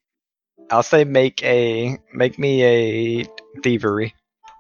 [0.72, 3.26] I'll say make a make me a
[3.64, 4.14] thievery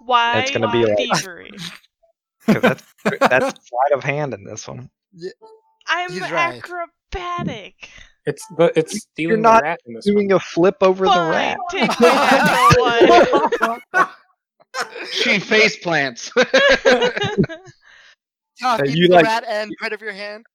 [0.05, 1.51] Why It's gonna be like- thievery?
[2.47, 4.89] because that's that's sleight of hand in this one.
[5.87, 6.61] I'm He's right.
[6.63, 7.89] acrobatic.
[8.27, 11.57] It's but it's stealing not the rat in this Doing a flip over the rat.
[11.71, 14.09] take my one.
[15.11, 16.31] She face plants.
[18.61, 20.45] Top, keep you the like- rat end right of your hand.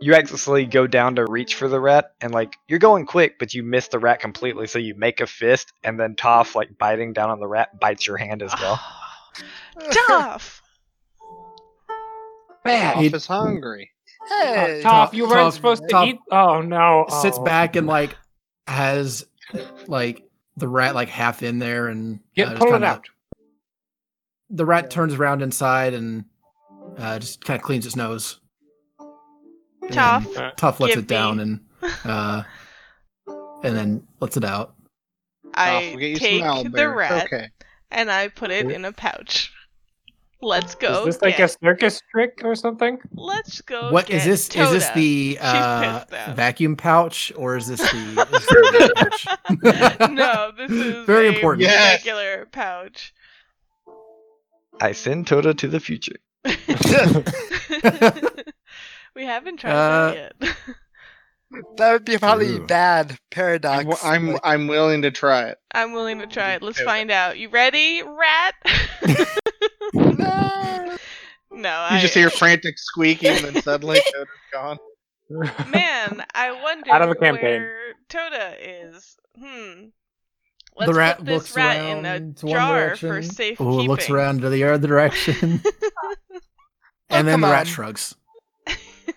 [0.00, 3.54] You actually go down to reach for the rat, and like you're going quick, but
[3.54, 4.66] you miss the rat completely.
[4.66, 8.06] So you make a fist, and then Toph, like biting down on the rat, bites
[8.06, 8.80] your hand as well.
[10.08, 10.60] Tough.
[12.64, 12.96] bad.
[12.98, 13.90] He- Toph is hungry.
[14.28, 16.18] Hey, Toph, you weren't Toph- supposed to Toph eat.
[16.30, 17.06] Oh no!
[17.22, 17.44] sits Oh.
[17.44, 18.16] back and like
[18.66, 19.26] has
[19.86, 20.22] like
[20.56, 23.06] the rat like half in there and Get uh, just pull it kinda- out.
[24.50, 26.24] The rat turns around inside and
[26.98, 28.38] uh, just kind of cleans its nose.
[29.82, 31.60] And Toph, Tough lets give it down me- and
[32.04, 32.42] uh,
[33.64, 34.74] and then lets it out.
[35.54, 37.48] I Toph, we'll you some take the rat Okay.
[37.90, 39.52] and I put it in a pouch.
[40.44, 41.06] Let's go.
[41.06, 42.98] Is this like a circus trick or something?
[43.14, 43.92] Let's go.
[43.92, 44.48] What is get this?
[44.56, 46.04] Is this the uh,
[46.34, 49.26] vacuum pouch or is this the, is this
[49.60, 51.62] the no, this is Very a important.
[51.62, 52.00] Yes.
[52.00, 53.14] regular pouch.
[54.80, 56.16] I send Toda to the future.
[59.14, 60.56] We haven't tried Uh, that yet.
[61.76, 62.66] that would be probably True.
[62.66, 64.04] bad I'm, paradox.
[64.04, 65.58] I'm I'm willing to try it.
[65.74, 66.62] I'm willing to try it.
[66.62, 66.84] Let's Okay.
[66.86, 67.38] find out.
[67.38, 68.54] You ready, rat?
[69.94, 70.96] No.
[71.50, 74.78] no, You I just hear frantic squeaking, and then suddenly Toda's gone.
[75.70, 77.62] Man, I wonder Out of the campaign.
[77.62, 77.78] where
[78.08, 79.16] Toda is.
[79.38, 79.44] Hmm.
[80.78, 83.30] The Let's rat put this looks rat in a around to jar for direction.
[83.34, 83.66] safekeeping.
[83.66, 85.62] Oh, looks around to the other direction,
[87.10, 88.14] and then come the rat shrugs.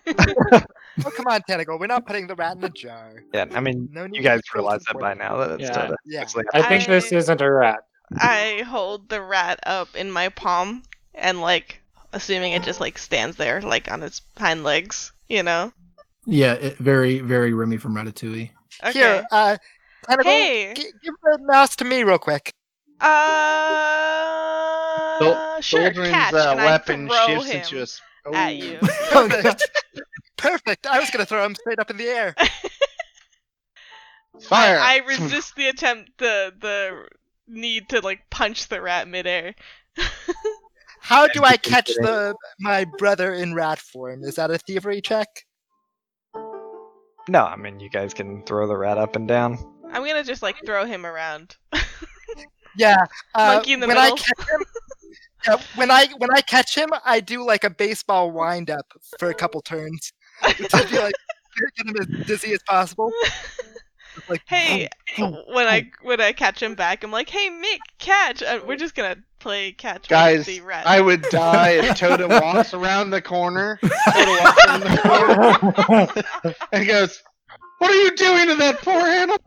[0.06, 1.78] Oh, come on, Tentacle.
[1.78, 3.22] We're not putting the rat in a jar.
[3.34, 5.62] Yeah, I mean, No you guys be cruel to realize that by now that it's
[5.64, 5.72] Yeah.
[5.72, 5.96] Toda.
[6.04, 6.20] Yeah.
[6.20, 7.80] Actually, I think this isn't a rat.
[8.18, 10.82] I hold the rat up in my palm
[11.14, 11.80] and like
[12.12, 15.72] assuming it just like stands there like on its hind legs, you know.
[16.24, 18.50] Yeah, it, very, very Remy from Ratatouille.
[18.84, 18.92] Okay.
[18.92, 19.56] Here, uh,
[20.08, 20.74] Tentacle, Hey.
[20.74, 22.50] gi- give the mouse to me real quick.
[23.00, 23.08] Uh
[25.18, 27.86] Sol- sure, Soldrin's catch, uh, weapon shifts him into a.
[28.28, 28.50] s- at Oh.
[28.50, 28.78] you.
[29.10, 29.70] Perfect.
[30.36, 30.86] Perfect.
[30.86, 32.34] I was gonna throw him straight up in the air.
[34.42, 34.78] Fire!
[34.78, 37.06] I, I resist the attempt the the
[37.48, 39.54] need to like punch the rat midair.
[41.00, 44.24] How do I catch the my brother in rat form?
[44.24, 45.28] Is that a thievery check?
[47.28, 49.58] no, I mean, you guys can throw the rat up and down.
[49.90, 51.56] I'm gonna just like throw him around.
[52.76, 53.06] Yeah.
[53.34, 54.12] Uh, Monkey in the when middle.
[54.12, 54.66] I catch him,
[55.46, 58.86] yeah, when I when I catch him, I do like a baseball wind up
[59.18, 60.12] for a couple turns
[60.42, 61.14] to be like
[61.56, 63.12] get him as dizzy as possible.
[64.14, 68.42] Just like, hey, when I when I catch him back, I'm like, hey Mick, catch.
[68.42, 70.88] Uh, we're just gonna play catch Guys, with the.
[70.88, 73.78] I would die if Toda walks around the corner.
[73.82, 77.22] Toda walks around the corner and goes,
[77.78, 79.38] "What are you doing to that poor animal?"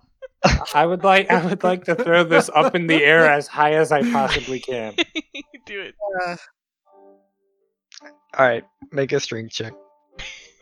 [0.74, 3.74] I would like I would like to throw this up in the air as high
[3.74, 4.96] as I possibly can.
[5.70, 5.94] Do it.
[6.26, 6.36] uh,
[8.38, 9.74] All right, make a strength check.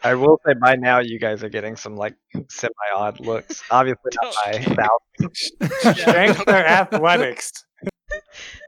[0.03, 2.13] I will say by now you guys are getting some like
[2.49, 3.63] semi-odd looks.
[3.71, 4.75] Obviously not by Don't.
[4.75, 5.51] thousands.
[6.01, 7.51] Strength or athletics?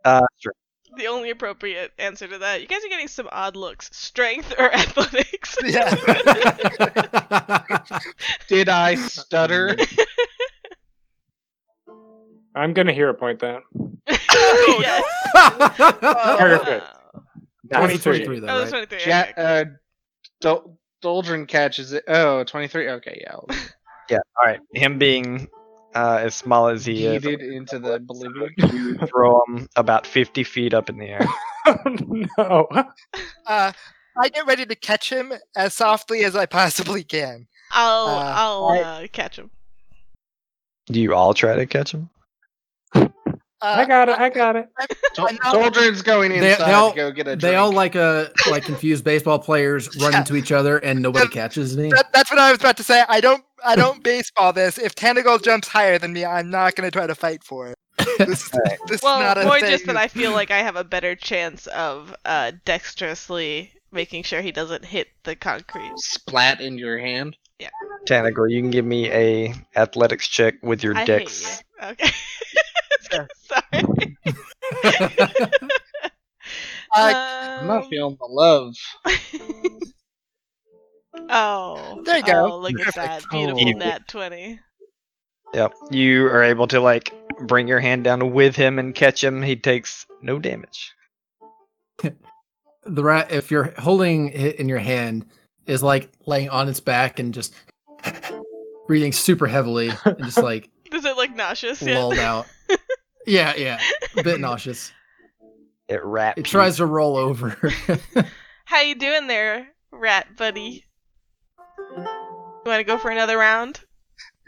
[0.06, 0.57] Uh, strength.
[0.98, 2.61] The only appropriate answer to that.
[2.61, 3.90] You guys are getting some odd looks.
[3.95, 5.57] Strength or athletics?
[5.66, 5.94] yeah.
[8.48, 9.76] Did I stutter?
[12.60, 13.61] I'm gonna hero point that.
[14.07, 15.03] yes.
[16.40, 16.86] Perfect.
[17.69, 18.26] That was 23.
[18.26, 18.90] 23 though, oh, that's right?
[18.90, 19.11] 23.
[19.11, 19.34] Ja- okay.
[19.38, 19.65] uh,
[20.41, 22.03] Dol- Doldrin catches it.
[22.07, 22.90] Oh, 23.
[22.90, 23.34] Okay, yeah.
[23.34, 23.48] I'll
[24.10, 24.18] Yeah.
[24.41, 24.60] All right.
[24.73, 25.48] Him being
[25.94, 28.49] uh, as small as he is, Heated into the oblivion.
[28.57, 31.27] you throw him about 50 feet up in the air.
[32.38, 32.68] no.
[33.45, 33.72] Uh,
[34.18, 37.48] I get ready to catch him as softly as I possibly can.
[37.72, 39.52] I'll uh, I'll I- uh, catch him.
[40.88, 42.10] Do you all try to catch him?
[43.61, 44.18] Uh, I got it.
[44.19, 44.69] I got it.
[45.15, 47.41] Dol- I know- Doldrin's going They- inside they all- to go get a drink.
[47.41, 50.19] They all like uh like confused baseball players run Yeah.
[50.19, 51.90] into each other and nobody catches me.
[51.90, 53.03] That, that's what I was about to say.
[53.10, 54.77] I don't I don't baseball this.
[54.77, 57.76] If Tanagal jumps higher than me, I'm not going to try to fight for it.
[58.18, 58.49] This,
[58.88, 59.69] this Well, is not a more thing.
[59.72, 64.41] just that I feel like I have a better chance of uh, dexterously making sure
[64.41, 65.91] he doesn't hit the concrete.
[65.98, 67.38] splat in your hand.
[68.07, 71.61] Tanagal, you can give me a athletics check with your I dex.
[71.80, 71.88] hate you.
[71.89, 72.11] Okay.
[73.41, 74.17] Sorry.
[76.93, 78.73] I'm not Um, feeling the love.
[81.30, 82.01] oh.
[82.05, 82.51] There you go.
[82.53, 83.71] Oh, look at that beautiful Oh.
[83.77, 84.59] nat twenty.
[85.53, 85.73] Yep.
[85.91, 87.11] You are able to like
[87.47, 89.41] bring your hand down with him and catch him.
[89.41, 90.93] He takes no damage.
[92.01, 95.26] the rat, if you're holding it in your hand,
[95.65, 97.53] is like laying on its back and just
[98.90, 101.80] breathing super heavily and just like Does it look nauseous?
[101.80, 102.18] yet?
[102.18, 102.48] out.
[103.28, 103.80] Yeah, yeah,
[104.18, 104.91] a bit nauseous.
[105.88, 106.40] It rat.
[106.40, 107.49] It tries to roll over.
[108.66, 110.86] How you doing there, rat buddy?
[111.78, 112.06] You
[112.66, 113.82] want to go for another round?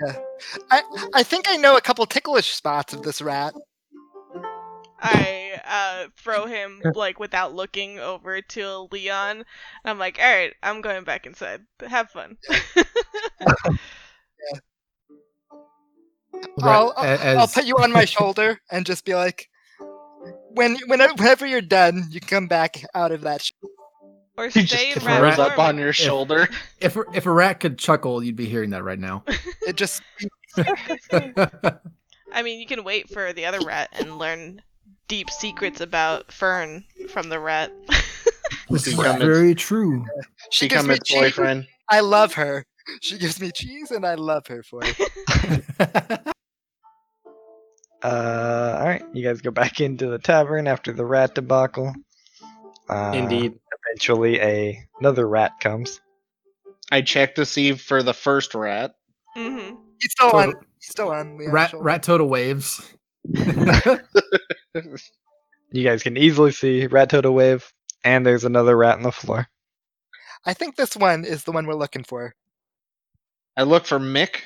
[0.04, 0.16] Yeah,
[0.72, 0.82] I
[1.14, 3.54] I think I know a couple ticklish spots of this rat.
[5.00, 9.38] I uh, throw him like without looking over to Leon.
[9.38, 9.46] And
[9.86, 11.62] I'm like, all right, I'm going back inside.
[11.88, 12.38] Have fun.
[16.62, 19.50] I'll, Right, a- I'll, I'll as- put you on my shoulder and just be like,
[20.54, 23.42] when whenever, whenever you're done, you come back out of that.
[23.42, 23.52] Sh-
[24.38, 26.48] or He stay just in rat throws rat up on your shoulder.
[26.80, 29.24] If a- if a rat could chuckle, you'd be hearing that right now.
[29.68, 30.02] it just
[32.34, 34.62] I mean, you can wait for the other rat and learn
[35.08, 37.72] deep secrets about Fern from the rat.
[38.70, 40.06] This is very true.
[40.50, 41.68] she gives Become me boyfriend.
[41.90, 42.66] I love her.
[43.02, 46.22] She gives me cheese, and I love her for it.
[48.04, 51.94] Uh, all right, you guys go back into the tavern after the rat debacle.
[52.90, 53.54] Uh, Indeed.
[53.88, 56.02] Eventually, a another rat comes.
[56.92, 58.96] I check to see for the first rat.
[59.38, 59.76] Mm-hmm.
[60.00, 60.46] He's still on.
[60.48, 61.38] Total- He's still on.
[61.38, 61.84] Leon's rat shoulder.
[61.84, 62.82] rat total waves.
[65.74, 67.72] You guys can easily see Rat total wave,
[68.04, 69.48] and there's another rat on the floor.
[70.46, 72.34] I think this one is the one we're looking for.
[73.58, 74.38] I look for Mick.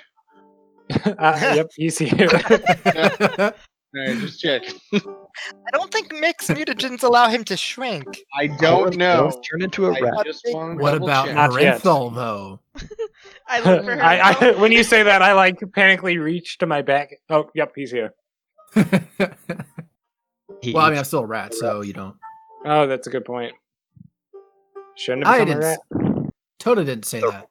[1.05, 1.13] uh,
[1.55, 2.29] yep, he's here.
[3.97, 4.63] Alright, just check.
[4.93, 8.19] I don't think Mick's mutagens allow him to shrink.
[8.37, 9.29] I don't know.
[9.29, 10.25] Both Turn into a I rat.
[10.25, 11.35] just what about check.
[11.35, 11.81] Not yet.
[11.81, 12.59] Marenthal though?
[13.47, 14.03] I look for her.
[14.03, 17.15] I, I, when you say that, I like panically reach to my back.
[17.29, 18.13] Oh, yep, he's here.
[20.61, 22.15] He well, I mean, I'm still a rat, so you don't.
[22.65, 23.53] Oh, that's a good point.
[24.95, 26.13] Shouldn't I have become a didn't.
[26.23, 26.33] rat.
[26.59, 27.47] Tota didn't say that.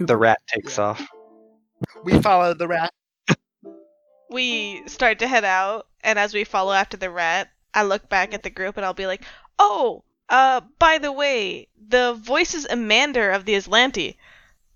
[0.00, 1.06] The rat takes off.
[2.04, 2.92] We follow the rat.
[4.30, 8.34] we start to head out, and as we follow after the rat, I look back
[8.34, 9.22] at the group and I'll be like,
[9.58, 14.16] "Oh, uh, by the way, the voice is Amander of the Azlanti,"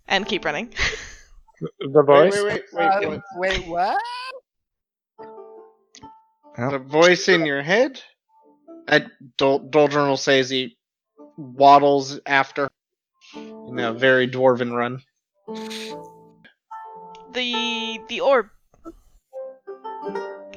[0.07, 0.73] and keep running.
[1.79, 2.33] The voice.
[2.33, 3.21] wait, wait, wait, Uh, wait.
[3.37, 4.03] wait, what?
[6.57, 8.01] The voice in your head?
[8.89, 9.05] I,
[9.37, 10.79] Dol- Doldrin will say as he
[11.37, 12.71] waddles after
[13.35, 15.03] in a very dwarven run.
[17.33, 18.47] The the orb.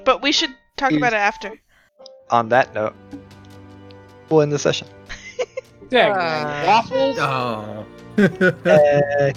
[0.06, 1.60] But we should talk Is- about it after.
[2.30, 2.96] On that note,
[4.30, 4.88] we'll end the session.
[5.92, 6.10] Yeah.
[6.10, 7.18] Uh, Waffles?
[7.20, 7.86] Oh.
[8.64, 9.34] Hey.